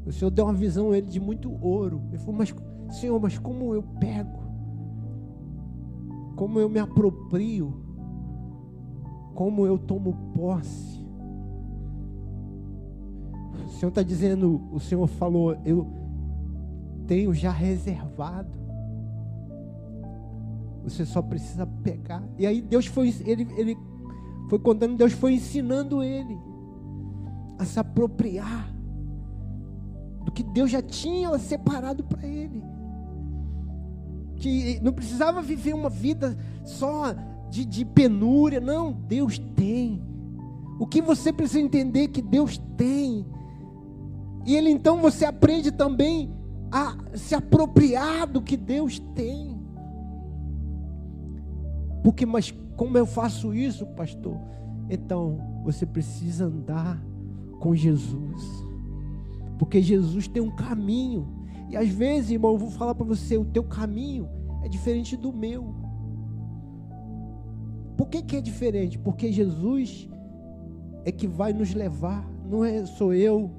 O 0.05 0.11
Senhor 0.11 0.29
deu 0.29 0.45
uma 0.45 0.53
visão 0.53 0.91
a 0.91 0.97
ele 0.97 1.07
de 1.07 1.19
muito 1.19 1.51
ouro. 1.61 2.01
Ele 2.09 2.19
falou, 2.19 2.35
mas 2.35 2.53
Senhor, 2.91 3.19
mas 3.19 3.37
como 3.37 3.73
eu 3.73 3.81
pego? 3.99 4.43
Como 6.35 6.59
eu 6.59 6.69
me 6.69 6.79
aproprio? 6.79 7.73
Como 9.33 9.65
eu 9.65 9.77
tomo 9.77 10.13
posse? 10.33 11.03
O 13.65 13.69
Senhor 13.69 13.89
está 13.89 14.03
dizendo, 14.03 14.61
o 14.71 14.79
Senhor 14.79 15.07
falou, 15.07 15.57
eu 15.65 15.87
tenho 17.07 17.33
já 17.33 17.51
reservado. 17.51 18.57
Você 20.83 21.03
só 21.05 21.21
precisa 21.21 21.65
pegar. 21.65 22.23
E 22.37 22.45
aí 22.45 22.61
Deus 22.61 22.85
foi, 22.85 23.13
ele, 23.25 23.47
ele 23.57 23.77
foi 24.49 24.59
contando, 24.59 24.95
Deus 24.95 25.13
foi 25.13 25.33
ensinando 25.33 26.03
ele 26.03 26.37
a 27.57 27.65
se 27.65 27.79
apropriar 27.79 28.74
do 30.25 30.31
que 30.31 30.43
Deus 30.43 30.71
já 30.71 30.81
tinha 30.81 31.37
separado 31.37 32.03
para 32.03 32.25
ele. 32.27 32.63
Que 34.35 34.79
não 34.81 34.91
precisava 34.91 35.41
viver 35.41 35.73
uma 35.73 35.89
vida 35.89 36.37
só 36.63 37.13
de, 37.49 37.63
de 37.63 37.85
penúria, 37.85 38.59
não, 38.59 38.91
Deus 38.91 39.37
tem. 39.55 40.01
O 40.79 40.85
que 40.85 41.01
você 41.01 41.31
precisa 41.31 41.61
entender 41.61 42.09
que 42.09 42.21
Deus 42.21 42.57
tem. 42.75 43.25
E 44.45 44.55
ele 44.55 44.69
então 44.69 45.01
você 45.01 45.23
aprende 45.23 45.71
também 45.71 46.33
a 46.71 46.97
se 47.13 47.33
apropriar 47.33 48.27
do 48.27 48.41
que 48.41 48.57
Deus 48.57 48.99
tem. 49.13 49.55
Porque, 52.03 52.25
mas 52.25 52.53
como 52.75 52.97
eu 52.97 53.05
faço 53.05 53.53
isso, 53.53 53.85
pastor? 53.87 54.37
Então, 54.89 55.39
você 55.63 55.85
precisa 55.85 56.45
andar 56.45 57.01
com 57.59 57.73
Jesus. 57.73 58.64
Porque 59.57 59.81
Jesus 59.81 60.27
tem 60.27 60.41
um 60.41 60.55
caminho. 60.55 61.27
E 61.69 61.77
às 61.77 61.89
vezes, 61.89 62.31
irmão, 62.31 62.53
eu 62.53 62.57
vou 62.57 62.69
falar 62.69 62.95
para 62.95 63.05
você, 63.05 63.37
o 63.37 63.45
teu 63.45 63.63
caminho 63.63 64.29
é 64.63 64.67
diferente 64.67 65.15
do 65.15 65.31
meu. 65.31 65.73
Por 67.97 68.07
que, 68.09 68.21
que 68.21 68.35
é 68.35 68.41
diferente? 68.41 68.99
Porque 68.99 69.31
Jesus 69.31 70.09
é 71.05 71.11
que 71.11 71.27
vai 71.27 71.53
nos 71.53 71.73
levar, 71.73 72.27
não 72.49 72.65
é 72.65 72.85
sou 72.85 73.13
eu, 73.13 73.51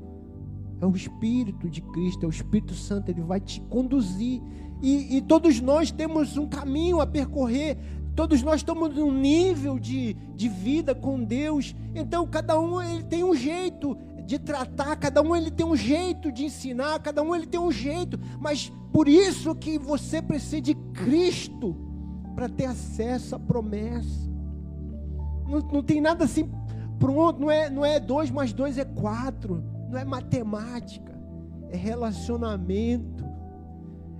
é 0.81 0.87
o 0.87 0.95
Espírito 0.95 1.71
de 1.71 1.81
Cristo, 1.81 2.25
é 2.25 2.27
o 2.27 2.31
Espírito 2.31 2.75
Santo, 2.75 3.11
ele 3.11 3.23
vai 3.23 3.41
te 3.41 3.61
conduzir. 3.63 4.43
E, 4.83 5.17
e 5.17 5.23
todos 5.23 5.61
nós 5.61 5.91
temos 5.91 6.37
um 6.37 6.47
caminho 6.47 7.01
a 7.01 7.07
percorrer, 7.07 7.79
todos 8.15 8.43
nós 8.43 8.57
estamos 8.57 8.95
num 8.95 9.13
nível 9.13 9.79
de, 9.79 10.15
de 10.35 10.49
vida 10.49 10.95
com 10.95 11.23
Deus, 11.23 11.75
então 11.95 12.27
cada 12.27 12.59
um 12.61 12.83
ele 12.83 13.05
tem 13.05 13.25
um 13.25 13.35
jeito, 13.35 13.97
de 14.27 14.39
tratar, 14.39 14.97
cada 14.97 15.23
um 15.23 15.37
ele 15.37 15.51
tem 15.51 15.65
um 15.65 15.77
jeito 15.77 16.33
de 16.33 16.45
ensinar, 16.45 16.99
cada 16.99 17.23
um 17.23 17.35
ele 17.35 17.47
tem 17.47 17.61
um 17.61 17.71
jeito, 17.71 18.19
mas 18.41 18.73
por 18.93 19.09
isso 19.09 19.55
que 19.55 19.79
você 19.79 20.21
precisa 20.21 20.61
de 20.61 20.75
Cristo 20.75 21.77
para 22.35 22.49
ter 22.49 22.67
acesso 22.67 23.37
à 23.37 23.39
promessa. 23.39 24.29
Não, 25.49 25.61
não 25.61 25.83
tem 25.83 26.01
nada 26.01 26.25
assim 26.25 26.51
pronto, 26.99 27.41
não 27.41 27.51
é, 27.51 27.71
não 27.71 27.85
é 27.85 28.01
dois 28.01 28.31
mais 28.31 28.53
dois 28.53 28.79
é 28.79 28.85
quatro, 28.85 29.63
não 29.89 29.99
é 29.99 30.05
matemática, 30.05 31.17
é 31.71 31.77
relacionamento, 31.77 33.25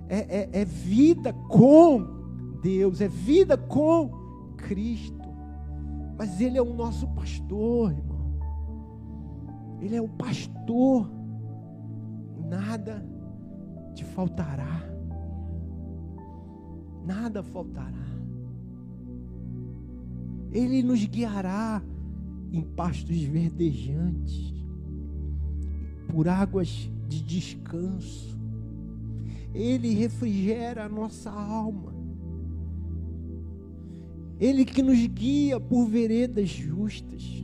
é, 0.07 0.19
é, 0.19 0.61
é 0.61 0.65
vida 0.65 1.33
com 1.33 2.07
Deus, 2.61 3.01
é 3.01 3.07
vida 3.07 3.57
com 3.57 4.09
Cristo. 4.57 5.17
Mas 6.17 6.41
Ele 6.41 6.57
é 6.57 6.61
o 6.61 6.73
nosso 6.73 7.07
pastor, 7.09 7.91
irmão. 7.91 8.06
Ele 9.81 9.95
é 9.95 10.01
o 10.01 10.07
pastor. 10.07 11.09
Nada 12.49 13.05
te 13.93 14.03
faltará. 14.03 14.83
Nada 17.05 17.43
faltará. 17.43 18.07
Ele 20.51 20.81
nos 20.81 21.05
guiará 21.05 21.83
em 22.51 22.61
pastos 22.61 23.21
verdejantes, 23.21 24.53
por 26.07 26.27
águas 26.27 26.89
de 27.07 27.21
descanso. 27.21 28.37
Ele 29.53 29.93
refrigera 29.93 30.85
a 30.85 30.89
nossa 30.89 31.29
alma. 31.29 31.93
Ele 34.39 34.63
que 34.65 34.81
nos 34.81 35.05
guia 35.07 35.59
por 35.59 35.85
veredas 35.87 36.49
justas 36.49 37.43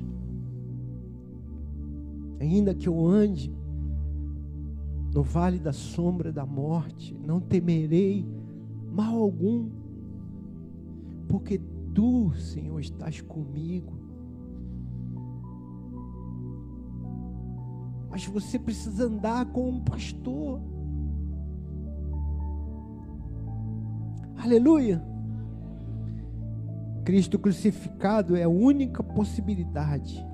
ainda 2.44 2.76
que 2.76 2.88
eu 2.88 3.06
ande 3.08 3.52
no 5.14 5.24
vale 5.24 5.60
da 5.60 5.72
sombra 5.72 6.32
da 6.32 6.46
morte, 6.46 7.16
não 7.26 7.40
temerei 7.40 8.28
mal 8.92 9.18
algum, 9.18 9.70
porque 11.28 11.62
tu, 11.94 12.34
Senhor, 12.34 12.80
estás 12.80 13.22
comigo. 13.22 13.94
Mas 18.10 18.26
você 18.26 18.60
precisa 18.60 19.06
andar 19.06 19.46
com 19.46 19.70
um 19.70 19.80
pastor. 19.80 20.62
Aleluia. 24.38 25.04
Cristo 27.06 27.40
crucificado 27.40 28.36
é 28.36 28.44
a 28.44 28.50
única 28.50 29.02
possibilidade 29.04 30.33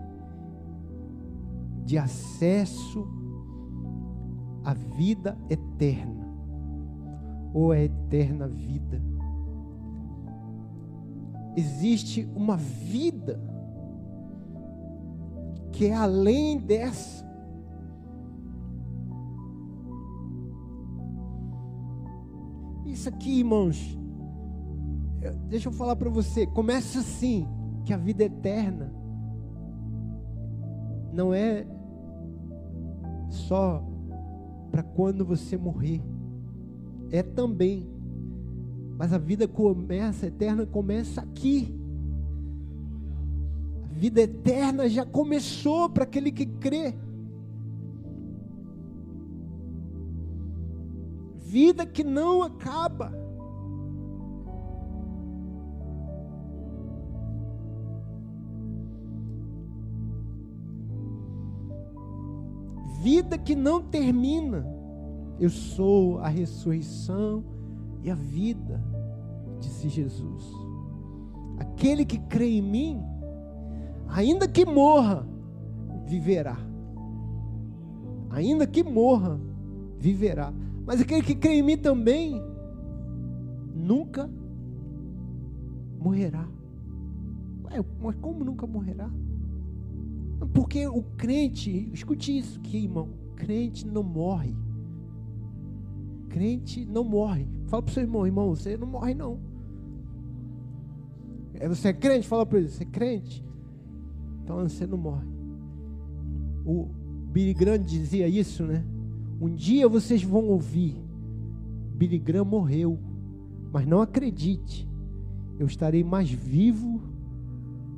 de 1.90 1.98
acesso 1.98 3.08
à 4.64 4.76
vida 4.76 5.36
eterna, 5.50 6.24
ou 7.52 7.72
a 7.72 7.80
eterna 7.80 8.48
vida. 8.48 9.02
Existe 11.58 12.30
uma 12.36 12.58
vida 12.58 13.42
que 15.72 15.88
é 15.88 15.96
além 15.96 16.60
dessa. 16.60 17.28
Isso 22.86 23.10
aqui, 23.10 23.40
irmãos, 23.40 23.98
deixa 25.48 25.70
eu 25.70 25.74
falar 25.74 25.96
para 25.96 26.12
você, 26.12 26.46
começa 26.46 27.00
assim, 27.00 27.48
que 27.84 27.92
a 27.92 27.98
vida 27.98 28.26
eterna 28.26 28.94
não 31.12 31.34
é 31.34 31.66
só 33.50 33.84
para 34.70 34.84
quando 34.84 35.26
você 35.26 35.58
morrer. 35.58 36.04
É 37.10 37.24
também. 37.24 37.90
Mas 38.96 39.12
a 39.12 39.18
vida 39.18 39.48
começa, 39.48 40.28
eterna 40.28 40.68
começa 40.68 41.22
aqui. 41.22 41.76
A 43.84 43.88
vida 43.88 44.22
eterna 44.22 44.88
já 44.88 45.04
começou 45.04 45.90
para 45.90 46.04
aquele 46.04 46.32
que 46.32 46.46
crê. 46.46 46.94
Vida 51.38 51.88
que 51.88 52.04
não 52.04 52.44
acaba. 52.44 53.12
Vida 63.02 63.38
que 63.38 63.56
não 63.56 63.82
termina. 63.82 64.66
Eu 65.40 65.50
sou 65.50 66.20
a 66.20 66.28
ressurreição 66.28 67.44
e 68.04 68.10
a 68.10 68.16
vida, 68.16 68.84
disse 69.60 69.88
Jesus. 69.88 70.44
Aquele 71.58 72.06
que 72.06 72.18
crê 72.18 72.58
em 72.58 72.62
mim, 72.62 73.02
ainda 74.08 74.48
que 74.48 74.66
morra, 74.66 75.26
viverá. 76.06 76.58
Ainda 78.30 78.68
que 78.68 78.84
morra, 78.84 79.40
viverá. 79.98 80.54
Mas 80.86 81.02
aquele 81.02 81.22
que 81.22 81.36
crê 81.36 81.60
em 81.60 81.64
mim 81.64 81.78
também, 81.78 82.42
nunca 83.74 84.30
morrerá. 86.00 86.48
Ué, 87.66 87.84
mas 88.02 88.16
como 88.16 88.44
nunca 88.44 88.68
morrerá? 88.68 89.10
Porque 90.54 90.88
o 90.88 91.04
crente, 91.18 91.90
escute 91.94 92.38
isso 92.38 92.60
aqui, 92.60 92.78
irmão. 92.78 93.10
Crente 93.36 93.86
não 93.86 94.04
morre. 94.04 94.56
Crente 96.30 96.86
não 96.86 97.04
morre. 97.04 97.48
Fala 97.66 97.84
para 97.84 97.92
o 97.92 97.94
seu 97.94 98.04
irmão, 98.04 98.26
irmão, 98.26 98.50
você 98.50 98.78
não 98.78 98.88
morre 98.88 99.14
não. 99.14 99.40
É, 101.54 101.68
você 101.68 101.90
é 101.90 101.94
crente? 101.94 102.28
Fala 102.28 102.46
para 102.46 102.60
ele, 102.60 102.70
você 102.70 102.84
é 102.84 102.86
crente? 102.86 103.46
Então 104.44 104.58
você 104.68 104.88
não 104.88 104.98
morre. 104.98 105.28
O 106.66 106.88
Billy 107.32 107.54
Graham 107.54 107.80
dizia 107.80 108.28
isso, 108.28 108.64
né? 108.64 108.84
Um 109.42 109.54
dia 109.54 109.88
vocês 109.88 110.24
vão 110.24 110.48
ouvir, 110.48 110.96
Billy 111.96 112.20
Graham 112.20 112.46
morreu, 112.46 113.00
mas 113.72 113.86
não 113.88 114.02
acredite, 114.02 114.90
eu 115.58 115.66
estarei 115.66 116.04
mais 116.04 116.30
vivo 116.30 117.02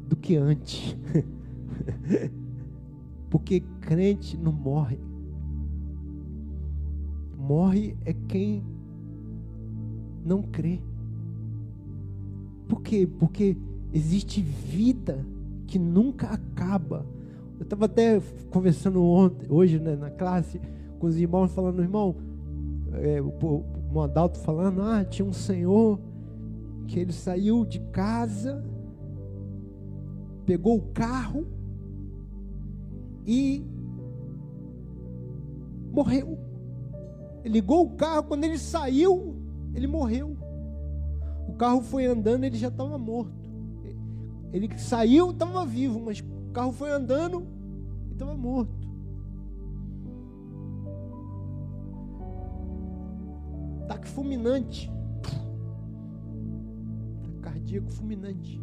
do 0.07 0.15
que 0.15 0.35
antes. 0.35 0.97
Porque 3.29 3.61
crente 3.79 4.37
não 4.37 4.51
morre. 4.51 4.99
Morre 7.37 7.97
é 8.05 8.13
quem 8.13 8.63
não 10.23 10.41
crê. 10.41 10.79
Por 12.67 12.81
quê? 12.81 13.07
Porque 13.19 13.57
existe 13.93 14.41
vida 14.41 15.25
que 15.67 15.79
nunca 15.79 16.27
acaba. 16.27 17.05
Eu 17.59 17.63
estava 17.63 17.85
até 17.85 18.21
conversando 18.49 19.03
ontem, 19.03 19.47
hoje 19.49 19.79
né, 19.79 19.95
na 19.95 20.09
classe 20.09 20.59
com 20.99 21.07
os 21.07 21.17
irmãos, 21.17 21.51
falando, 21.51 21.81
irmão, 21.81 22.15
é, 22.93 23.21
o, 23.21 23.63
o 23.93 24.01
Adalto 24.01 24.37
falando, 24.39 24.81
ah, 24.81 25.03
tinha 25.03 25.27
um 25.27 25.33
senhor 25.33 25.99
que 26.87 26.99
ele 26.99 27.13
saiu 27.13 27.65
de 27.65 27.79
casa, 27.79 28.63
pegou 30.45 30.77
o 30.77 30.81
carro, 30.93 31.45
e 33.25 33.65
morreu. 35.91 36.37
Ele 37.43 37.55
ligou 37.55 37.85
o 37.85 37.95
carro, 37.95 38.23
quando 38.23 38.43
ele 38.43 38.57
saiu, 38.57 39.35
ele 39.73 39.87
morreu. 39.87 40.37
O 41.47 41.53
carro 41.53 41.81
foi 41.81 42.05
andando, 42.05 42.43
ele 42.43 42.57
já 42.57 42.67
estava 42.67 42.97
morto. 42.97 43.41
Ele 44.53 44.77
saiu, 44.77 45.31
estava 45.31 45.65
vivo, 45.65 45.99
mas 45.99 46.19
o 46.19 46.51
carro 46.51 46.71
foi 46.71 46.91
andando 46.91 47.47
e 48.09 48.13
estava 48.13 48.35
morto. 48.35 48.81
Ataque 53.83 54.07
fulminante. 54.09 54.91
Cardíaco 57.41 57.89
fulminante. 57.89 58.61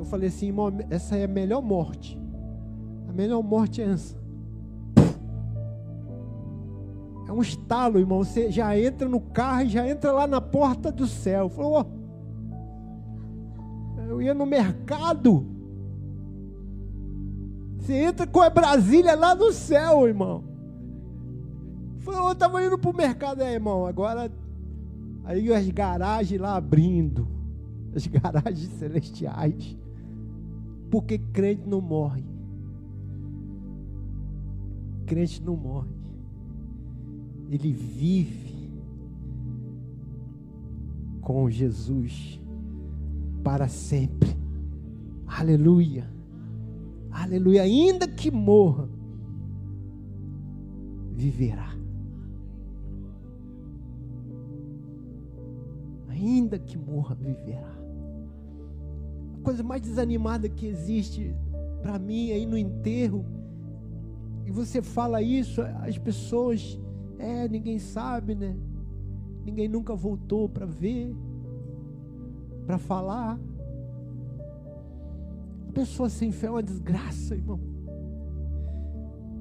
Eu 0.00 0.04
falei 0.06 0.28
assim, 0.28 0.46
irmão, 0.46 0.72
essa 0.88 1.14
é 1.14 1.24
a 1.24 1.28
melhor 1.28 1.60
morte. 1.60 2.18
A 3.06 3.12
melhor 3.12 3.42
morte 3.42 3.82
é 3.82 3.84
essa. 3.84 4.16
É 7.28 7.32
um 7.32 7.42
estalo, 7.42 7.98
irmão. 7.98 8.24
Você 8.24 8.50
já 8.50 8.78
entra 8.78 9.06
no 9.06 9.20
carro 9.20 9.60
e 9.60 9.68
já 9.68 9.86
entra 9.86 10.10
lá 10.10 10.26
na 10.26 10.40
porta 10.40 10.90
do 10.90 11.06
céu. 11.06 11.50
Falou, 11.50 11.86
oh, 13.98 14.00
eu 14.08 14.22
ia 14.22 14.32
no 14.32 14.46
mercado. 14.46 15.46
Você 17.76 17.92
entra 17.92 18.26
com 18.26 18.40
a 18.40 18.48
Brasília 18.48 19.14
lá 19.14 19.34
no 19.34 19.52
céu, 19.52 20.08
irmão. 20.08 20.44
Falou, 21.98 22.28
eu 22.28 22.32
estava 22.32 22.64
indo 22.64 22.78
para 22.78 22.90
o 22.90 22.96
mercado, 22.96 23.42
é, 23.42 23.52
irmão. 23.52 23.84
Agora, 23.84 24.32
aí 25.24 25.52
as 25.52 25.68
garagens 25.68 26.40
lá 26.40 26.56
abrindo. 26.56 27.28
As 27.94 28.06
garagens 28.08 28.70
celestiais. 28.78 29.78
Porque 30.90 31.18
crente 31.18 31.68
não 31.68 31.80
morre. 31.80 32.24
Crente 35.06 35.42
não 35.42 35.56
morre. 35.56 35.90
Ele 37.48 37.72
vive 37.72 38.70
com 41.20 41.48
Jesus 41.48 42.40
para 43.44 43.68
sempre. 43.68 44.36
Aleluia. 45.26 46.10
Aleluia. 47.10 47.62
Ainda 47.62 48.08
que 48.08 48.30
morra, 48.30 48.88
viverá. 51.12 51.76
Ainda 56.08 56.58
que 56.58 56.76
morra, 56.76 57.14
viverá 57.14 57.80
coisa 59.40 59.62
mais 59.62 59.80
desanimada 59.82 60.48
que 60.48 60.66
existe 60.66 61.34
para 61.82 61.98
mim 61.98 62.30
aí 62.30 62.46
no 62.46 62.56
enterro. 62.56 63.24
E 64.46 64.50
você 64.50 64.82
fala 64.82 65.22
isso, 65.22 65.62
as 65.62 65.96
pessoas, 65.98 66.80
é, 67.18 67.48
ninguém 67.48 67.78
sabe, 67.78 68.34
né? 68.34 68.56
Ninguém 69.44 69.68
nunca 69.68 69.94
voltou 69.94 70.48
para 70.48 70.66
ver, 70.66 71.14
para 72.66 72.78
falar. 72.78 73.38
A 75.68 75.72
pessoa 75.72 76.08
sem 76.08 76.32
fé 76.32 76.48
é 76.48 76.50
uma 76.50 76.62
desgraça, 76.62 77.34
irmão. 77.34 77.60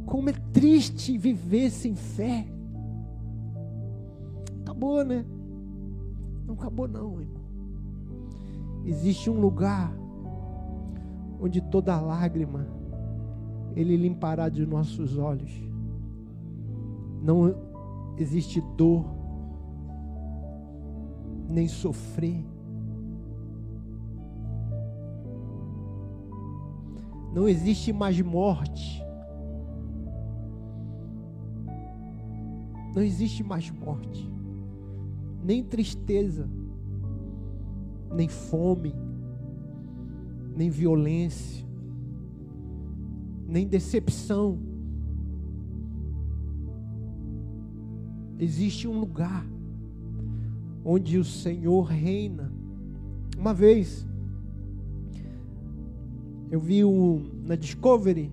Como 0.05 0.29
é 0.29 0.33
triste 0.53 1.17
viver 1.17 1.69
sem 1.69 1.95
fé. 1.95 2.47
Acabou, 4.61 5.03
né? 5.03 5.25
Não 6.45 6.53
acabou 6.53 6.87
não, 6.87 7.19
irmão. 7.19 7.38
Existe 8.89 9.29
um 9.29 9.39
lugar 9.39 9.95
onde 11.39 11.61
toda 11.61 12.01
lágrima 12.01 12.65
Ele 13.75 13.95
limpará 13.95 14.49
de 14.49 14.65
nossos 14.65 15.15
olhos. 15.15 15.51
Não 17.21 17.53
existe 18.17 18.59
dor, 18.75 19.05
nem 21.47 21.67
sofrer. 21.67 22.43
Não 27.31 27.47
existe 27.47 27.93
mais 27.93 28.19
morte. 28.19 29.05
Não 32.95 33.03
existe 33.03 33.43
mais 33.43 33.69
morte, 33.69 34.27
nem 35.43 35.63
tristeza, 35.63 36.49
nem 38.13 38.27
fome, 38.27 38.93
nem 40.55 40.69
violência, 40.69 41.65
nem 43.47 43.67
decepção. 43.67 44.59
Existe 48.37 48.87
um 48.87 48.99
lugar 48.99 49.45
onde 50.83 51.17
o 51.17 51.25
Senhor 51.25 51.83
reina. 51.83 52.51
Uma 53.37 53.53
vez, 53.53 54.07
eu 56.49 56.59
vi 56.59 56.83
um, 56.83 57.29
na 57.45 57.55
Discovery, 57.55 58.31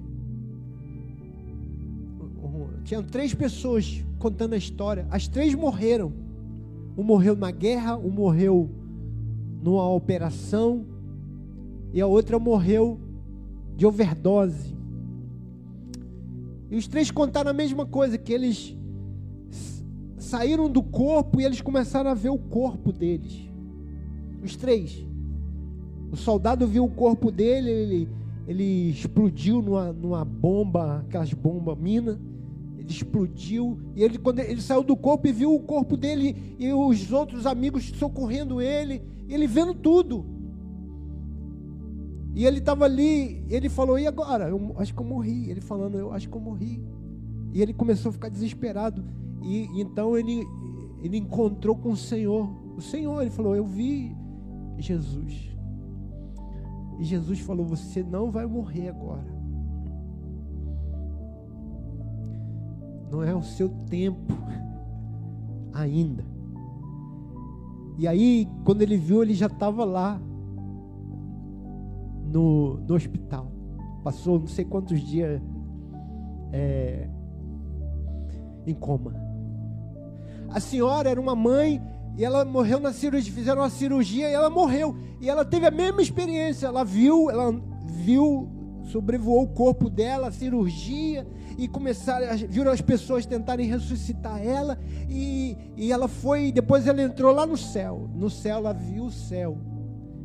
tinham 2.86 3.02
três 3.02 3.34
pessoas 3.34 4.04
contando 4.16 4.52
a 4.52 4.56
história. 4.56 5.06
As 5.10 5.26
três 5.26 5.54
morreram. 5.54 6.12
Um 6.96 7.02
morreu 7.02 7.36
na 7.36 7.50
guerra, 7.50 7.96
um 7.96 8.10
morreu 8.10 8.70
numa 9.66 9.90
operação 9.90 10.86
e 11.92 12.00
a 12.00 12.06
outra 12.06 12.38
morreu 12.38 13.00
de 13.76 13.84
overdose. 13.84 14.76
E 16.70 16.76
os 16.76 16.86
três 16.86 17.10
contaram 17.10 17.50
a 17.50 17.54
mesma 17.54 17.84
coisa, 17.84 18.16
que 18.16 18.32
eles 18.32 18.76
saíram 20.18 20.70
do 20.70 20.82
corpo 20.82 21.40
e 21.40 21.44
eles 21.44 21.60
começaram 21.60 22.08
a 22.10 22.14
ver 22.14 22.30
o 22.30 22.38
corpo 22.38 22.92
deles. 22.92 23.50
Os 24.40 24.54
três. 24.54 25.04
O 26.12 26.16
soldado 26.16 26.64
viu 26.64 26.84
o 26.84 26.90
corpo 26.90 27.32
dele, 27.32 27.68
ele, 27.68 28.08
ele 28.46 28.90
explodiu 28.90 29.60
numa, 29.60 29.92
numa 29.92 30.24
bomba, 30.24 31.00
aquelas 31.00 31.32
bombas, 31.32 31.76
mina. 31.76 32.20
Ele 32.78 32.88
explodiu. 32.88 33.80
E 33.96 34.04
ele, 34.04 34.16
quando 34.16 34.38
ele 34.38 34.60
saiu 34.60 34.84
do 34.84 34.96
corpo 34.96 35.26
e 35.26 35.32
viu 35.32 35.52
o 35.52 35.60
corpo 35.60 35.96
dele 35.96 36.54
e 36.56 36.72
os 36.72 37.10
outros 37.10 37.46
amigos 37.46 37.90
socorrendo 37.96 38.60
ele, 38.60 39.02
ele 39.34 39.46
vendo 39.46 39.74
tudo. 39.74 40.24
E 42.34 42.44
ele 42.44 42.58
estava 42.58 42.84
ali, 42.84 43.44
ele 43.48 43.68
falou: 43.68 43.98
E 43.98 44.06
agora? 44.06 44.48
Eu 44.48 44.74
acho 44.78 44.94
que 44.94 45.00
eu 45.00 45.06
morri. 45.06 45.50
Ele 45.50 45.60
falando: 45.60 45.98
Eu 45.98 46.12
acho 46.12 46.28
que 46.28 46.36
eu 46.36 46.40
morri. 46.40 46.84
E 47.52 47.62
ele 47.62 47.72
começou 47.72 48.10
a 48.10 48.12
ficar 48.12 48.28
desesperado. 48.28 49.02
E 49.42 49.80
então 49.80 50.16
ele, 50.18 50.46
ele 51.02 51.16
encontrou 51.16 51.74
com 51.74 51.90
o 51.90 51.96
Senhor. 51.96 52.48
O 52.76 52.80
Senhor, 52.80 53.22
ele 53.22 53.30
falou: 53.30 53.56
Eu 53.56 53.64
vi 53.64 54.14
Jesus. 54.78 55.56
E 56.98 57.04
Jesus 57.04 57.40
falou: 57.40 57.64
Você 57.64 58.02
não 58.02 58.30
vai 58.30 58.44
morrer 58.46 58.90
agora. 58.90 59.34
Não 63.10 63.22
é 63.22 63.34
o 63.34 63.42
seu 63.42 63.68
tempo 63.88 64.34
ainda. 65.72 66.35
E 67.98 68.06
aí, 68.06 68.48
quando 68.64 68.82
ele 68.82 68.96
viu, 68.96 69.22
ele 69.22 69.34
já 69.34 69.46
estava 69.46 69.84
lá 69.84 70.20
no, 72.26 72.78
no 72.78 72.94
hospital. 72.94 73.50
Passou 74.04 74.38
não 74.38 74.46
sei 74.46 74.64
quantos 74.64 75.00
dias 75.00 75.40
é, 76.52 77.08
em 78.66 78.74
coma. 78.74 79.14
A 80.50 80.60
senhora 80.60 81.10
era 81.10 81.20
uma 81.20 81.34
mãe 81.34 81.82
e 82.16 82.24
ela 82.24 82.44
morreu 82.44 82.80
na 82.80 82.92
cirurgia, 82.92 83.32
fizeram 83.32 83.62
uma 83.62 83.70
cirurgia 83.70 84.28
e 84.28 84.32
ela 84.32 84.48
morreu. 84.48 84.96
E 85.20 85.28
ela 85.28 85.44
teve 85.44 85.66
a 85.66 85.70
mesma 85.70 86.02
experiência. 86.02 86.66
Ela 86.66 86.84
viu, 86.84 87.30
ela 87.30 87.52
viu, 87.84 88.48
sobrevoou 88.86 89.42
o 89.42 89.48
corpo 89.48 89.90
dela, 89.90 90.28
a 90.28 90.32
cirurgia, 90.32 91.26
e 91.58 91.68
começaram, 91.68 92.26
viram 92.48 92.70
as 92.70 92.80
pessoas 92.80 93.26
tentarem 93.26 93.66
ressuscitar 93.66 94.44
ela. 94.44 94.78
E, 95.08 95.56
e 95.76 95.92
ela 95.92 96.08
foi, 96.08 96.52
depois 96.52 96.86
ela 96.86 97.02
entrou 97.02 97.32
lá 97.32 97.46
no 97.46 97.56
céu. 97.56 98.08
No 98.14 98.30
céu 98.30 98.58
ela 98.58 98.72
viu 98.72 99.04
o 99.04 99.10
céu. 99.10 99.58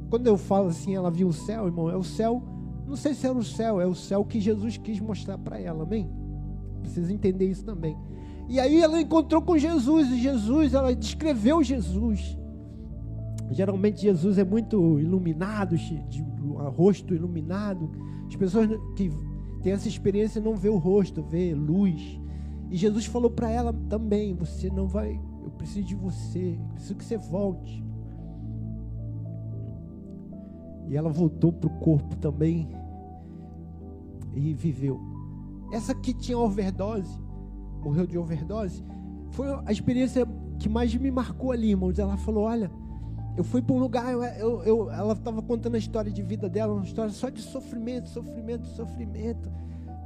Quando 0.10 0.28
eu 0.28 0.38
falo 0.38 0.68
assim, 0.68 0.96
ela 0.96 1.10
viu 1.10 1.28
o 1.28 1.34
céu, 1.34 1.66
irmão, 1.68 1.90
é 1.90 1.96
o 1.96 2.04
céu. 2.04 2.44
Não 2.86 2.96
sei 2.96 3.14
se 3.14 3.26
era 3.26 3.38
o 3.38 3.44
céu, 3.44 3.80
é 3.80 3.86
o 3.86 3.96
céu 3.96 4.26
que 4.26 4.40
Jesus 4.40 4.78
quis 4.78 5.00
mostrar 5.00 5.38
para 5.38 5.60
ela, 5.60 5.84
amém? 5.84 6.10
Precisa 6.82 7.14
entender 7.14 7.50
isso 7.50 7.64
também. 7.64 7.98
E 8.50 8.60
aí 8.60 8.82
ela 8.82 9.00
encontrou 9.00 9.42
com 9.42 9.58
Jesus, 9.58 10.10
e 10.12 10.20
Jesus, 10.20 10.74
ela 10.74 10.94
descreveu 10.94 11.64
Jesus. 11.64 12.38
Geralmente 13.50 14.02
Jesus 14.02 14.38
é 14.38 14.44
muito 14.44 15.00
iluminado, 15.00 15.78
de 15.78 16.22
rosto 16.70 17.14
iluminado. 17.14 17.90
As 18.28 18.36
pessoas 18.36 18.70
que 18.96 19.12
têm 19.62 19.74
essa 19.74 19.88
experiência 19.88 20.42
não 20.42 20.56
vê 20.56 20.70
o 20.70 20.78
rosto, 20.78 21.22
vê 21.22 21.54
luz. 21.54 22.20
E 22.70 22.78
Jesus 22.78 23.06
falou 23.06 23.30
para 23.30 23.50
ela 23.50 23.74
também: 23.90 24.34
você 24.34 24.70
não 24.70 24.88
vai, 24.88 25.20
eu 25.44 25.52
preciso 25.52 25.88
de 25.88 25.96
você, 25.96 26.58
preciso 26.74 26.96
que 26.96 27.06
você 27.06 27.18
volte. 27.18 27.84
E 30.88 30.98
ela 30.98 31.10
voltou 31.10 31.54
para 31.54 31.68
o 31.68 31.80
corpo 31.80 32.16
também 32.18 32.68
e 34.34 34.54
viveu. 34.54 35.00
Essa 35.72 35.96
que 35.96 36.14
tinha 36.14 36.38
overdose, 36.38 37.18
morreu 37.82 38.06
de 38.06 38.18
overdose, 38.18 38.84
foi 39.32 39.48
a 39.66 39.72
experiência 39.72 40.28
que 40.60 40.68
mais 40.68 40.94
me 40.94 41.10
marcou 41.10 41.52
ali, 41.52 41.70
irmãos. 41.70 41.98
Ela 41.98 42.18
falou: 42.18 42.44
Olha, 42.44 42.70
eu 43.38 43.44
fui 43.44 43.62
para 43.62 43.76
um 43.76 43.80
lugar, 43.80 44.14
eu, 44.38 44.62
eu, 44.64 44.92
ela 44.92 45.14
estava 45.14 45.42
contando 45.42 45.76
a 45.76 45.78
história 45.78 46.12
de 46.12 46.22
vida 46.22 46.50
dela, 46.50 46.74
uma 46.74 46.84
história 46.84 47.12
só 47.12 47.30
de 47.30 47.42
sofrimento, 47.42 48.10
sofrimento, 48.10 48.68
sofrimento. 48.68 49.50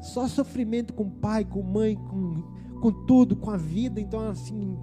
Só 0.02 0.28
sofrimento 0.28 0.94
com 0.94 1.10
pai, 1.10 1.44
com 1.44 1.64
mãe, 1.64 1.96
com, 1.96 2.44
com 2.80 2.92
tudo, 3.06 3.36
com 3.36 3.50
a 3.50 3.58
vida. 3.58 4.00
Então, 4.00 4.28
assim, 4.28 4.78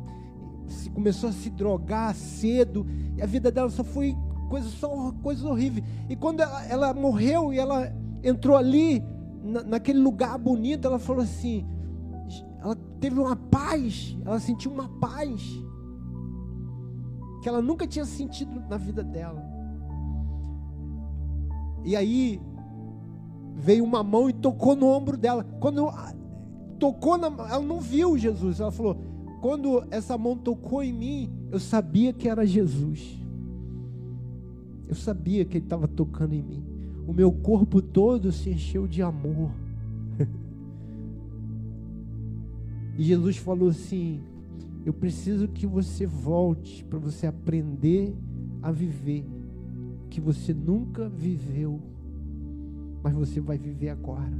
se 0.66 0.90
começou 0.90 1.28
a 1.28 1.32
se 1.32 1.50
drogar 1.50 2.14
cedo, 2.14 2.84
e 3.16 3.22
a 3.22 3.26
vida 3.26 3.50
dela 3.52 3.70
só 3.70 3.84
foi 3.84 4.16
coisa, 4.50 4.68
só 4.68 5.12
coisa 5.22 5.48
horrível. 5.48 5.84
E 6.08 6.16
quando 6.16 6.40
ela, 6.40 6.66
ela 6.66 6.94
morreu 6.94 7.52
e 7.52 7.58
ela 7.58 7.92
entrou 8.24 8.56
ali, 8.56 9.04
na, 9.44 9.62
naquele 9.62 10.00
lugar 10.00 10.36
bonito, 10.36 10.88
ela 10.88 10.98
falou 10.98 11.22
assim: 11.22 11.64
ela 12.60 12.74
teve 12.98 13.20
uma 13.20 13.36
paz, 13.36 14.16
ela 14.24 14.40
sentiu 14.40 14.72
uma 14.72 14.88
paz 14.98 15.61
que 17.42 17.48
ela 17.48 17.60
nunca 17.60 17.86
tinha 17.88 18.04
sentido 18.04 18.62
na 18.70 18.76
vida 18.76 19.02
dela. 19.02 19.42
E 21.84 21.96
aí 21.96 22.40
veio 23.56 23.84
uma 23.84 24.04
mão 24.04 24.30
e 24.30 24.32
tocou 24.32 24.76
no 24.76 24.86
ombro 24.86 25.16
dela. 25.16 25.44
Quando 25.58 25.92
tocou 26.78 27.18
na, 27.18 27.26
ela 27.26 27.60
não 27.60 27.80
viu 27.80 28.16
Jesus. 28.16 28.60
Ela 28.60 28.70
falou: 28.70 28.96
quando 29.40 29.84
essa 29.90 30.16
mão 30.16 30.36
tocou 30.36 30.84
em 30.84 30.92
mim, 30.92 31.32
eu 31.50 31.58
sabia 31.58 32.12
que 32.12 32.28
era 32.28 32.46
Jesus. 32.46 33.20
Eu 34.88 34.94
sabia 34.94 35.44
que 35.44 35.56
ele 35.56 35.64
estava 35.64 35.88
tocando 35.88 36.34
em 36.34 36.42
mim. 36.42 36.64
O 37.08 37.12
meu 37.12 37.32
corpo 37.32 37.82
todo 37.82 38.30
se 38.30 38.50
encheu 38.50 38.86
de 38.86 39.02
amor. 39.02 39.50
E 42.94 43.04
Jesus 43.04 43.38
falou 43.38 43.70
assim: 43.70 44.20
Eu 44.84 44.92
preciso 44.92 45.48
que 45.48 45.66
você 45.66 46.06
volte 46.06 46.84
para 46.84 46.98
você 46.98 47.26
aprender 47.26 48.14
a 48.60 48.70
viver 48.70 49.24
que 50.12 50.20
você 50.20 50.52
nunca 50.52 51.08
viveu, 51.08 51.80
mas 53.02 53.14
você 53.14 53.40
vai 53.40 53.56
viver 53.56 53.88
agora. 53.88 54.30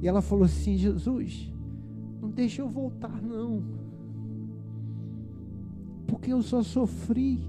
E 0.00 0.06
ela 0.06 0.22
falou 0.22 0.44
assim: 0.44 0.76
Jesus, 0.76 1.52
não 2.20 2.30
deixa 2.30 2.62
eu 2.62 2.68
voltar, 2.68 3.20
não, 3.20 3.64
porque 6.06 6.32
eu 6.32 6.40
só 6.40 6.62
sofri. 6.62 7.40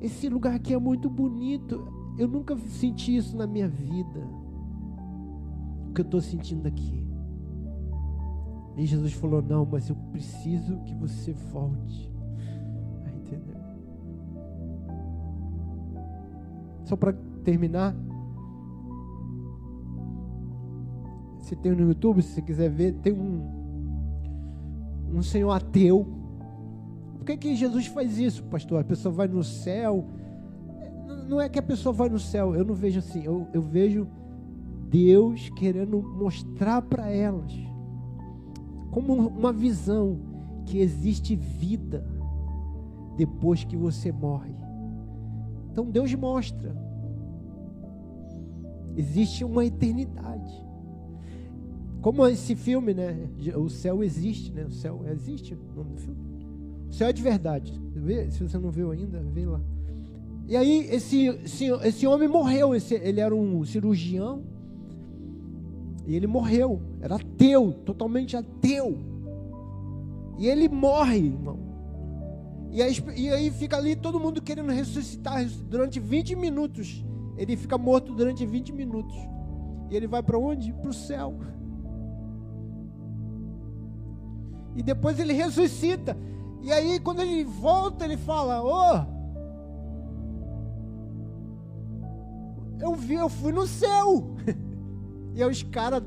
Esse 0.00 0.28
lugar 0.28 0.54
aqui 0.54 0.74
é 0.74 0.78
muito 0.78 1.08
bonito. 1.08 1.86
Eu 2.18 2.26
nunca 2.26 2.56
senti 2.56 3.16
isso 3.16 3.36
na 3.36 3.46
minha 3.46 3.68
vida. 3.68 4.20
O 5.88 5.92
que 5.92 6.00
eu 6.00 6.04
estou 6.04 6.20
sentindo 6.20 6.66
aqui. 6.66 7.07
E 8.78 8.86
Jesus 8.86 9.12
falou: 9.12 9.42
Não, 9.42 9.66
mas 9.66 9.90
eu 9.90 9.96
preciso 10.12 10.78
que 10.84 10.94
você 10.94 11.32
volte. 11.32 12.12
Entendeu? 13.16 13.56
Só 16.84 16.94
para 16.94 17.12
terminar. 17.42 17.94
Você 21.40 21.56
tem 21.56 21.72
no 21.72 21.88
YouTube, 21.88 22.22
se 22.22 22.34
você 22.34 22.42
quiser 22.42 22.70
ver, 22.70 22.92
tem 23.02 23.12
um, 23.12 23.42
um 25.12 25.22
senhor 25.22 25.50
ateu. 25.50 26.06
Por 27.16 27.24
que, 27.24 27.36
que 27.36 27.56
Jesus 27.56 27.86
faz 27.86 28.16
isso, 28.18 28.44
pastor? 28.44 28.80
A 28.80 28.84
pessoa 28.84 29.12
vai 29.12 29.26
no 29.26 29.42
céu. 29.42 30.06
Não 31.26 31.40
é 31.40 31.48
que 31.48 31.58
a 31.58 31.62
pessoa 31.62 31.92
vai 31.92 32.08
no 32.08 32.18
céu, 32.18 32.54
eu 32.54 32.64
não 32.64 32.74
vejo 32.74 33.00
assim. 33.00 33.24
Eu, 33.24 33.48
eu 33.52 33.60
vejo 33.60 34.06
Deus 34.88 35.50
querendo 35.50 36.00
mostrar 36.00 36.80
para 36.82 37.10
elas 37.10 37.67
como 38.90 39.12
uma 39.14 39.52
visão 39.52 40.18
que 40.64 40.78
existe 40.78 41.34
vida 41.36 42.04
depois 43.16 43.64
que 43.64 43.76
você 43.76 44.12
morre. 44.12 44.54
Então 45.72 45.84
Deus 45.90 46.14
mostra. 46.14 46.74
Existe 48.96 49.44
uma 49.44 49.64
eternidade. 49.64 50.52
Como 52.00 52.26
esse 52.26 52.54
filme, 52.54 52.94
né? 52.94 53.28
O 53.56 53.68
céu 53.68 54.02
existe, 54.02 54.52
né? 54.52 54.64
O 54.64 54.70
céu 54.70 55.04
existe 55.10 55.54
o 55.54 55.76
nome 55.76 55.94
do 55.94 56.00
filme. 56.00 56.20
O 56.88 56.92
céu 56.92 57.08
é 57.08 57.12
de 57.12 57.22
verdade. 57.22 57.72
Se 58.30 58.42
você 58.42 58.58
não 58.58 58.70
viu 58.70 58.90
ainda, 58.90 59.20
vê 59.20 59.44
lá. 59.44 59.60
E 60.46 60.56
aí 60.56 60.88
esse, 60.90 61.26
esse, 61.26 61.66
esse 61.84 62.06
homem 62.06 62.28
morreu. 62.28 62.74
Esse, 62.74 62.94
ele 62.94 63.20
era 63.20 63.34
um 63.34 63.64
cirurgião. 63.64 64.42
E 66.08 66.16
ele 66.16 66.26
morreu. 66.26 66.80
Era 67.02 67.16
ateu, 67.16 67.70
totalmente 67.84 68.34
ateu. 68.34 68.98
E 70.38 70.46
ele 70.46 70.66
morre, 70.66 71.18
irmão. 71.18 71.58
E 72.70 72.82
aí, 72.82 72.96
e 73.14 73.28
aí 73.28 73.50
fica 73.50 73.76
ali 73.76 73.94
todo 73.94 74.18
mundo 74.18 74.40
querendo 74.40 74.72
ressuscitar 74.72 75.44
durante 75.68 76.00
20 76.00 76.34
minutos. 76.34 77.04
Ele 77.36 77.58
fica 77.58 77.76
morto 77.76 78.14
durante 78.14 78.46
20 78.46 78.72
minutos. 78.72 79.14
E 79.90 79.96
ele 79.96 80.06
vai 80.06 80.22
para 80.22 80.38
onde? 80.38 80.72
Para 80.72 80.88
o 80.88 80.94
céu. 80.94 81.38
E 84.74 84.82
depois 84.82 85.18
ele 85.18 85.34
ressuscita. 85.34 86.16
E 86.62 86.72
aí, 86.72 86.98
quando 87.00 87.20
ele 87.20 87.44
volta, 87.44 88.06
ele 88.06 88.16
fala: 88.16 88.62
Ô, 88.62 89.06
oh, 92.80 92.80
eu 92.80 92.94
vi, 92.94 93.14
eu 93.14 93.28
fui 93.28 93.52
no 93.52 93.66
céu. 93.66 94.36
E 95.38 95.42
aí 95.42 95.48
os 95.48 95.62
caras 95.62 96.02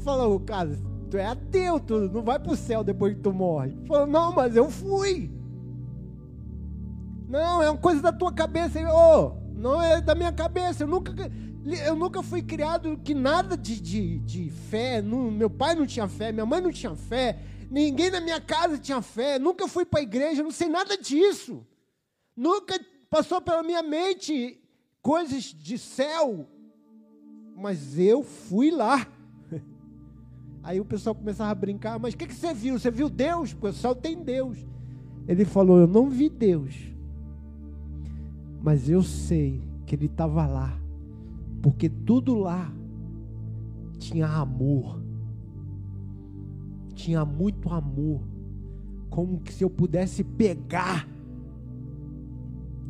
falam: 0.00 0.38
Cara, 0.40 0.78
tu 1.10 1.16
é 1.16 1.24
ateu, 1.24 1.80
tu 1.80 2.00
não 2.00 2.22
vai 2.22 2.38
pro 2.38 2.54
céu 2.54 2.84
depois 2.84 3.14
que 3.14 3.20
tu 3.20 3.32
morre. 3.32 3.74
Falou: 3.88 4.06
Não, 4.06 4.30
mas 4.30 4.54
eu 4.54 4.70
fui. 4.70 5.30
Não, 7.26 7.62
é 7.62 7.70
uma 7.70 7.80
coisa 7.80 8.02
da 8.02 8.12
tua 8.12 8.30
cabeça. 8.30 8.78
Ô, 8.80 8.92
oh, 8.92 9.58
não 9.58 9.82
é 9.82 10.02
da 10.02 10.14
minha 10.14 10.30
cabeça. 10.30 10.82
Eu 10.82 10.86
nunca, 10.86 11.14
eu 11.86 11.96
nunca 11.96 12.22
fui 12.22 12.42
criado 12.42 13.00
que 13.02 13.14
nada 13.14 13.56
de, 13.56 13.80
de, 13.80 14.18
de 14.18 14.50
fé. 14.50 15.00
Meu 15.00 15.48
pai 15.48 15.74
não 15.74 15.86
tinha 15.86 16.06
fé, 16.06 16.30
minha 16.30 16.44
mãe 16.44 16.60
não 16.60 16.70
tinha 16.70 16.94
fé. 16.94 17.38
Ninguém 17.70 18.10
na 18.10 18.20
minha 18.20 18.40
casa 18.40 18.76
tinha 18.76 19.00
fé, 19.00 19.38
nunca 19.38 19.66
fui 19.66 19.86
para 19.86 20.00
a 20.00 20.02
igreja, 20.02 20.42
não 20.42 20.50
sei 20.50 20.68
nada 20.68 20.98
disso. 20.98 21.66
Nunca 22.36 22.78
passou 23.08 23.40
pela 23.40 23.62
minha 23.62 23.82
mente 23.82 24.60
coisas 25.00 25.44
de 25.44 25.78
céu, 25.78 26.46
mas 27.56 27.98
eu 27.98 28.22
fui 28.22 28.70
lá. 28.70 29.06
Aí 30.62 30.80
o 30.80 30.84
pessoal 30.84 31.14
começava 31.14 31.50
a 31.50 31.54
brincar, 31.54 31.98
mas 31.98 32.14
o 32.14 32.16
que, 32.16 32.26
que 32.26 32.34
você 32.34 32.52
viu? 32.52 32.78
Você 32.78 32.90
viu 32.90 33.08
Deus? 33.08 33.56
O 33.60 33.72
céu 33.72 33.94
tem 33.94 34.22
Deus. 34.22 34.58
Ele 35.26 35.44
falou: 35.44 35.78
Eu 35.78 35.86
não 35.86 36.10
vi 36.10 36.28
Deus, 36.28 36.74
mas 38.62 38.88
eu 38.88 39.02
sei 39.02 39.62
que 39.86 39.94
Ele 39.94 40.06
estava 40.06 40.46
lá, 40.46 40.78
porque 41.62 41.88
tudo 41.88 42.34
lá 42.34 42.72
tinha 43.98 44.26
amor 44.26 45.04
tinha 46.94 47.24
muito 47.24 47.68
amor, 47.70 48.22
como 49.10 49.40
que 49.40 49.52
se 49.52 49.62
eu 49.62 49.68
pudesse 49.68 50.24
pegar. 50.24 51.06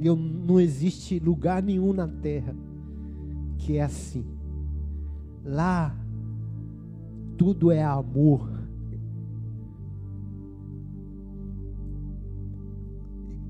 Eu 0.01 0.15
não 0.15 0.61
existe 0.61 1.19
lugar 1.19 1.63
nenhum 1.63 1.93
na 1.93 2.07
terra 2.07 2.55
que 3.59 3.77
é 3.77 3.83
assim. 3.83 4.25
Lá 5.45 5.95
tudo 7.37 7.71
é 7.71 7.83
amor. 7.83 8.49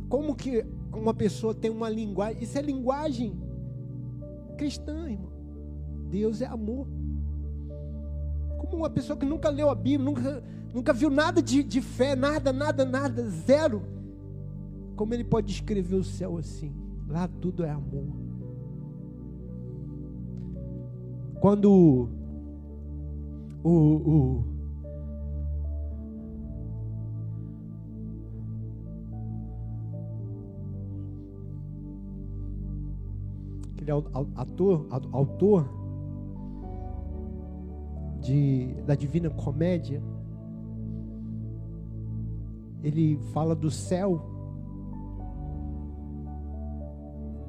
Como 0.08 0.34
que 0.34 0.64
uma 0.92 1.14
pessoa 1.14 1.54
tem 1.54 1.70
uma 1.70 1.88
linguagem? 1.88 2.42
Isso 2.42 2.58
é 2.58 2.62
linguagem 2.62 3.36
cristã, 4.56 5.10
irmão. 5.10 5.32
Deus 6.08 6.40
é 6.40 6.46
amor. 6.46 6.86
Como 8.58 8.76
uma 8.76 8.90
pessoa 8.90 9.16
que 9.16 9.26
nunca 9.26 9.48
leu 9.50 9.68
a 9.68 9.74
Bíblia, 9.74 9.98
nunca, 9.98 10.42
nunca 10.72 10.92
viu 10.92 11.10
nada 11.10 11.42
de, 11.42 11.62
de 11.62 11.80
fé, 11.80 12.16
nada, 12.16 12.52
nada, 12.52 12.84
nada, 12.84 13.28
zero. 13.28 13.82
Como 14.96 15.12
ele 15.12 15.24
pode 15.24 15.48
descrever 15.48 15.96
o 15.96 16.04
céu 16.04 16.38
assim? 16.38 16.72
Lá 17.08 17.28
tudo 17.28 17.64
é 17.64 17.70
amor. 17.70 18.23
Quando 21.44 22.08
o, 23.62 23.70
o 23.70 24.44
aquele 33.74 33.90
ator, 34.36 34.86
autor 35.12 35.68
de, 38.22 38.74
da 38.86 38.94
Divina 38.94 39.28
Comédia, 39.28 40.02
ele 42.82 43.18
fala 43.34 43.54
do 43.54 43.70
céu. 43.70 44.18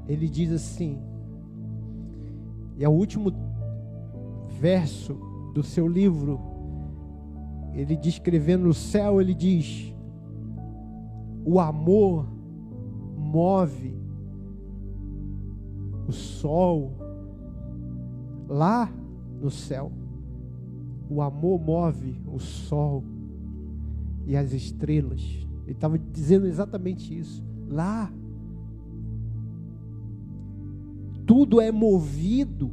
Ele 0.06 0.28
diz 0.28 0.52
assim, 0.52 1.02
e 2.76 2.84
é 2.84 2.88
o 2.90 2.92
último 2.92 3.55
verso 4.58 5.14
do 5.54 5.62
seu 5.62 5.86
livro, 5.86 6.40
ele 7.74 7.96
descrevendo 7.96 8.68
o 8.68 8.74
céu, 8.74 9.20
ele 9.20 9.34
diz: 9.34 9.94
o 11.44 11.60
amor 11.60 12.26
move 13.16 13.94
o 16.08 16.12
sol 16.12 16.92
lá 18.48 18.92
no 19.40 19.50
céu. 19.50 19.92
O 21.08 21.22
amor 21.22 21.60
move 21.60 22.20
o 22.26 22.38
sol 22.40 23.04
e 24.26 24.36
as 24.36 24.52
estrelas. 24.52 25.22
Ele 25.64 25.72
estava 25.72 25.98
dizendo 25.98 26.46
exatamente 26.46 27.16
isso. 27.16 27.44
Lá, 27.68 28.12
tudo 31.24 31.60
é 31.60 31.70
movido 31.70 32.72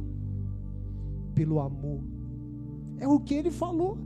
pelo 1.34 1.60
amor. 1.60 2.00
É 2.98 3.08
o 3.08 3.20
que 3.20 3.34
ele 3.34 3.50
falou. 3.50 3.98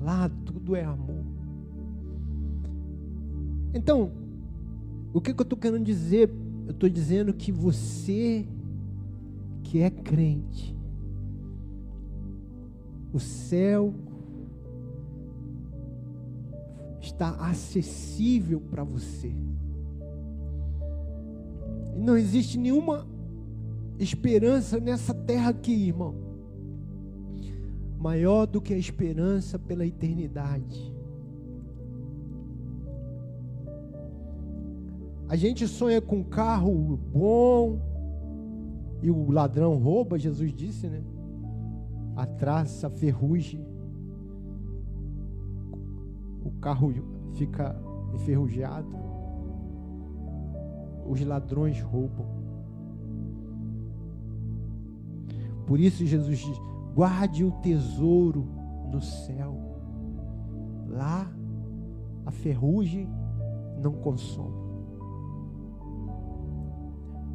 Lá 0.00 0.28
tudo 0.44 0.74
é 0.74 0.84
amor. 0.84 1.24
Então, 3.74 4.12
o 5.12 5.20
que, 5.20 5.34
que 5.34 5.40
eu 5.40 5.44
estou 5.44 5.58
querendo 5.58 5.84
dizer? 5.84 6.30
Eu 6.66 6.72
estou 6.72 6.88
dizendo 6.88 7.32
que 7.32 7.52
você 7.52 8.46
que 9.62 9.80
é 9.80 9.90
crente, 9.90 10.74
o 13.12 13.20
céu 13.20 13.92
está 17.00 17.30
acessível 17.48 18.60
para 18.60 18.82
você. 18.82 19.32
E 21.96 22.00
não 22.00 22.16
existe 22.16 22.56
nenhuma 22.56 23.06
esperança 23.98 24.78
nessa 24.78 25.12
terra 25.12 25.50
aqui, 25.50 25.88
irmão, 25.88 26.14
maior 27.98 28.46
do 28.46 28.60
que 28.60 28.72
a 28.72 28.78
esperança 28.78 29.58
pela 29.58 29.84
eternidade. 29.84 30.94
A 35.28 35.36
gente 35.36 35.66
sonha 35.68 36.00
com 36.00 36.18
um 36.18 36.24
carro 36.24 36.96
bom 37.12 37.78
e 39.02 39.10
o 39.10 39.30
ladrão 39.30 39.76
rouba, 39.76 40.18
Jesus 40.18 40.52
disse, 40.54 40.86
né? 40.86 41.02
a 42.16 42.26
traça, 42.26 42.86
a 42.86 42.90
ferrugem, 42.90 43.64
o 46.44 46.50
carro 46.60 46.92
fica 47.34 47.80
enferrujado, 48.14 48.96
os 51.06 51.24
ladrões 51.24 51.80
roubam. 51.80 52.37
Por 55.68 55.78
isso 55.78 56.06
Jesus 56.06 56.38
diz: 56.38 56.58
guarde 56.94 57.44
o 57.44 57.52
tesouro 57.60 58.48
no 58.90 59.02
céu. 59.02 59.54
Lá 60.88 61.30
a 62.24 62.30
ferrugem 62.30 63.06
não 63.82 63.92
consome. 63.92 64.66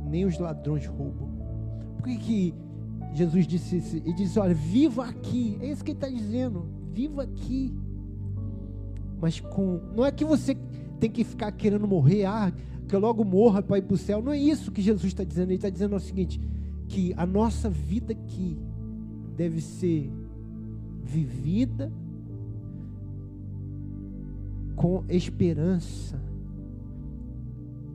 Nem 0.10 0.26
os 0.26 0.40
ladrões 0.40 0.88
roubam. 0.88 1.30
Por 1.96 2.06
que, 2.06 2.18
que 2.18 2.56
Jesus 3.14 3.46
disse 3.46 3.78
isso, 3.78 3.98
e 3.98 4.14
disse: 4.14 4.40
Olha, 4.40 4.56
viva 4.56 5.06
aqui. 5.06 5.56
É 5.62 5.68
isso 5.68 5.84
que 5.84 5.92
ele 5.92 5.98
está 5.98 6.10
dizendo. 6.10 6.66
Viva 6.92 7.22
aqui. 7.22 7.72
Mas 9.22 9.40
com. 9.40 9.80
Não 9.96 10.04
é 10.04 10.12
que 10.12 10.26
você 10.26 10.58
tem 11.00 11.10
que 11.10 11.24
ficar 11.24 11.52
querendo 11.52 11.88
morrer, 11.88 12.26
ah, 12.26 12.52
que 12.88 12.96
eu 12.96 13.00
logo 13.00 13.24
morra 13.24 13.62
para 13.62 13.78
ir 13.78 13.84
para 13.84 13.94
o 13.94 13.98
céu. 13.98 14.24
Não 14.24 14.32
é 14.32 14.40
isso 14.40 14.72
que 14.72 14.82
Jesus 14.82 15.06
está 15.06 15.24
dizendo. 15.24 15.50
Ele 15.50 15.56
está 15.56 15.70
dizendo 15.70 15.96
o 15.96 16.00
seguinte: 16.00 16.42
que 16.88 17.14
a 17.16 17.26
nossa 17.26 17.70
vida 17.70 18.14
aqui 18.14 18.58
deve 19.36 19.62
ser 19.62 20.12
vivida 21.02 21.92
com 24.76 25.04
esperança 25.08 26.22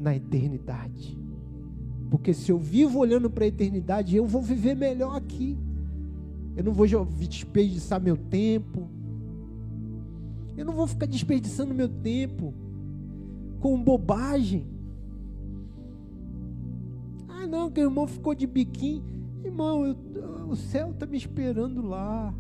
na 0.01 0.15
eternidade. 0.15 1.19
Porque 2.11 2.33
se 2.33 2.51
eu 2.51 2.59
vivo 2.59 2.99
olhando 2.99 3.29
para 3.29 3.45
a 3.45 3.49
eternidade, 3.49 4.17
eu 4.17 4.27
vou 4.27 4.43
viver 4.43 4.75
melhor 4.75 5.17
aqui. 5.17 5.59
Eu 6.57 6.65
não 6.65 6.73
vou 6.73 6.87
desperdiçar 6.87 8.01
meu 8.01 8.17
tempo. 8.17 8.89
Eu 10.57 10.65
não 10.65 10.73
vou 10.73 10.87
ficar 10.87 11.07
desperdiçando 11.07 11.75
meu 11.75 11.89
tempo 11.89 12.55
com 13.61 13.83
bobagem. 13.83 14.67
Não, 17.49 17.71
que 17.71 17.81
o 17.81 17.85
irmão 17.85 18.07
ficou 18.07 18.35
de 18.35 18.47
biquinho. 18.47 19.03
Irmão, 19.43 19.87
eu, 19.87 19.97
o 20.49 20.55
céu 20.55 20.91
está 20.91 21.07
me 21.07 21.17
esperando 21.17 21.81
lá. 21.81 22.35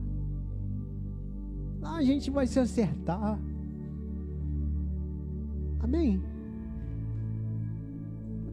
Lá 1.80 1.96
a 1.96 2.02
gente 2.02 2.30
vai 2.30 2.46
se 2.46 2.58
acertar. 2.58 3.40
Amém? 5.80 6.20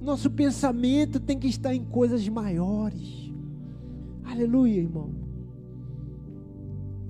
Nosso 0.02 0.30
pensamento 0.30 1.20
tem 1.20 1.38
que 1.38 1.48
estar 1.48 1.74
em 1.74 1.84
coisas 1.84 2.28
maiores. 2.30 3.34
Aleluia, 4.24 4.78
irmão. 4.78 5.10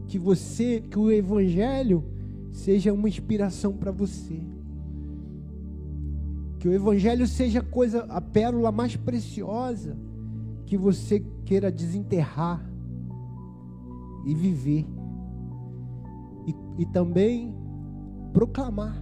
Que 0.08 0.18
você, 0.18 0.82
que 0.82 0.98
o 0.98 1.12
Evangelho 1.12 2.04
seja 2.52 2.94
uma 2.94 3.10
inspiração 3.10 3.74
para 3.74 3.92
você. 3.92 4.42
Que 6.66 6.70
o 6.70 6.74
Evangelho 6.74 7.28
seja 7.28 7.62
coisa, 7.62 8.06
a 8.06 8.20
pérola 8.20 8.72
mais 8.72 8.96
preciosa 8.96 9.96
que 10.66 10.76
você 10.76 11.24
queira 11.46 11.72
desenterrar 11.72 12.68
e 14.26 14.34
viver. 14.34 14.84
E, 16.48 16.82
e 16.82 16.86
também 16.88 17.54
proclamar. 18.34 19.00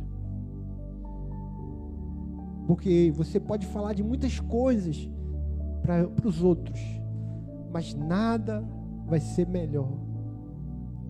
Porque 2.68 3.14
você 3.16 3.40
pode 3.40 3.66
falar 3.68 3.94
de 3.94 4.04
muitas 4.04 4.42
coisas 4.42 5.10
para 5.82 6.06
os 6.28 6.44
outros, 6.44 6.82
mas 7.72 7.96
nada 7.96 8.62
vai 9.08 9.22
ser 9.22 9.48
melhor 9.48 9.90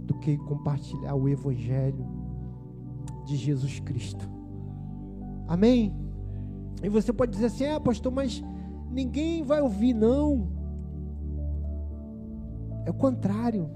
do 0.05 0.19
que 0.19 0.37
compartilhar 0.37 1.15
o 1.15 1.27
Evangelho 1.27 2.05
de 3.25 3.37
Jesus 3.37 3.79
Cristo. 3.79 4.29
Amém? 5.47 6.02
E 6.83 6.89
você 6.89 7.13
pode 7.13 7.31
dizer 7.31 7.45
assim: 7.45 7.63
é, 7.63 7.79
pastor, 7.79 8.11
mas 8.11 8.43
ninguém 8.91 9.41
vai 9.41 9.61
ouvir, 9.61 9.93
não. 9.93 10.47
É 12.85 12.91
o 12.91 12.93
contrário. 12.93 13.69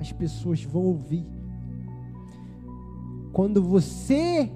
As 0.00 0.10
pessoas 0.10 0.64
vão 0.64 0.82
ouvir. 0.82 1.26
Quando 3.32 3.62
você 3.62 4.50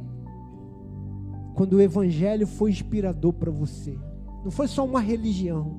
quando 1.55 1.73
o 1.73 1.81
evangelho 1.81 2.47
foi 2.47 2.71
inspirador 2.71 3.33
para 3.33 3.51
você. 3.51 3.99
Não 4.45 4.51
foi 4.51 4.69
só 4.69 4.85
uma 4.85 5.01
religião, 5.01 5.77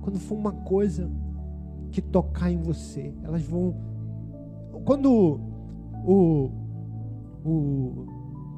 quando 0.00 0.18
foi 0.18 0.38
uma 0.38 0.52
coisa 0.52 1.10
que 1.92 2.00
tocar 2.00 2.50
em 2.50 2.56
você. 2.56 3.14
Elas 3.22 3.42
vão 3.42 3.76
quando 4.84 5.38
o 6.06 6.50
o 7.44 8.06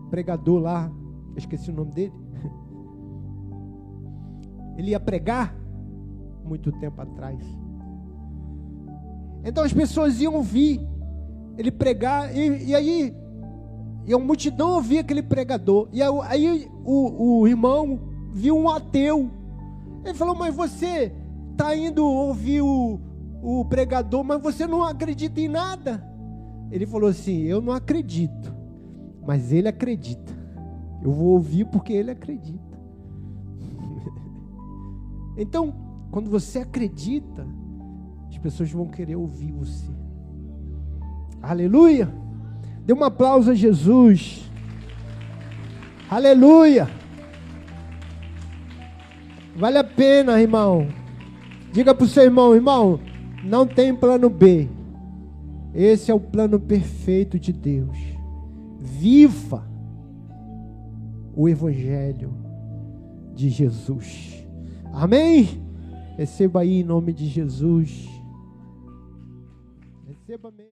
pregador 0.08 0.60
lá, 0.60 0.92
eu 1.32 1.38
esqueci 1.38 1.70
o 1.70 1.74
nome 1.74 1.92
dele. 1.92 2.12
Ele 4.76 4.92
ia 4.92 5.00
pregar 5.00 5.54
muito 6.44 6.72
tempo 6.72 7.00
atrás. 7.00 7.38
Então 9.44 9.64
as 9.64 9.72
pessoas 9.72 10.20
iam 10.20 10.34
ouvir 10.34 10.80
ele 11.58 11.70
pregar, 11.70 12.34
e, 12.34 12.68
e 12.68 12.74
aí 12.74 13.14
e 14.06 14.12
a 14.12 14.18
multidão 14.18 14.72
ouvia 14.72 15.00
aquele 15.00 15.22
pregador. 15.22 15.88
E 15.92 16.02
aí 16.02 16.68
o, 16.84 17.40
o 17.40 17.48
irmão 17.48 18.00
viu 18.32 18.56
um 18.56 18.68
ateu. 18.68 19.30
Ele 20.04 20.14
falou: 20.14 20.34
Mas 20.34 20.54
você 20.54 21.12
está 21.52 21.76
indo 21.76 22.04
ouvir 22.04 22.62
o, 22.62 23.00
o 23.42 23.64
pregador, 23.66 24.24
mas 24.24 24.42
você 24.42 24.66
não 24.66 24.82
acredita 24.82 25.40
em 25.40 25.48
nada. 25.48 26.04
Ele 26.70 26.86
falou 26.86 27.10
assim: 27.10 27.42
Eu 27.42 27.60
não 27.60 27.72
acredito, 27.72 28.52
mas 29.24 29.52
ele 29.52 29.68
acredita. 29.68 30.41
Eu 31.02 31.10
vou 31.12 31.28
ouvir 31.28 31.64
porque 31.66 31.92
ele 31.92 32.10
acredita. 32.10 32.78
então, 35.36 35.74
quando 36.10 36.30
você 36.30 36.60
acredita, 36.60 37.46
as 38.28 38.38
pessoas 38.38 38.70
vão 38.70 38.86
querer 38.86 39.16
ouvir 39.16 39.52
você. 39.52 39.90
Aleluia! 41.42 42.08
Dê 42.84 42.92
um 42.92 43.04
aplauso 43.04 43.50
a 43.50 43.54
Jesus. 43.54 44.48
Aleluia. 46.10 46.88
Vale 49.56 49.78
a 49.78 49.84
pena, 49.84 50.40
irmão. 50.40 50.88
Diga 51.72 51.94
para 51.94 52.04
o 52.04 52.08
seu 52.08 52.24
irmão, 52.24 52.54
irmão, 52.54 53.00
não 53.42 53.66
tem 53.66 53.94
plano 53.94 54.28
B. 54.28 54.68
Esse 55.74 56.10
é 56.10 56.14
o 56.14 56.20
plano 56.20 56.60
perfeito 56.60 57.38
de 57.38 57.52
Deus. 57.52 57.96
Viva 58.78 59.71
o 61.34 61.48
Evangelho 61.48 62.32
de 63.34 63.48
Jesus. 63.48 64.46
Amém? 64.92 65.62
Receba 66.16 66.60
aí 66.60 66.80
em 66.80 66.84
nome 66.84 67.12
de 67.12 67.26
Jesus. 67.26 68.08
Receba 70.06 70.50
mesmo. 70.50 70.60